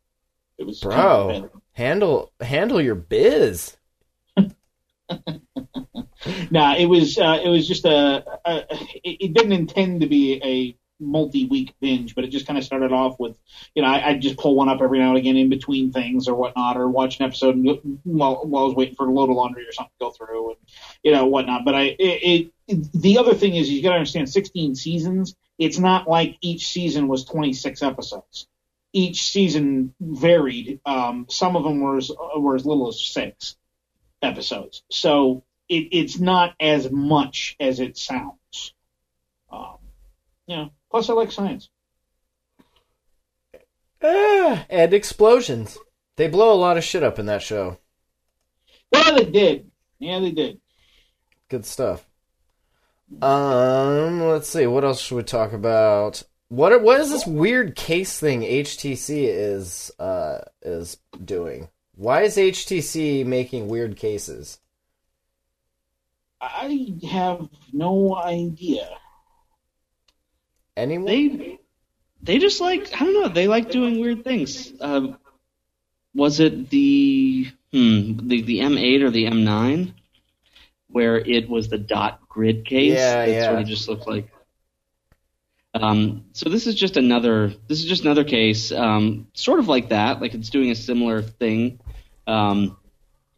it 0.57 0.65
was 0.65 0.79
kind 0.81 0.93
of 0.93 1.41
Bro, 1.41 1.61
handle 1.73 2.31
handle 2.41 2.81
your 2.81 2.95
biz. 2.95 3.76
Nah, 6.51 6.75
it 6.75 6.85
was 6.85 7.17
uh, 7.17 7.39
it 7.43 7.47
was 7.47 7.67
just 7.67 7.85
a, 7.85 8.25
a 8.45 8.65
it, 9.03 9.17
it 9.21 9.33
didn't 9.33 9.51
intend 9.51 10.01
to 10.01 10.07
be 10.07 10.41
a 10.43 10.77
multi-week 10.99 11.73
binge, 11.79 12.15
but 12.15 12.23
it 12.23 12.29
just 12.29 12.47
kind 12.47 12.57
of 12.57 12.65
started 12.65 12.91
off 12.91 13.19
with, 13.19 13.35
you 13.75 13.81
know, 13.81 13.87
I, 13.87 14.09
I'd 14.09 14.21
just 14.21 14.37
pull 14.37 14.55
one 14.55 14.69
up 14.69 14.81
every 14.81 14.99
now 14.99 15.09
and 15.09 15.17
again 15.17 15.37
in 15.37 15.49
between 15.49 15.91
things 15.91 16.27
or 16.27 16.35
whatnot, 16.35 16.77
or 16.77 16.89
watch 16.89 17.19
an 17.19 17.25
episode 17.25 17.55
and 17.55 17.99
while, 18.03 18.45
while 18.45 18.63
I 18.63 18.67
was 18.67 18.75
waiting 18.75 18.95
for 18.95 19.07
a 19.07 19.11
load 19.11 19.29
of 19.29 19.35
laundry 19.35 19.63
or 19.67 19.71
something 19.71 19.91
to 19.99 20.05
go 20.05 20.11
through, 20.11 20.49
and 20.51 20.57
you 21.03 21.11
know 21.11 21.27
whatnot. 21.27 21.65
But 21.65 21.75
I, 21.75 21.81
it, 21.99 22.51
it 22.67 22.91
the 22.93 23.19
other 23.19 23.33
thing 23.33 23.55
is 23.55 23.69
you 23.69 23.83
got 23.83 23.89
to 23.89 23.95
understand, 23.95 24.29
16 24.29 24.75
seasons. 24.75 25.35
It's 25.57 25.79
not 25.79 26.07
like 26.07 26.37
each 26.41 26.67
season 26.67 27.07
was 27.07 27.25
26 27.25 27.81
episodes. 27.81 28.47
Each 28.93 29.23
season 29.31 29.93
varied. 29.99 30.79
Um, 30.85 31.25
some 31.29 31.55
of 31.55 31.63
them 31.63 31.79
were 31.79 31.97
as, 31.97 32.11
were 32.37 32.55
as 32.55 32.65
little 32.65 32.87
as 32.87 33.03
six 33.03 33.55
episodes. 34.21 34.83
So 34.91 35.43
it, 35.69 35.89
it's 35.91 36.19
not 36.19 36.55
as 36.59 36.89
much 36.91 37.55
as 37.59 37.79
it 37.79 37.97
sounds. 37.97 38.73
Um, 39.51 39.77
you 40.47 40.55
know, 40.55 40.71
plus 40.89 41.09
I 41.09 41.13
like 41.13 41.31
science. 41.31 41.69
Ah, 44.03 44.65
and 44.69 44.93
explosions. 44.93 45.77
They 46.15 46.27
blow 46.27 46.53
a 46.53 46.55
lot 46.55 46.77
of 46.77 46.83
shit 46.83 47.03
up 47.03 47.19
in 47.19 47.25
that 47.27 47.41
show. 47.41 47.79
Well, 48.91 49.15
they 49.15 49.25
did. 49.25 49.71
Yeah, 49.99 50.19
they 50.19 50.31
did. 50.31 50.59
Good 51.49 51.65
stuff. 51.65 52.07
Um, 53.21 54.21
let's 54.21 54.49
see. 54.49 54.67
What 54.67 54.83
else 54.83 54.99
should 54.99 55.15
we 55.15 55.23
talk 55.23 55.53
about? 55.53 56.23
What 56.49 56.81
what 56.81 56.99
is 56.99 57.09
this 57.09 57.25
weird 57.25 57.75
case 57.75 58.19
thing 58.19 58.41
HTC 58.41 59.25
is 59.27 59.91
uh 59.99 60.39
is 60.61 60.97
doing? 61.23 61.69
Why 61.97 62.21
is 62.21 62.37
HTC 62.37 63.25
making 63.25 63.67
weird 63.67 63.97
cases? 63.97 64.59
I 66.39 66.93
have 67.09 67.49
no 67.73 68.15
idea. 68.15 68.87
Anyone? 70.75 71.07
They 71.07 71.59
they 72.21 72.37
just 72.37 72.61
like 72.61 72.93
I 72.93 72.99
don't 72.99 73.13
know. 73.15 73.29
They 73.29 73.47
like 73.47 73.71
doing 73.71 73.99
weird 73.99 74.23
things. 74.23 74.71
Um, 74.79 75.17
was 76.13 76.39
it 76.39 76.69
the 76.69 77.47
hmm, 77.71 78.27
the 78.27 78.41
the 78.43 78.59
M8 78.59 79.01
or 79.01 79.09
the 79.09 79.25
M9 79.25 79.91
where 80.89 81.17
it 81.17 81.49
was 81.49 81.67
the 81.67 81.79
dot 81.79 82.29
grid 82.29 82.63
case? 82.63 82.93
Yeah, 82.93 83.23
it 83.23 83.31
yeah. 83.31 83.45
sort 83.45 83.61
of 83.61 83.67
just 83.67 83.89
looked 83.89 84.07
like. 84.07 84.29
Um, 85.73 86.25
so 86.33 86.49
this 86.49 86.67
is 86.67 86.75
just 86.75 86.95
another 86.95 87.47
this 87.67 87.79
is 87.79 87.85
just 87.85 88.03
another 88.03 88.23
case, 88.23 88.71
um, 88.71 89.27
sort 89.33 89.59
of 89.59 89.67
like 89.67 89.89
that, 89.89 90.21
like 90.21 90.35
it's 90.35 90.51
doing 90.51 90.69
a 90.69 90.75
similar 90.75 91.23
thing, 91.23 91.79
um, 92.27 92.77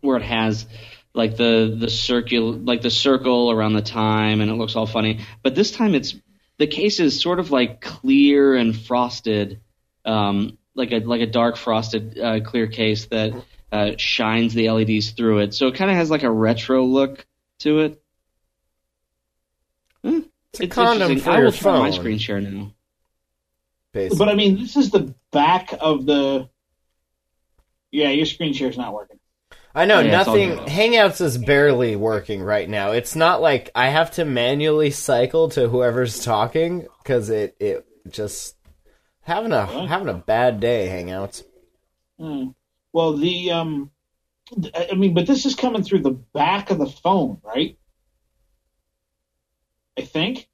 where 0.01 0.17
it 0.17 0.23
has 0.23 0.65
like 1.13 1.37
the 1.37 1.75
the 1.77 1.89
circle 1.89 2.51
like 2.53 2.81
the 2.81 2.89
circle 2.89 3.51
around 3.51 3.73
the 3.73 3.81
time 3.81 4.41
and 4.41 4.49
it 4.51 4.55
looks 4.55 4.75
all 4.75 4.85
funny. 4.85 5.21
But 5.43 5.55
this 5.55 5.71
time 5.71 5.95
it's 5.95 6.15
the 6.57 6.67
case 6.67 6.99
is 6.99 7.21
sort 7.21 7.39
of 7.39 7.51
like 7.51 7.81
clear 7.81 8.55
and 8.55 8.75
frosted, 8.75 9.61
um, 10.05 10.57
like 10.75 10.91
a 10.91 10.99
like 10.99 11.21
a 11.21 11.25
dark 11.27 11.55
frosted 11.57 12.19
uh, 12.19 12.39
clear 12.41 12.67
case 12.67 13.05
that 13.07 13.33
uh, 13.71 13.91
shines 13.97 14.53
the 14.53 14.69
LEDs 14.69 15.11
through 15.11 15.39
it. 15.39 15.53
So 15.53 15.67
it 15.67 15.75
kind 15.75 15.89
of 15.89 15.97
has 15.97 16.09
like 16.11 16.23
a 16.23 16.31
retro 16.31 16.83
look 16.85 17.25
to 17.59 17.79
it. 17.79 18.01
Huh, 20.03 20.21
It's 20.53 20.61
a 20.61 20.67
condom 20.67 21.11
interesting. 21.11 21.19
for 21.19 21.29
I 21.29 21.35
your 21.37 21.45
will 21.45 21.51
try 21.51 21.79
my 21.79 21.91
screen 21.91 22.17
share 22.17 22.41
now. 22.41 22.73
Basically. 23.91 24.17
But 24.17 24.29
I 24.29 24.35
mean, 24.35 24.59
this 24.59 24.75
is 24.75 24.91
the 24.91 25.13
back 25.31 25.73
of 25.79 26.05
the. 26.05 26.49
Yeah, 27.91 28.09
your 28.09 28.25
screen 28.25 28.53
share's 28.53 28.77
not 28.77 28.93
working. 28.93 29.19
I 29.73 29.85
know 29.85 30.01
Yeah, 30.01 30.11
nothing. 30.11 30.51
Hangouts 30.51 31.21
is 31.21 31.37
barely 31.37 31.95
working 31.95 32.41
right 32.41 32.67
now. 32.67 32.91
It's 32.91 33.15
not 33.15 33.41
like 33.41 33.71
I 33.75 33.89
have 33.89 34.11
to 34.11 34.25
manually 34.25 34.91
cycle 34.91 35.49
to 35.49 35.69
whoever's 35.69 36.23
talking 36.23 36.87
because 37.03 37.29
it 37.29 37.55
it 37.59 37.85
just 38.09 38.55
having 39.21 39.51
a 39.51 39.65
having 39.65 40.09
a 40.09 40.13
bad 40.13 40.59
day. 40.59 40.87
Hangouts. 40.89 41.43
Hmm. 42.19 42.49
Well, 42.93 43.17
the 43.17 43.51
um, 43.51 43.91
th- 44.61 44.73
I 44.91 44.95
mean, 44.95 45.13
but 45.13 45.27
this 45.27 45.45
is 45.45 45.55
coming 45.55 45.83
through 45.83 46.01
the 46.01 46.11
back 46.11 46.71
of 46.71 46.79
the 46.79 46.87
phone, 46.87 47.41
right? 47.43 47.77
I 49.97 50.01
think. 50.01 50.49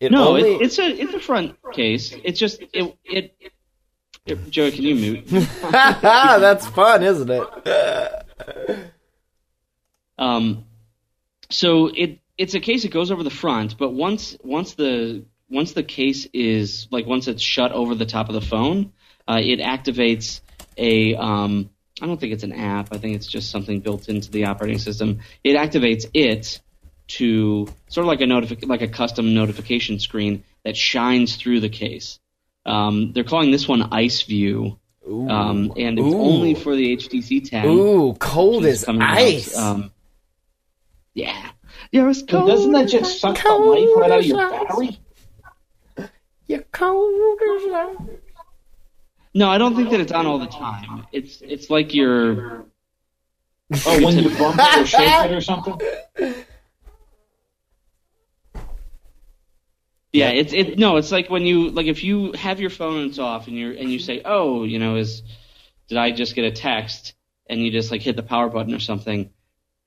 It 0.00 0.12
No, 0.12 0.30
only, 0.30 0.54
it, 0.54 0.62
it's 0.62 0.78
a 0.78 0.86
it's 0.86 1.14
a 1.14 1.20
front 1.20 1.56
case. 1.72 2.12
It's 2.24 2.38
just 2.38 2.62
it 2.72 2.96
it. 3.04 3.51
Joey, 4.26 4.70
can 4.70 4.84
you 4.84 4.94
mute? 4.94 5.26
that's 5.70 6.66
fun, 6.68 7.02
isn't 7.02 7.28
it? 7.28 8.92
Um, 10.16 10.64
so 11.50 11.88
it 11.88 12.20
it's 12.38 12.54
a 12.54 12.60
case 12.60 12.82
that 12.82 12.92
goes 12.92 13.10
over 13.10 13.24
the 13.24 13.30
front, 13.30 13.76
but 13.76 13.90
once 13.90 14.36
once 14.44 14.74
the 14.74 15.24
once 15.50 15.72
the 15.72 15.82
case 15.82 16.28
is 16.32 16.86
like 16.92 17.06
once 17.06 17.26
it's 17.26 17.42
shut 17.42 17.72
over 17.72 17.96
the 17.96 18.06
top 18.06 18.28
of 18.28 18.34
the 18.34 18.40
phone, 18.40 18.92
uh, 19.26 19.40
it 19.42 19.58
activates 19.58 20.40
a 20.76 21.16
um, 21.16 21.70
I 22.00 22.06
don't 22.06 22.20
think 22.20 22.32
it's 22.32 22.44
an 22.44 22.52
app. 22.52 22.94
I 22.94 22.98
think 22.98 23.16
it's 23.16 23.26
just 23.26 23.50
something 23.50 23.80
built 23.80 24.08
into 24.08 24.30
the 24.30 24.44
operating 24.44 24.78
system. 24.78 25.20
It 25.42 25.56
activates 25.56 26.06
it 26.14 26.60
to 27.08 27.66
sort 27.88 28.04
of 28.04 28.08
like 28.08 28.20
a 28.20 28.24
notific 28.24 28.68
like 28.68 28.82
a 28.82 28.88
custom 28.88 29.34
notification 29.34 29.98
screen 29.98 30.44
that 30.64 30.76
shines 30.76 31.34
through 31.34 31.58
the 31.58 31.68
case. 31.68 32.20
Um, 32.64 33.12
they're 33.12 33.24
calling 33.24 33.50
this 33.50 33.66
one 33.66 33.82
Ice 33.92 34.22
View, 34.22 34.78
Ooh, 35.08 35.28
um, 35.28 35.72
and 35.76 35.98
it's 35.98 36.14
Ooh. 36.14 36.20
only 36.20 36.54
for 36.54 36.76
the 36.76 36.96
HTC 36.96 37.48
10. 37.48 37.66
Ooh 37.66 38.14
cold 38.20 38.64
is 38.64 38.80
as 38.80 38.84
coming 38.84 39.02
out. 39.02 39.18
ice. 39.18 39.56
Um, 39.56 39.90
yeah. 41.14 41.50
Yeah, 41.90 42.08
it's 42.08 42.22
But 42.22 42.30
cold. 42.30 42.48
doesn't 42.48 42.72
that 42.72 42.88
just 42.88 43.20
suck 43.20 43.36
the 43.42 43.48
life 43.50 43.88
right 43.96 44.10
out 44.12 44.18
of 44.20 44.24
your 44.26 44.36
battery? 44.38 44.98
You're 46.46 46.64
cold 46.72 47.40
as 47.42 47.72
ice. 47.72 47.96
No, 49.34 49.48
I 49.48 49.58
don't 49.58 49.74
think 49.74 49.90
that 49.90 50.00
it's 50.00 50.12
on 50.12 50.26
all 50.26 50.38
the 50.38 50.46
time. 50.46 51.06
It's 51.12 51.40
it's 51.42 51.68
like 51.70 51.94
your 51.94 52.66
Oh, 53.86 54.04
when 54.04 54.18
you 54.18 54.28
bump 54.36 54.56
it 54.60 54.78
or 54.82 54.86
shake 54.86 55.24
it 55.24 55.32
or 55.32 55.40
something? 55.40 55.80
yeah. 60.12 60.30
It's 60.30 60.52
it 60.52 60.78
no. 60.78 60.96
It's 60.96 61.12
like 61.12 61.30
when 61.30 61.44
you 61.44 61.70
like 61.70 61.86
if 61.86 62.04
you 62.04 62.32
have 62.32 62.60
your 62.60 62.70
phone 62.70 62.98
and 62.98 63.10
it's 63.10 63.18
off 63.18 63.48
and 63.48 63.56
you're 63.56 63.72
and 63.72 63.90
you 63.90 63.98
say 63.98 64.22
oh 64.24 64.64
you 64.64 64.78
know 64.78 64.96
is 64.96 65.22
did 65.88 65.98
I 65.98 66.10
just 66.10 66.34
get 66.34 66.44
a 66.44 66.50
text 66.50 67.14
and 67.48 67.60
you 67.60 67.70
just 67.70 67.90
like 67.90 68.02
hit 68.02 68.16
the 68.16 68.22
power 68.22 68.48
button 68.48 68.74
or 68.74 68.80
something 68.80 69.30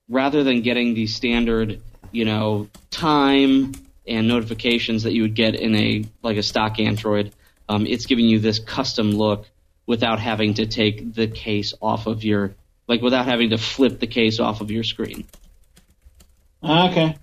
rather 0.09 0.43
than 0.43 0.61
getting 0.61 0.93
the 0.93 1.07
standard 1.07 1.81
you 2.11 2.25
know 2.25 2.69
time 2.91 3.73
and 4.07 4.27
notifications 4.27 5.03
that 5.03 5.13
you 5.13 5.23
would 5.23 5.35
get 5.35 5.55
in 5.55 5.75
a 5.75 6.05
like 6.21 6.37
a 6.37 6.43
stock 6.43 6.79
Android. 6.79 7.33
Um, 7.67 7.87
it's 7.87 8.05
giving 8.05 8.25
you 8.25 8.39
this 8.39 8.59
custom 8.59 9.11
look 9.11 9.47
without 9.87 10.19
having 10.19 10.55
to 10.55 10.65
take 10.65 11.13
the 11.13 11.27
case 11.27 11.73
off 11.81 12.07
of 12.07 12.23
your 12.23 12.55
like 12.87 13.01
without 13.01 13.25
having 13.25 13.51
to 13.51 13.57
flip 13.57 13.99
the 13.99 14.07
case 14.07 14.39
off 14.39 14.61
of 14.61 14.71
your 14.71 14.83
screen. 14.83 15.25
Okay. 16.63 17.17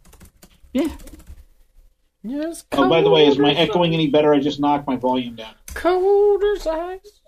Yeah. 0.72 0.88
Yes, 2.24 2.64
Oh, 2.72 2.88
by 2.88 3.02
the 3.02 3.10
way, 3.10 3.26
is 3.26 3.38
my 3.38 3.52
echoing 3.52 3.94
any 3.94 4.08
better? 4.08 4.32
I 4.32 4.38
just 4.38 4.60
knocked 4.60 4.86
my 4.86 4.96
volume 4.96 5.34
down. 5.34 5.54
Cold 5.74 6.42
as 6.56 6.66
ice. 6.66 7.20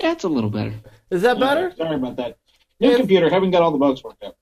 Yeah, 0.00 0.12
it's 0.12 0.24
a 0.24 0.28
little 0.28 0.50
better. 0.50 0.74
Is 1.10 1.22
that 1.22 1.38
better? 1.38 1.66
Okay, 1.66 1.76
Sorry 1.76 1.96
about 1.96 2.16
that. 2.16 2.38
New 2.80 2.90
Yeah. 2.90 2.96
computer, 2.96 3.28
haven't 3.30 3.50
got 3.50 3.62
all 3.62 3.70
the 3.70 3.78
bugs 3.78 4.02
worked 4.02 4.24
out. 4.24 4.36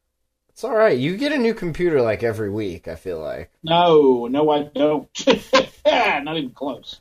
It's 0.51 0.63
all 0.65 0.75
right. 0.75 0.97
You 0.97 1.17
get 1.17 1.33
a 1.33 1.39
new 1.39 1.55
computer 1.55 2.01
like 2.01 2.23
every 2.23 2.51
week. 2.51 2.87
I 2.87 2.95
feel 2.95 3.19
like. 3.19 3.51
No, 3.63 4.27
no, 4.29 4.51
I 4.51 4.65
don't. 4.65 5.09
Not 5.87 6.37
even 6.37 6.51
close. 6.51 7.01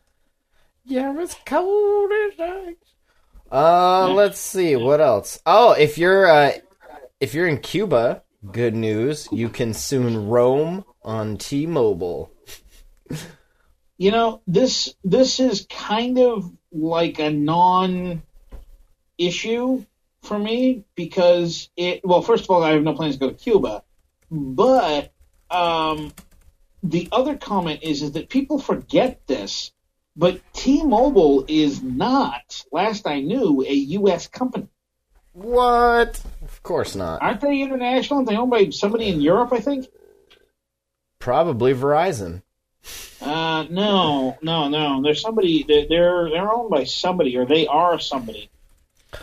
Yeah, 0.86 1.14
it's 1.20 1.36
cold 1.46 2.12
as 2.34 2.40
ice. 2.40 2.76
Uh, 3.52 4.08
let's 4.14 4.40
see 4.40 4.76
what 4.76 5.02
else. 5.02 5.40
Oh, 5.46 5.74
if 5.74 5.98
you're 5.98 6.26
uh, 6.28 6.54
if 7.20 7.34
you're 7.36 7.48
in 7.48 7.58
Cuba, 7.60 8.24
good 8.52 8.74
news. 8.74 9.28
You 9.32 9.50
can 9.50 9.74
soon 9.74 10.28
roam 10.30 10.84
on 11.04 11.38
T-Mobile. 11.38 12.32
You 13.98 14.12
know, 14.12 14.42
this 14.48 14.96
this 15.04 15.40
is 15.40 15.68
kind 15.70 16.18
of 16.18 16.52
like 16.72 17.20
a 17.20 17.30
non 17.30 18.24
issue 19.18 19.86
for 20.24 20.40
me 20.40 20.86
because 20.96 21.70
it 21.76 22.02
well, 22.04 22.22
first 22.22 22.46
of 22.46 22.50
all, 22.50 22.64
I 22.64 22.72
have 22.72 22.84
no 22.84 22.94
plans 22.94 23.16
to 23.16 23.20
go 23.20 23.30
to 23.30 23.36
Cuba. 23.36 23.84
But 24.32 25.12
um 25.50 26.14
the 26.84 27.10
other 27.12 27.38
comment 27.38 27.84
is 27.84 28.02
is 28.02 28.14
that 28.14 28.30
people 28.30 28.58
forget 28.58 29.28
this, 29.28 29.72
but 30.16 30.42
T-Mobile 30.54 31.46
is 31.48 31.84
not, 31.84 32.66
last 32.72 33.06
I 33.06 33.22
knew, 33.22 33.64
a 33.68 33.74
US 33.74 34.28
company. 34.28 34.68
What? 35.34 36.20
Of 36.42 36.64
course 36.64 36.96
not. 36.96 37.22
Aren't 37.22 37.42
they 37.42 37.62
international? 37.62 38.26
They 38.26 38.36
owned 38.36 38.52
by 38.52 38.70
somebody 38.70 39.10
in 39.10 39.22
Europe, 39.22 39.54
I 39.54 39.60
think. 39.60 39.88
Probably 41.22 41.74
Verizon. 41.74 42.42
Uh, 43.22 43.66
no, 43.70 44.38
no, 44.42 44.68
no. 44.68 45.02
There's 45.02 45.22
somebody. 45.22 45.64
They're 45.64 45.88
they're, 45.88 46.30
they're 46.30 46.52
owned 46.52 46.72
by 46.72 46.84
somebody, 46.84 47.38
or 47.38 47.46
they 47.46 47.68
are 47.68 48.00
somebody. 48.00 48.50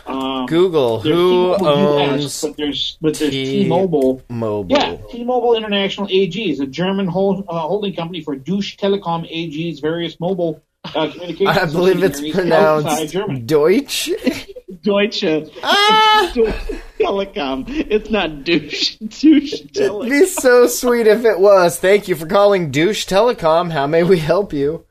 Um, 0.05 0.45
Google. 0.45 1.01
Who 1.01 1.55
owns 1.55 2.41
but 2.41 2.55
there's 2.55 2.97
but 3.01 3.15
there's 3.15 3.31
T- 3.31 3.63
T-Mobile. 3.63 4.23
Mobile? 4.29 4.77
Yeah, 4.77 4.97
T-Mobile 5.11 5.55
International 5.55 6.07
AG 6.09 6.49
is 6.49 6.59
a 6.59 6.67
German 6.67 7.07
hol- 7.07 7.43
uh, 7.47 7.59
holding 7.59 7.93
company 7.95 8.21
for 8.23 8.35
Deutsche 8.35 8.77
Telekom 8.77 9.27
AG's 9.29 9.79
various 9.79 10.19
mobile 10.19 10.61
uh, 10.85 11.09
communications. 11.11 11.57
I 11.57 11.65
believe 11.65 12.03
it's 12.03 12.21
pronounced. 12.31 13.15
Deutsch. 13.45 14.09
Deutsche 14.83 15.25
ah! 15.63 16.33
Telekom. 16.99 17.65
It's 17.89 18.09
not 18.09 18.43
douche. 18.43 18.95
Douche 18.97 19.53
It'd 19.75 20.01
be 20.09 20.25
so 20.25 20.67
sweet 20.67 21.07
if 21.07 21.25
it 21.25 21.39
was. 21.39 21.79
Thank 21.79 22.07
you 22.07 22.15
for 22.15 22.25
calling 22.25 22.71
Douche 22.71 23.05
Telecom. 23.05 23.71
How 23.71 23.87
may 23.87 24.03
we 24.03 24.19
help 24.19 24.53
you? 24.53 24.85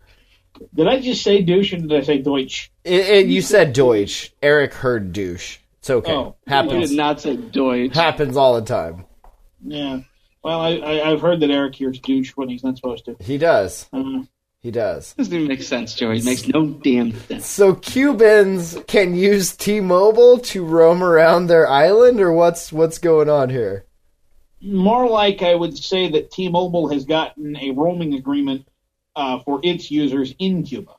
Did 0.75 0.89
I 0.89 1.01
just 1.01 1.23
say 1.23 1.43
douche 1.43 1.73
or 1.73 1.77
did 1.79 1.93
I 1.93 2.03
say 2.03 2.19
Deutsch? 2.19 2.71
It, 2.85 3.07
it, 3.09 3.27
you 3.27 3.43
said 3.43 3.73
Deutsch. 3.73 4.33
Eric 4.43 4.75
heard 4.75 5.13
douche. 5.13 5.59
It's 5.79 5.91
okay. 5.91 6.13
Oh, 6.13 6.37
You 6.47 6.51
happens. 6.53 6.91
did 6.91 6.97
not 6.97 7.21
say 7.21 7.37
Deutsch. 7.37 7.95
Happens 7.95 8.37
all 8.37 8.55
the 8.55 8.67
time. 8.67 9.05
Yeah. 9.65 10.01
Well, 10.43 10.61
I, 10.61 10.77
I 10.77 11.11
I've 11.13 11.21
heard 11.21 11.41
that 11.41 11.51
Eric 11.51 11.75
hears 11.77 12.01
douche 12.01 12.33
when 12.37 12.49
he's 12.49 12.65
not 12.65 12.77
supposed 12.77 13.05
to. 13.05 13.17
He 13.21 13.39
does. 13.39 13.89
Uh, 13.93 14.23
He 14.61 14.71
does. 14.73 15.15
Doesn't 15.15 15.33
even 15.33 15.47
make 15.47 15.63
sense, 15.63 15.95
Joey. 15.95 16.19
It 16.19 16.25
makes 16.25 16.49
no 16.49 16.67
damn 16.67 17.13
sense. 17.13 17.47
So 17.47 17.75
Cubans 17.75 18.77
can 18.89 19.15
use 19.15 19.57
T-Mobile 19.57 20.39
to 20.39 20.65
roam 20.65 21.03
around 21.03 21.47
their 21.47 21.69
island, 21.69 22.21
or 22.21 22.33
what's 22.33 22.73
what's 22.73 22.99
going 22.99 23.29
on 23.29 23.51
here? 23.51 23.85
more 24.61 25.09
like 25.09 25.43
I 25.43 25.55
would 25.55 25.77
say 25.77 26.11
that 26.11 26.31
T-Mobile 26.31 26.89
has 26.89 27.05
gotten 27.05 27.57
a 27.57 27.71
roaming 27.71 28.15
agreement 28.15 28.67
uh, 29.15 29.39
for 29.41 29.61
its 29.63 29.91
users 29.91 30.35
in 30.39 30.65
Cuba. 30.65 30.93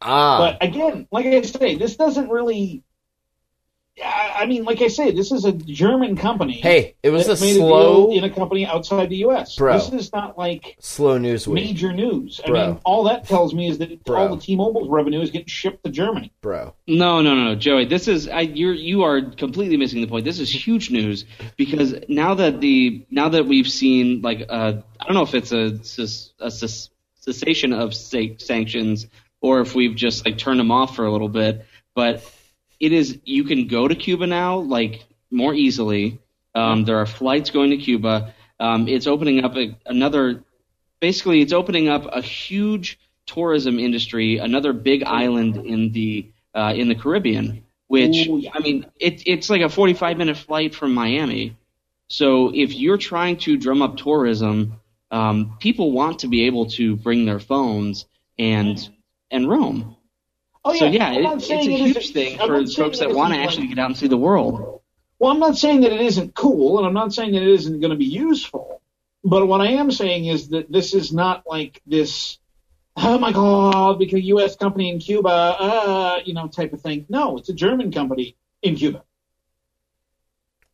Ah, 0.00 0.38
But 0.38 0.64
again, 0.64 1.06
like 1.10 1.26
I 1.26 1.40
say, 1.42 1.76
this 1.76 1.96
doesn't 1.96 2.28
really. 2.28 2.82
I 4.02 4.32
I 4.42 4.46
mean, 4.46 4.64
like 4.64 4.80
I 4.80 4.88
say, 4.88 5.10
this 5.12 5.30
is 5.32 5.44
a 5.44 5.52
German 5.52 6.16
company. 6.16 6.54
Hey, 6.60 6.96
it 7.02 7.10
was 7.10 7.26
a 7.26 7.30
that 7.32 7.36
slow, 7.36 8.08
deal 8.08 8.18
in 8.18 8.24
a 8.24 8.30
company 8.34 8.66
outside 8.66 9.08
the 9.10 9.16
U.S. 9.18 9.56
Bro. 9.56 9.74
This 9.74 9.92
is 9.92 10.12
not 10.12 10.36
like 10.38 10.76
slow 10.80 11.18
news 11.18 11.46
week, 11.46 11.66
major 11.66 11.92
news. 11.92 12.40
I 12.44 12.48
Bro. 12.48 12.66
mean, 12.66 12.80
all 12.84 13.04
that 13.04 13.26
tells 13.28 13.54
me 13.54 13.68
is 13.68 13.78
that 13.78 14.02
Bro. 14.04 14.16
all 14.28 14.36
the 14.36 14.42
T-Mobile's 14.42 14.88
revenue 14.88 15.20
is 15.20 15.30
getting 15.30 15.46
shipped 15.46 15.84
to 15.84 15.90
Germany. 15.90 16.32
bro. 16.40 16.74
No, 16.88 17.20
no, 17.20 17.34
no, 17.34 17.44
no, 17.44 17.54
Joey. 17.54 17.84
This 17.84 18.08
is 18.08 18.28
I, 18.28 18.40
you're 18.40 18.74
you 18.74 19.02
are 19.02 19.20
completely 19.22 19.76
missing 19.76 20.00
the 20.00 20.06
point. 20.08 20.24
This 20.24 20.40
is 20.40 20.50
huge 20.50 20.90
news 20.90 21.24
because 21.56 21.94
now 22.08 22.34
that 22.34 22.60
the 22.60 23.04
now 23.10 23.28
that 23.28 23.46
we've 23.46 23.68
seen 23.68 24.22
like 24.22 24.46
uh, 24.48 24.74
I 25.00 25.04
don't 25.04 25.14
know 25.14 25.22
if 25.22 25.34
it's 25.34 25.52
a, 25.52 25.82
ces- 25.84 26.32
a 26.40 26.50
cessation 26.50 27.72
of 27.72 27.94
sa- 27.94 28.36
sanctions 28.38 29.06
or 29.40 29.60
if 29.60 29.74
we've 29.74 29.94
just 29.94 30.24
like 30.24 30.38
turned 30.38 30.58
them 30.60 30.70
off 30.70 30.96
for 30.96 31.04
a 31.04 31.12
little 31.12 31.28
bit, 31.28 31.66
but 31.94 32.24
it 32.82 32.92
is 32.92 33.18
you 33.24 33.44
can 33.44 33.68
go 33.68 33.86
to 33.86 33.94
Cuba 33.94 34.26
now 34.26 34.58
like 34.58 35.04
more 35.30 35.54
easily. 35.54 36.18
Um, 36.54 36.84
there 36.84 36.98
are 36.98 37.06
flights 37.06 37.50
going 37.50 37.70
to 37.70 37.76
Cuba. 37.78 38.34
Um, 38.58 38.88
it's 38.88 39.06
opening 39.06 39.44
up 39.44 39.56
a, 39.56 39.78
another 39.86 40.42
basically 41.00 41.40
it's 41.40 41.52
opening 41.52 41.88
up 41.88 42.06
a 42.12 42.20
huge 42.20 42.98
tourism 43.24 43.78
industry, 43.78 44.38
another 44.38 44.72
big 44.72 45.04
island 45.04 45.56
in 45.56 45.92
the 45.92 46.30
uh, 46.54 46.74
in 46.76 46.88
the 46.88 46.96
Caribbean. 46.96 47.64
Which. 47.86 48.28
I 48.52 48.58
mean, 48.60 48.86
it, 48.98 49.22
it's 49.26 49.48
like 49.48 49.60
a 49.60 49.68
45 49.68 50.16
minute 50.16 50.36
flight 50.36 50.74
from 50.74 50.92
Miami. 50.92 51.56
So 52.08 52.50
if 52.54 52.74
you're 52.74 52.98
trying 52.98 53.36
to 53.38 53.56
drum 53.56 53.80
up 53.80 53.96
tourism, 53.96 54.80
um, 55.10 55.56
people 55.60 55.92
want 55.92 56.20
to 56.20 56.28
be 56.28 56.46
able 56.46 56.66
to 56.70 56.96
bring 56.96 57.26
their 57.26 57.38
phones 57.38 58.06
and 58.38 58.76
and 59.30 59.48
roam. 59.48 59.96
Oh 60.64 60.74
so 60.74 60.86
yeah, 60.86 61.12
it, 61.12 61.24
it's 61.24 61.44
a 61.44 61.46
saying 61.46 61.72
it 61.72 61.80
huge 61.80 62.12
thing 62.12 62.38
for 62.38 62.64
folks 62.66 63.00
that 63.00 63.10
it 63.10 63.16
want 63.16 63.34
to 63.34 63.40
actually 63.40 63.66
get 63.66 63.78
out 63.78 63.86
and 63.86 63.96
see 63.96 64.06
the 64.06 64.16
world. 64.16 64.80
Well, 65.18 65.30
I'm 65.30 65.40
not 65.40 65.56
saying 65.56 65.82
that 65.82 65.92
it 65.92 66.00
isn't 66.00 66.34
cool, 66.34 66.78
and 66.78 66.86
I'm 66.86 66.94
not 66.94 67.12
saying 67.12 67.32
that 67.32 67.42
it 67.42 67.48
isn't 67.48 67.80
going 67.80 67.90
to 67.90 67.96
be 67.96 68.06
useful. 68.06 68.80
But 69.24 69.46
what 69.46 69.60
I 69.60 69.72
am 69.72 69.90
saying 69.90 70.26
is 70.26 70.48
that 70.48 70.70
this 70.70 70.94
is 70.94 71.12
not 71.12 71.44
like 71.46 71.80
this, 71.86 72.38
oh 72.96 73.18
my 73.18 73.32
god, 73.32 73.98
because 73.98 74.22
U.S. 74.22 74.56
company 74.56 74.90
in 74.90 74.98
Cuba, 74.98 75.28
uh, 75.28 76.20
you 76.24 76.34
know, 76.34 76.48
type 76.48 76.72
of 76.72 76.80
thing. 76.80 77.06
No, 77.08 77.38
it's 77.38 77.48
a 77.48 77.54
German 77.54 77.92
company 77.92 78.36
in 78.62 78.76
Cuba. 78.76 79.04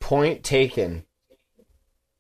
Point 0.01 0.45
taken. 0.45 1.05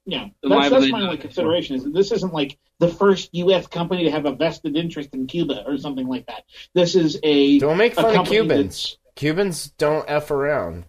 Yeah, 0.09 0.29
that's, 0.43 0.71
that's 0.71 0.91
my 0.91 1.03
only 1.03 1.19
consideration. 1.19 1.77
Is 1.77 1.85
that 1.85 1.93
this 1.93 2.13
isn't 2.13 2.33
like 2.33 2.57
the 2.79 2.89
first 2.89 3.29
U.S. 3.35 3.67
company 3.67 4.05
to 4.05 4.11
have 4.11 4.25
a 4.25 4.33
vested 4.33 4.75
interest 4.75 5.11
in 5.13 5.27
Cuba 5.27 5.65
or 5.67 5.77
something 5.77 6.09
like 6.09 6.27
that. 6.29 6.45
This 6.73 6.95
is 6.95 7.21
a 7.23 7.59
Don't 7.59 7.77
make 7.77 7.95
fun 7.95 8.17
of 8.17 8.27
Cubans. 8.27 8.97
Cubans 9.17 9.69
don't 9.77 10.07
f 10.09 10.31
around. 10.31 10.87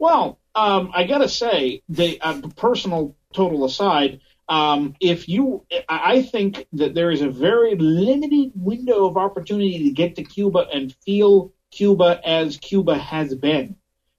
Well, 0.00 0.40
um, 0.56 0.90
I 0.92 1.04
gotta 1.04 1.28
say, 1.28 1.82
the 1.88 2.20
uh, 2.20 2.40
personal 2.56 3.14
total 3.32 3.64
aside, 3.64 4.22
um, 4.48 4.96
if 5.00 5.28
you, 5.28 5.64
I 5.88 6.14
I 6.14 6.22
think 6.22 6.66
that 6.72 6.94
there 6.94 7.12
is 7.12 7.22
a 7.22 7.30
very 7.30 7.76
limited 7.76 8.50
window 8.56 9.06
of 9.06 9.16
opportunity 9.18 9.84
to 9.84 9.90
get 9.90 10.16
to 10.16 10.24
Cuba 10.24 10.66
and 10.74 10.92
feel 11.04 11.52
Cuba 11.70 12.20
as 12.24 12.56
Cuba 12.56 12.98
has 12.98 13.36
been, 13.36 13.76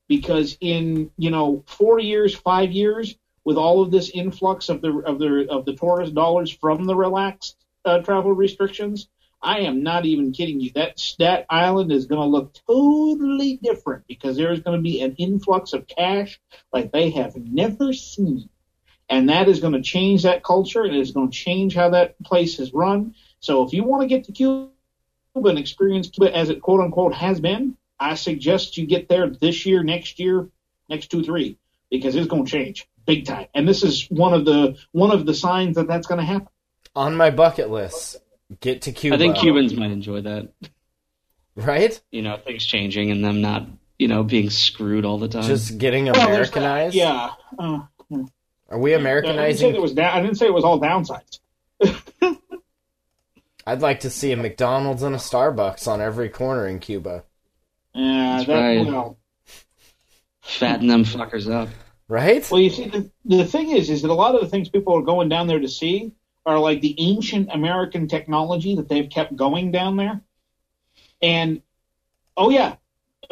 because 0.08 0.58
in 0.62 1.12
you 1.18 1.30
know 1.30 1.66
four 1.68 2.00
years, 2.00 2.34
five 2.34 2.72
years, 2.72 3.18
with 3.44 3.58
all 3.58 3.82
of 3.82 3.92
this 3.92 4.10
influx 4.10 4.70
of 4.70 4.82
the 4.82 4.92
of 5.06 5.20
the 5.20 5.48
of 5.50 5.66
the 5.66 5.76
tourist 5.76 6.14
dollars 6.14 6.52
from 6.52 6.86
the 6.86 6.96
relaxed 6.96 7.58
uh, 7.86 8.00
travel 8.00 8.34
restrictions, 8.34 9.08
I 9.42 9.60
am 9.62 9.84
not 9.84 10.06
even 10.06 10.32
kidding 10.32 10.60
you. 10.60 10.72
That 10.76 11.02
that 11.20 11.46
island 11.50 11.92
is 11.92 12.06
going 12.06 12.22
to 12.22 12.28
look 12.28 12.54
totally 12.68 13.58
different 13.58 14.06
because 14.08 14.38
there 14.38 14.52
is 14.52 14.60
going 14.60 14.78
to 14.78 14.84
be 14.84 15.02
an 15.02 15.16
influx 15.18 15.74
of 15.74 15.88
cash 15.88 16.40
like 16.72 16.92
they 16.92 17.10
have 17.12 17.36
never 17.36 17.94
seen, 17.94 18.50
and 19.10 19.30
that 19.30 19.50
is 19.50 19.60
going 19.60 19.74
to 19.74 19.82
change 19.82 20.24
that 20.24 20.44
culture. 20.44 20.84
and 20.84 20.96
It 20.96 21.00
is 21.00 21.12
going 21.12 21.32
to 21.32 21.38
change 21.38 21.76
how 21.76 21.90
that 21.90 22.22
place 22.24 22.60
is 22.60 22.74
run. 22.74 23.16
So 23.40 23.66
if 23.66 23.74
you 23.74 23.84
want 23.84 24.04
to 24.04 24.08
get 24.08 24.26
to 24.26 24.32
Cuba 24.32 24.70
and 25.36 25.58
experience 25.58 26.10
Cuba 26.10 26.36
as 26.36 26.50
it 26.50 26.62
quote 26.62 26.82
unquote 26.82 27.16
has 27.16 27.40
been, 27.40 27.76
I 28.00 28.14
suggest 28.14 28.78
you 28.78 28.86
get 28.86 29.10
there 29.10 29.28
this 29.30 29.66
year, 29.66 29.82
next 29.82 30.20
year, 30.20 30.50
next 30.90 31.08
two, 31.10 31.24
three, 31.24 31.58
because 31.90 32.16
it's 32.16 32.28
going 32.28 32.46
to 32.46 32.52
change 32.52 32.88
big 33.16 33.26
time. 33.26 33.48
And 33.54 33.68
this 33.68 33.84
is 33.84 34.08
one 34.10 34.34
of 34.34 34.46
the 34.46 34.78
one 34.92 35.12
of 35.12 35.26
the 35.26 35.34
signs 35.34 35.76
that 35.76 35.88
that's 35.88 36.08
going 36.08 36.20
to 36.20 36.26
happen. 36.26 36.48
On 36.96 37.16
my 37.16 37.30
bucket 37.30 37.70
list, 37.70 38.18
get 38.60 38.84
to 38.84 38.92
Cuba. 38.92 39.16
I 39.16 39.20
think 39.20 39.38
Cubans 39.38 39.74
might 39.76 39.92
enjoy 39.92 40.22
that. 40.22 40.50
right? 41.56 42.00
You 42.12 42.22
know, 42.22 42.38
things 42.38 42.66
changing 42.66 43.12
and 43.12 43.24
them 43.24 43.42
not, 43.42 43.68
you 44.00 44.08
know, 44.08 44.24
being 44.24 44.50
screwed 44.50 45.06
all 45.06 45.18
the 45.18 45.28
time. 45.28 45.44
Just 45.44 45.78
getting 45.78 46.06
Well. 46.06 46.16
Americanized. 46.28 46.96
Yeah. 46.96 47.32
Uh, 47.58 47.80
Are 48.70 48.78
we 48.80 48.94
I 48.94 48.98
didn't 48.98 49.00
say 49.00 49.00
Americanizing? 49.00 49.76
it 49.76 49.82
was 49.82 49.94
down. 49.94 50.18
I 50.18 50.22
didn't 50.22 50.38
say 50.38 50.46
it 50.48 50.54
was 50.54 50.64
all 50.64 50.80
downsides. 50.80 51.40
I'd 53.68 53.82
like 53.82 54.02
to 54.02 54.10
see 54.10 54.32
a 54.32 54.38
McDonald's 54.38 55.04
and 55.04 55.14
a 55.16 55.20
Starbucks 55.20 55.88
on 55.88 56.02
every 56.02 56.30
corner 56.30 56.68
in 56.68 56.80
Cuba. 56.80 57.24
Yeah, 57.94 58.38
That's 58.38 58.48
that, 58.48 58.60
right. 58.60 58.86
well, 58.86 59.18
fatten 60.42 60.88
them 60.88 61.04
fuckers 61.06 61.50
up. 61.52 61.70
Right? 62.12 62.46
well, 62.52 62.60
you 62.60 62.70
see, 62.70 62.90
the, 62.90 63.10
the 63.24 63.46
thing 63.46 63.70
is, 63.70 63.90
is 63.90 64.02
that 64.02 64.12
a 64.12 64.14
lot 64.14 64.36
of 64.36 64.42
the 64.42 64.48
things 64.48 64.68
people 64.68 64.98
are 64.98 65.02
going 65.02 65.30
down 65.30 65.48
there 65.48 65.62
to 65.62 65.70
see 65.70 66.12
are 66.46 66.60
like 66.60 66.82
the 66.82 66.94
ancient 66.98 67.48
American 67.54 68.10
technology 68.10 68.76
that 68.76 68.90
they've 68.90 69.10
kept 69.10 69.34
going 69.34 69.72
down 69.72 69.96
there. 69.96 70.20
And 71.22 71.62
oh 72.36 72.50
yeah, 72.50 72.76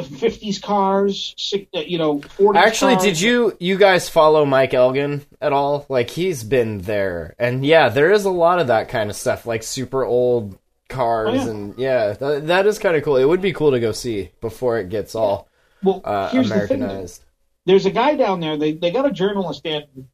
fifties 0.02 0.60
cars, 0.60 1.36
uh, 1.76 1.80
you 1.82 1.98
know, 1.98 2.22
forties. 2.22 2.62
Actually, 2.64 2.94
cars. 2.94 3.04
did 3.04 3.20
you 3.20 3.58
you 3.60 3.78
guys 3.78 4.08
follow 4.08 4.46
Mike 4.46 4.72
Elgan 4.72 5.26
at 5.42 5.52
all? 5.52 5.86
Like 5.90 6.10
he's 6.10 6.46
been 6.46 6.78
there, 6.78 7.36
and 7.38 7.66
yeah, 7.66 7.90
there 7.90 8.14
is 8.14 8.24
a 8.24 8.32
lot 8.32 8.60
of 8.60 8.68
that 8.68 8.88
kind 8.88 9.10
of 9.10 9.18
stuff, 9.18 9.46
like 9.46 9.62
super 9.64 10.06
old 10.06 10.58
cars, 10.88 11.28
Oh, 11.30 11.34
yeah. 11.34 11.50
and 11.50 11.78
yeah, 11.78 12.14
that, 12.14 12.48
that 12.48 12.66
is 12.66 12.80
kind 12.80 12.96
of 12.96 13.04
cool. 13.04 13.18
It 13.18 13.26
would 13.26 13.42
be 13.42 13.52
cool 13.52 13.72
to 13.72 13.80
go 13.82 13.92
see 13.92 14.32
before 14.40 14.80
it 14.80 14.88
gets 14.88 15.16
all 15.16 15.50
Well, 15.84 16.00
uh, 16.06 16.30
here's 16.30 16.48
the 16.48 16.68
thing. 16.68 16.82
Americanized. 16.82 17.26
There's 17.70 17.86
a 17.86 17.92
guy 17.92 18.16
down 18.16 18.40
there. 18.40 18.58
They 18.58 18.72
they 18.72 18.90
got 18.90 19.06
a 19.06 19.12
journalist 19.12 19.64
in 19.64 20.10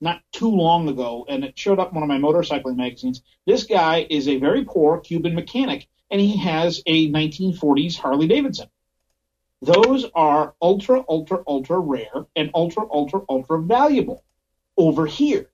not 0.00 0.20
too 0.32 0.50
long 0.50 0.88
ago, 0.88 1.24
and 1.28 1.44
it 1.44 1.56
showed 1.56 1.78
up 1.78 1.90
in 1.92 1.94
one 1.94 2.02
of 2.02 2.08
my 2.08 2.18
motorcycling 2.18 2.76
magazines. 2.76 3.22
This 3.46 3.64
guy 3.64 4.04
is 4.10 4.26
a 4.26 4.40
very 4.40 4.64
poor 4.64 4.98
Cuban 4.98 5.36
mechanic, 5.36 5.86
and 6.10 6.20
he 6.20 6.36
has 6.38 6.82
a 6.86 7.08
1940s 7.12 7.96
Harley 7.96 8.26
Davidson. 8.26 8.68
Those 9.62 10.06
are 10.12 10.54
ultra, 10.60 11.04
ultra, 11.08 11.44
ultra 11.46 11.78
rare 11.78 12.26
and 12.34 12.50
ultra, 12.52 12.84
ultra, 12.90 13.22
ultra 13.28 13.62
valuable 13.62 14.24
over 14.76 15.06
here 15.06 15.50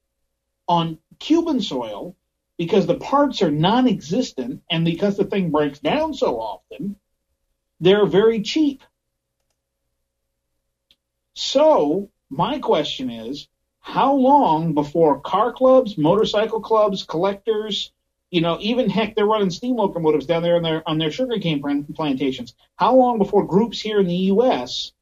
on 0.66 0.98
Cuban 1.18 1.60
soil 1.60 2.16
because 2.56 2.86
the 2.86 2.98
parts 2.98 3.42
are 3.42 3.50
non-existent 3.50 4.62
and 4.70 4.84
because 4.84 5.18
the 5.18 5.24
thing 5.24 5.50
breaks 5.50 5.78
down 5.78 6.14
so 6.14 6.40
often, 6.40 6.96
they're 7.80 8.06
very 8.06 8.40
cheap. 8.40 8.82
So, 11.34 12.08
my 12.30 12.58
question 12.58 13.10
is 13.10 13.48
how 13.80 14.14
long 14.14 14.72
before 14.74 15.20
car 15.20 15.52
clubs, 15.52 15.98
motorcycle 15.98 16.60
clubs, 16.60 17.02
collectors, 17.02 17.92
you 18.30 18.40
know, 18.40 18.58
even 18.60 18.88
heck, 18.88 19.14
they're 19.14 19.26
running 19.26 19.50
steam 19.50 19.76
locomotives 19.76 20.26
down 20.26 20.42
there 20.42 20.56
on 20.56 20.62
their 20.62 20.88
on 20.88 20.98
their 20.98 21.10
sugarcane 21.10 21.62
plantations. 21.94 22.54
How 22.76 22.94
long 22.96 23.18
before 23.18 23.46
groups 23.46 23.80
here 23.80 24.00
in 24.00 24.06
the 24.06 24.14
U.S. 24.32 24.92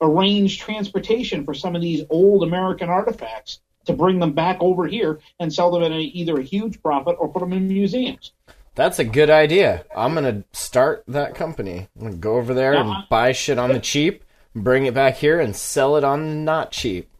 arrange 0.00 0.58
transportation 0.58 1.44
for 1.44 1.54
some 1.54 1.76
of 1.76 1.82
these 1.82 2.04
old 2.10 2.42
American 2.42 2.88
artifacts 2.88 3.60
to 3.86 3.92
bring 3.92 4.18
them 4.18 4.32
back 4.32 4.56
over 4.60 4.86
here 4.86 5.20
and 5.38 5.52
sell 5.52 5.70
them 5.70 5.82
at 5.82 5.92
a, 5.92 6.00
either 6.00 6.38
a 6.38 6.42
huge 6.42 6.82
profit 6.82 7.16
or 7.18 7.28
put 7.28 7.40
them 7.40 7.52
in 7.52 7.68
museums? 7.68 8.32
That's 8.74 8.98
a 8.98 9.04
good 9.04 9.30
idea. 9.30 9.84
I'm 9.96 10.14
gonna 10.14 10.42
start 10.52 11.04
that 11.06 11.34
company. 11.36 11.88
I'm 11.96 12.06
gonna 12.06 12.16
go 12.16 12.36
over 12.36 12.54
there 12.54 12.74
Uh-huh. 12.74 12.90
and 12.92 13.08
buy 13.08 13.32
shit 13.32 13.58
on 13.58 13.72
the 13.72 13.78
cheap, 13.78 14.23
bring 14.54 14.86
it 14.86 14.94
back 14.94 15.16
here, 15.16 15.40
and 15.40 15.54
sell 15.54 15.96
it 15.96 16.04
on 16.04 16.44
not 16.44 16.70
cheap. 16.70 17.10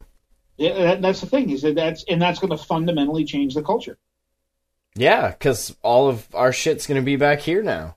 Yeah, 0.57 0.75
that, 0.75 1.03
that's 1.03 1.21
the 1.21 1.27
thing 1.27 1.51
is 1.51 1.63
that 1.63 1.75
that's 1.75 2.05
and 2.09 2.21
that's 2.23 2.39
going 2.39 2.57
to 2.57 2.63
fundamentally 2.63 3.25
change 3.25 3.55
the 3.55 3.63
culture. 3.63 3.99
Yeah, 4.95 5.31
because 5.31 5.77
all 5.83 6.09
of 6.09 6.29
our 6.35 6.53
shit's 6.53 6.87
gonna 6.87 7.03
be 7.03 7.17
back 7.17 7.41
here 7.41 7.63
now 7.63 7.97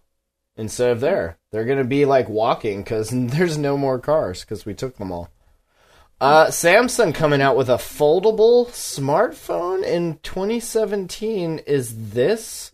instead 0.56 0.92
of 0.92 1.00
there. 1.00 1.38
They're 1.52 1.66
gonna 1.66 1.84
be 1.84 2.06
like 2.06 2.28
walking 2.28 2.84
because 2.84 3.10
there's 3.14 3.58
no 3.58 3.78
more 3.78 4.00
cars 4.00 4.42
because 4.42 4.66
we 4.66 4.74
took 4.74 4.98
them 4.98 5.12
all. 5.12 5.30
Uh, 6.20 6.48
Samsung 6.48 7.14
coming 7.14 7.42
out 7.42 7.56
with 7.56 7.70
a 7.70 7.76
foldable 7.76 8.68
smartphone 8.70 9.84
in 9.84 10.18
2017. 10.24 11.60
Is 11.60 12.12
this 12.12 12.72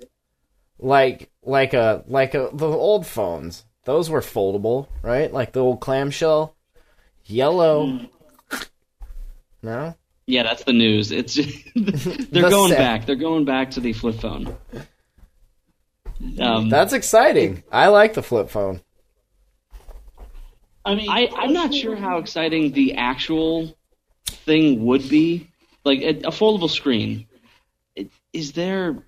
like 0.80 1.30
like 1.42 1.74
a 1.74 2.06
like 2.08 2.34
a 2.34 2.50
the 2.54 2.68
old 2.68 3.06
phones? 3.06 3.66
Those 3.86 4.10
were 4.10 4.22
foldable, 4.22 4.88
right? 5.02 5.32
Like 5.32 5.52
the 5.52 5.60
old 5.60 5.82
clamshell, 5.82 6.56
yellow. 7.26 8.00
No, 9.62 9.96
Yeah, 10.26 10.44
that's 10.44 10.64
the 10.64 10.74
news. 10.74 11.12
It's 11.12 11.36
they're 11.76 12.44
The 12.44 12.50
going 12.50 12.70
set. 12.70 12.78
back. 12.78 13.06
They're 13.06 13.16
going 13.16 13.46
back 13.46 13.72
to 13.72 13.80
the 13.80 13.94
flip 13.94 14.16
phone. 14.16 14.56
Um, 16.40 16.70
that's 16.70 16.94
exciting. 16.94 17.64
I 17.72 17.88
like 17.88 18.14
the 18.14 18.24
flip 18.24 18.50
phone. 18.50 18.82
I 20.86 20.96
mean, 20.96 21.10
I, 21.10 21.30
I'm 21.38 21.54
not 21.54 21.74
sure 21.74 21.96
how 21.96 22.18
exciting 22.18 22.72
the 22.74 22.96
actual 22.96 23.74
thing 24.28 24.84
would 24.86 25.08
be. 25.10 25.50
Like 25.86 26.00
a, 26.02 26.10
a 26.10 26.32
foldable 26.32 26.70
screen. 26.70 27.26
It, 27.96 28.10
is 28.32 28.54
there? 28.54 29.04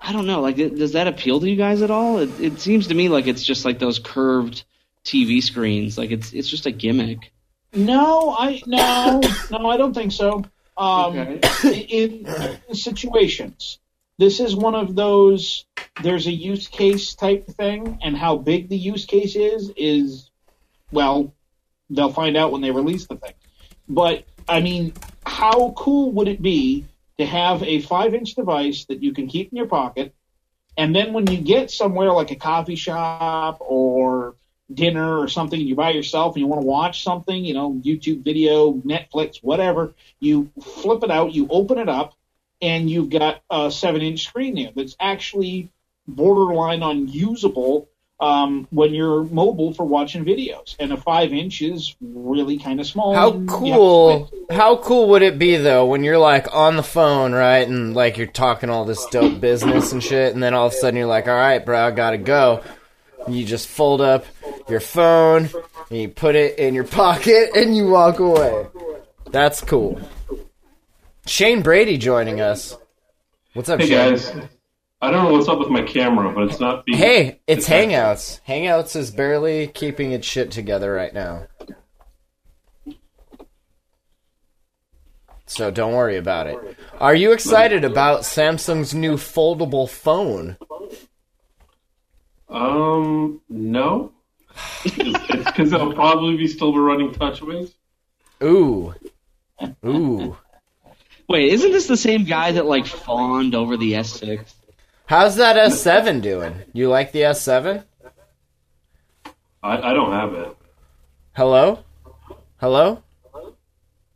I 0.00 0.12
don't 0.12 0.26
know. 0.26 0.40
Like, 0.40 0.56
does 0.56 0.92
that 0.92 1.06
appeal 1.08 1.40
to 1.40 1.48
you 1.50 1.56
guys 1.56 1.82
at 1.82 1.90
all? 1.90 2.18
It, 2.18 2.30
it 2.40 2.60
seems 2.60 2.86
to 2.88 2.94
me 2.94 3.08
like 3.08 3.26
it's 3.26 3.42
just 3.44 3.64
like 3.64 3.78
those 3.78 3.98
curved 3.98 4.64
TV 5.04 5.42
screens. 5.42 5.98
Like 5.98 6.10
it's 6.10 6.32
it's 6.32 6.48
just 6.48 6.66
a 6.66 6.70
gimmick. 6.70 7.32
No, 7.74 8.34
I 8.38 8.62
no, 8.66 9.20
no, 9.50 9.68
I 9.68 9.76
don't 9.76 9.94
think 9.94 10.12
so. 10.12 10.44
Um, 10.76 11.18
Okay. 11.18 11.86
in, 11.90 12.26
in 12.68 12.74
situations, 12.74 13.80
this 14.18 14.38
is 14.40 14.54
one 14.54 14.74
of 14.76 14.94
those. 14.94 15.66
There's 16.02 16.26
a 16.28 16.32
use 16.32 16.68
case 16.68 17.14
type 17.14 17.46
thing, 17.48 17.98
and 18.02 18.16
how 18.16 18.36
big 18.36 18.68
the 18.68 18.76
use 18.76 19.04
case 19.04 19.34
is 19.34 19.72
is, 19.76 20.30
well, 20.92 21.34
they'll 21.90 22.12
find 22.12 22.36
out 22.36 22.52
when 22.52 22.60
they 22.60 22.70
release 22.70 23.06
the 23.06 23.16
thing. 23.16 23.32
But 23.88 24.24
I 24.48 24.60
mean, 24.60 24.92
how 25.26 25.72
cool 25.76 26.12
would 26.12 26.28
it 26.28 26.40
be 26.40 26.86
to 27.18 27.26
have 27.26 27.62
a 27.62 27.80
five-inch 27.80 28.34
device 28.34 28.84
that 28.86 29.02
you 29.02 29.12
can 29.12 29.26
keep 29.26 29.50
in 29.50 29.56
your 29.56 29.66
pocket, 29.66 30.14
and 30.76 30.94
then 30.94 31.12
when 31.12 31.26
you 31.26 31.38
get 31.38 31.70
somewhere 31.70 32.12
like 32.12 32.30
a 32.30 32.36
coffee 32.36 32.76
shop 32.76 33.58
or 33.60 34.36
dinner 34.72 35.18
or 35.18 35.28
something, 35.28 35.60
you're 35.60 35.76
by 35.76 35.90
yourself 35.90 36.34
and 36.34 36.42
you 36.42 36.46
want 36.46 36.62
to 36.62 36.66
watch 36.66 37.02
something, 37.02 37.44
you 37.44 37.54
know, 37.54 37.72
YouTube 37.72 38.22
video, 38.22 38.74
Netflix, 38.74 39.42
whatever, 39.42 39.94
you 40.20 40.50
flip 40.62 41.02
it 41.02 41.10
out, 41.10 41.32
you 41.32 41.48
open 41.50 41.78
it 41.78 41.88
up, 41.88 42.14
and 42.60 42.88
you've 42.90 43.10
got 43.10 43.42
a 43.50 43.70
seven 43.70 44.02
inch 44.02 44.24
screen 44.24 44.54
there 44.54 44.70
that's 44.74 44.96
actually 45.00 45.70
borderline 46.06 46.82
unusable 46.82 47.88
um, 48.20 48.66
when 48.70 48.94
you're 48.94 49.24
mobile 49.24 49.72
for 49.72 49.84
watching 49.84 50.24
videos. 50.24 50.74
And 50.78 50.92
a 50.92 50.96
five 50.96 51.32
inch 51.32 51.62
is 51.62 51.94
really 52.00 52.58
kind 52.58 52.80
of 52.80 52.86
small. 52.86 53.14
How 53.14 53.32
and 53.32 53.48
you 53.48 53.52
have 53.52 53.60
to 53.60 53.74
cool! 53.76 54.30
How 54.50 54.76
cool 54.78 55.08
would 55.10 55.22
it 55.22 55.38
be 55.38 55.56
though 55.56 55.86
when 55.86 56.02
you're 56.02 56.18
like 56.18 56.52
on 56.54 56.76
the 56.76 56.82
phone, 56.82 57.32
right, 57.32 57.66
and 57.66 57.94
like 57.94 58.16
you're 58.18 58.26
talking 58.26 58.70
all 58.70 58.84
this 58.84 59.04
dope 59.06 59.40
business 59.40 59.92
and 59.92 60.02
shit, 60.02 60.34
and 60.34 60.42
then 60.42 60.54
all 60.54 60.66
of 60.66 60.72
a 60.72 60.76
sudden 60.76 60.96
you're 60.96 61.06
like, 61.06 61.28
"All 61.28 61.34
right, 61.34 61.64
bro, 61.64 61.86
I 61.86 61.90
gotta 61.90 62.18
go." 62.18 62.62
You 63.28 63.44
just 63.44 63.68
fold 63.68 64.00
up 64.00 64.24
your 64.68 64.80
phone, 64.80 65.50
and 65.90 65.98
you 66.00 66.08
put 66.08 66.34
it 66.34 66.58
in 66.58 66.74
your 66.74 66.84
pocket, 66.84 67.50
and 67.54 67.76
you 67.76 67.88
walk 67.88 68.20
away. 68.20 68.66
That's 69.30 69.60
cool. 69.60 70.00
Shane 71.26 71.60
Brady 71.62 71.98
joining 71.98 72.40
us. 72.40 72.76
What's 73.52 73.68
up, 73.68 73.80
Hey 73.80 73.88
Shane? 73.88 74.10
guys, 74.12 74.32
I 75.00 75.12
don't 75.12 75.24
know 75.24 75.32
what's 75.32 75.48
up 75.48 75.60
with 75.60 75.68
my 75.68 75.82
camera, 75.82 76.32
but 76.34 76.44
it's 76.44 76.58
not 76.58 76.84
being. 76.84 76.98
Hey, 76.98 77.40
it's 77.46 77.68
Hangouts. 77.68 78.40
Hangouts 78.48 78.96
is 78.96 79.12
barely 79.12 79.68
keeping 79.68 80.10
its 80.10 80.26
shit 80.26 80.50
together 80.50 80.92
right 80.92 81.14
now. 81.14 81.46
So 85.46 85.70
don't 85.70 85.94
worry 85.94 86.16
about 86.16 86.48
it. 86.48 86.76
Are 87.00 87.14
you 87.14 87.32
excited 87.32 87.84
about 87.84 88.20
Samsung's 88.20 88.92
new 88.92 89.14
foldable 89.14 89.88
phone? 89.88 90.58
Um, 92.48 93.40
no. 93.48 94.12
it's 94.84 95.44
because 95.44 95.72
I'll 95.72 95.92
probably 95.92 96.36
be 96.36 96.48
still 96.48 96.72
be 96.72 96.78
running 96.78 97.12
TouchWiz. 97.12 97.72
Ooh. 98.42 98.94
Ooh. 99.86 100.36
Wait, 101.28 101.52
isn't 101.52 101.72
this 101.72 101.86
the 101.86 101.96
same 101.96 102.24
guy 102.24 102.52
that 102.52 102.66
like 102.66 102.86
fawned 102.86 103.54
over 103.54 103.76
the 103.76 103.92
S6? 103.92 104.54
How's 105.08 105.36
that 105.36 105.56
S7 105.56 106.20
doing? 106.20 106.54
You 106.74 106.88
like 106.90 107.12
the 107.12 107.20
S7? 107.22 107.82
I, 109.62 109.78
I 109.78 109.92
don't 109.94 110.12
have 110.12 110.34
it. 110.34 110.56
Hello? 111.34 111.78
Hello? 112.58 113.02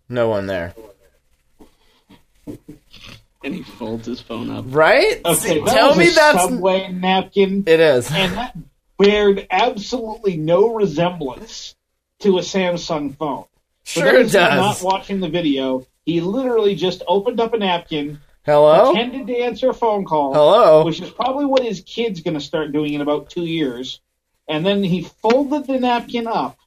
No 0.09 0.29
one 0.29 0.47
there. 0.47 0.75
And 2.47 3.55
he 3.55 3.63
folds 3.63 4.07
his 4.07 4.21
phone 4.21 4.51
up. 4.51 4.67
Right? 4.69 5.21
Okay, 5.25 5.35
See, 5.35 5.61
that 5.61 5.69
tell 5.75 5.89
was 5.91 5.99
me 5.99 6.09
a 6.11 6.15
that's 6.15 6.45
subway 6.45 6.93
napkin. 6.93 7.65
it 7.67 7.81
is. 7.81 8.11
and 8.13 8.33
that 8.35 8.57
bared 8.99 9.47
absolutely 9.51 10.37
no 10.37 10.75
resemblance 10.75 11.75
to 12.21 12.37
a 12.39 12.43
Samsung 12.43 13.17
phone. 13.17 13.45
For 13.85 14.01
Sure 14.01 14.13
those 14.13 14.35
it 14.35 14.39
who 14.39 14.45
are 14.45 14.51
does. 14.51 14.83
Not 14.83 14.87
watching 14.93 15.21
the 15.21 15.29
video, 15.29 15.87
he 16.05 16.21
literally 16.21 16.75
just 16.77 17.03
opened 17.09 17.41
up 17.41 17.53
a 17.55 17.59
napkin, 17.59 18.21
Hello? 18.45 18.93
pretended 18.93 19.27
to 19.29 19.37
answer 19.39 19.71
a 19.71 19.75
phone 19.75 20.05
call, 20.05 20.35
Hello? 20.35 20.85
which 20.85 21.01
is 21.01 21.11
probably 21.11 21.47
what 21.47 21.63
his 21.63 21.81
kid's 21.81 22.21
going 22.23 22.35
to 22.35 22.41
start 22.41 22.73
doing 22.73 22.95
in 22.95 23.01
about 23.01 23.31
two 23.31 23.45
years, 23.45 24.01
and 24.49 24.67
then 24.67 24.83
he 24.83 25.03
folded 25.03 25.67
the 25.67 25.79
napkin 25.79 26.27
up 26.27 26.59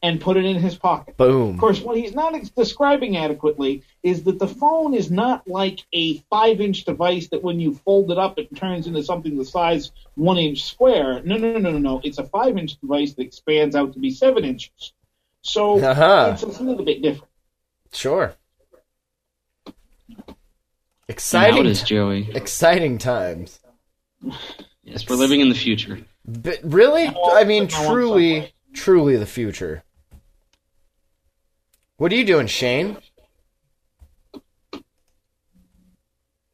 and 0.00 0.20
put 0.20 0.36
it 0.36 0.44
in 0.44 0.56
his 0.56 0.76
pocket. 0.76 1.16
Boom. 1.16 1.54
Of 1.54 1.58
course, 1.60 1.80
what 1.80 1.96
he's 1.96 2.14
not 2.14 2.34
describing 2.54 3.16
adequately 3.16 3.82
is 4.02 4.22
that 4.24 4.38
the 4.38 4.46
phone 4.46 4.92
is 4.94 5.10
not 5.10 5.48
like 5.48 5.80
a 5.94 6.18
five 6.30 6.60
inch 6.60 6.84
device 6.84 7.28
that 7.28 7.42
when 7.42 7.58
you 7.58 7.74
fold 7.86 8.10
it 8.12 8.18
up, 8.18 8.38
it 8.38 8.54
turns 8.54 8.86
into 8.86 9.02
something 9.02 9.36
the 9.38 9.46
size 9.46 9.92
one 10.14 10.36
inch 10.36 10.62
square. 10.64 11.22
No, 11.24 11.38
no, 11.38 11.56
no, 11.58 11.70
no, 11.70 11.78
no. 11.78 12.00
It's 12.04 12.18
a 12.18 12.24
five 12.24 12.58
inch 12.58 12.78
device 12.80 13.14
that 13.14 13.22
expands 13.22 13.74
out 13.74 13.94
to 13.94 13.98
be 13.98 14.10
seven 14.10 14.44
inches. 14.44 14.92
So 15.40 15.82
Uh-huh. 15.82 16.30
it's 16.34 16.42
a 16.42 16.62
little 16.62 16.84
bit 16.84 17.00
different. 17.00 17.30
Sure. 17.92 18.34
Now 21.08 21.12
Exciting, 21.12 21.60
it 21.60 21.66
is 21.66 21.82
Joey. 21.82 22.30
exciting 22.34 22.96
times. 22.98 23.60
Yes, 24.82 25.06
we're 25.08 25.16
living 25.16 25.40
in 25.40 25.50
the 25.50 25.54
future. 25.54 25.98
But 26.24 26.60
really, 26.62 27.06
I 27.08 27.44
mean, 27.44 27.68
truly, 27.68 28.54
truly 28.72 29.16
the 29.16 29.26
future. 29.26 29.82
What 31.98 32.10
are 32.10 32.16
you 32.16 32.24
doing, 32.24 32.46
Shane? 32.46 32.96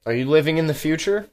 Are 0.04 0.12
you 0.12 0.24
living 0.24 0.58
in 0.58 0.66
the 0.66 0.74
future? 0.74 1.28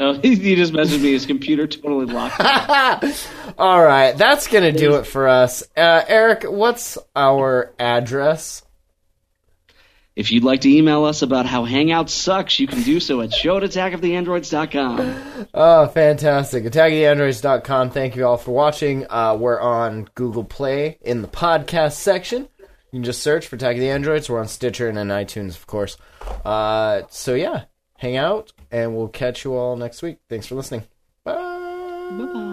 Oh, 0.00 0.14
he 0.22 0.56
just 0.56 0.72
messaged 0.72 1.02
me. 1.02 1.12
His 1.12 1.26
computer 1.26 1.66
totally 1.66 2.06
locked. 2.06 2.40
All 3.58 3.82
right, 3.82 4.16
that's 4.16 4.46
gonna 4.46 4.72
do 4.72 4.94
it 4.94 5.06
for 5.06 5.28
us. 5.28 5.62
Uh, 5.76 6.02
Eric, 6.08 6.44
what's 6.44 6.96
our 7.14 7.74
address? 7.78 8.62
If 10.14 10.30
you'd 10.30 10.44
like 10.44 10.60
to 10.62 10.70
email 10.70 11.04
us 11.04 11.22
about 11.22 11.46
how 11.46 11.64
Hangout 11.64 12.10
sucks, 12.10 12.58
you 12.60 12.66
can 12.66 12.82
do 12.82 13.00
so 13.00 13.22
at 13.22 13.32
show 13.32 13.56
at 13.56 13.62
attackoftheandroids.com. 13.62 15.48
Oh, 15.54 15.86
fantastic. 15.88 16.64
AttackingTheAndroids.com. 16.64 17.90
Thank 17.90 18.16
you 18.16 18.26
all 18.26 18.36
for 18.36 18.52
watching. 18.52 19.06
Uh, 19.08 19.36
we're 19.38 19.60
on 19.60 20.08
Google 20.14 20.44
Play 20.44 20.98
in 21.00 21.22
the 21.22 21.28
podcast 21.28 21.92
section. 21.94 22.48
You 22.58 22.98
can 22.98 23.04
just 23.04 23.22
search 23.22 23.46
for 23.46 23.56
Attack 23.56 23.76
of 23.76 23.80
the 23.80 23.88
Androids. 23.88 24.28
We're 24.28 24.40
on 24.40 24.48
Stitcher 24.48 24.86
and 24.88 24.98
on 24.98 25.08
iTunes, 25.08 25.56
of 25.56 25.66
course. 25.66 25.96
Uh, 26.44 27.02
so, 27.08 27.34
yeah, 27.34 27.64
hang 27.96 28.16
out, 28.18 28.52
and 28.70 28.94
we'll 28.94 29.08
catch 29.08 29.44
you 29.44 29.54
all 29.54 29.76
next 29.76 30.02
week. 30.02 30.18
Thanks 30.28 30.46
for 30.46 30.56
listening. 30.56 30.82
Bye. 31.24 32.51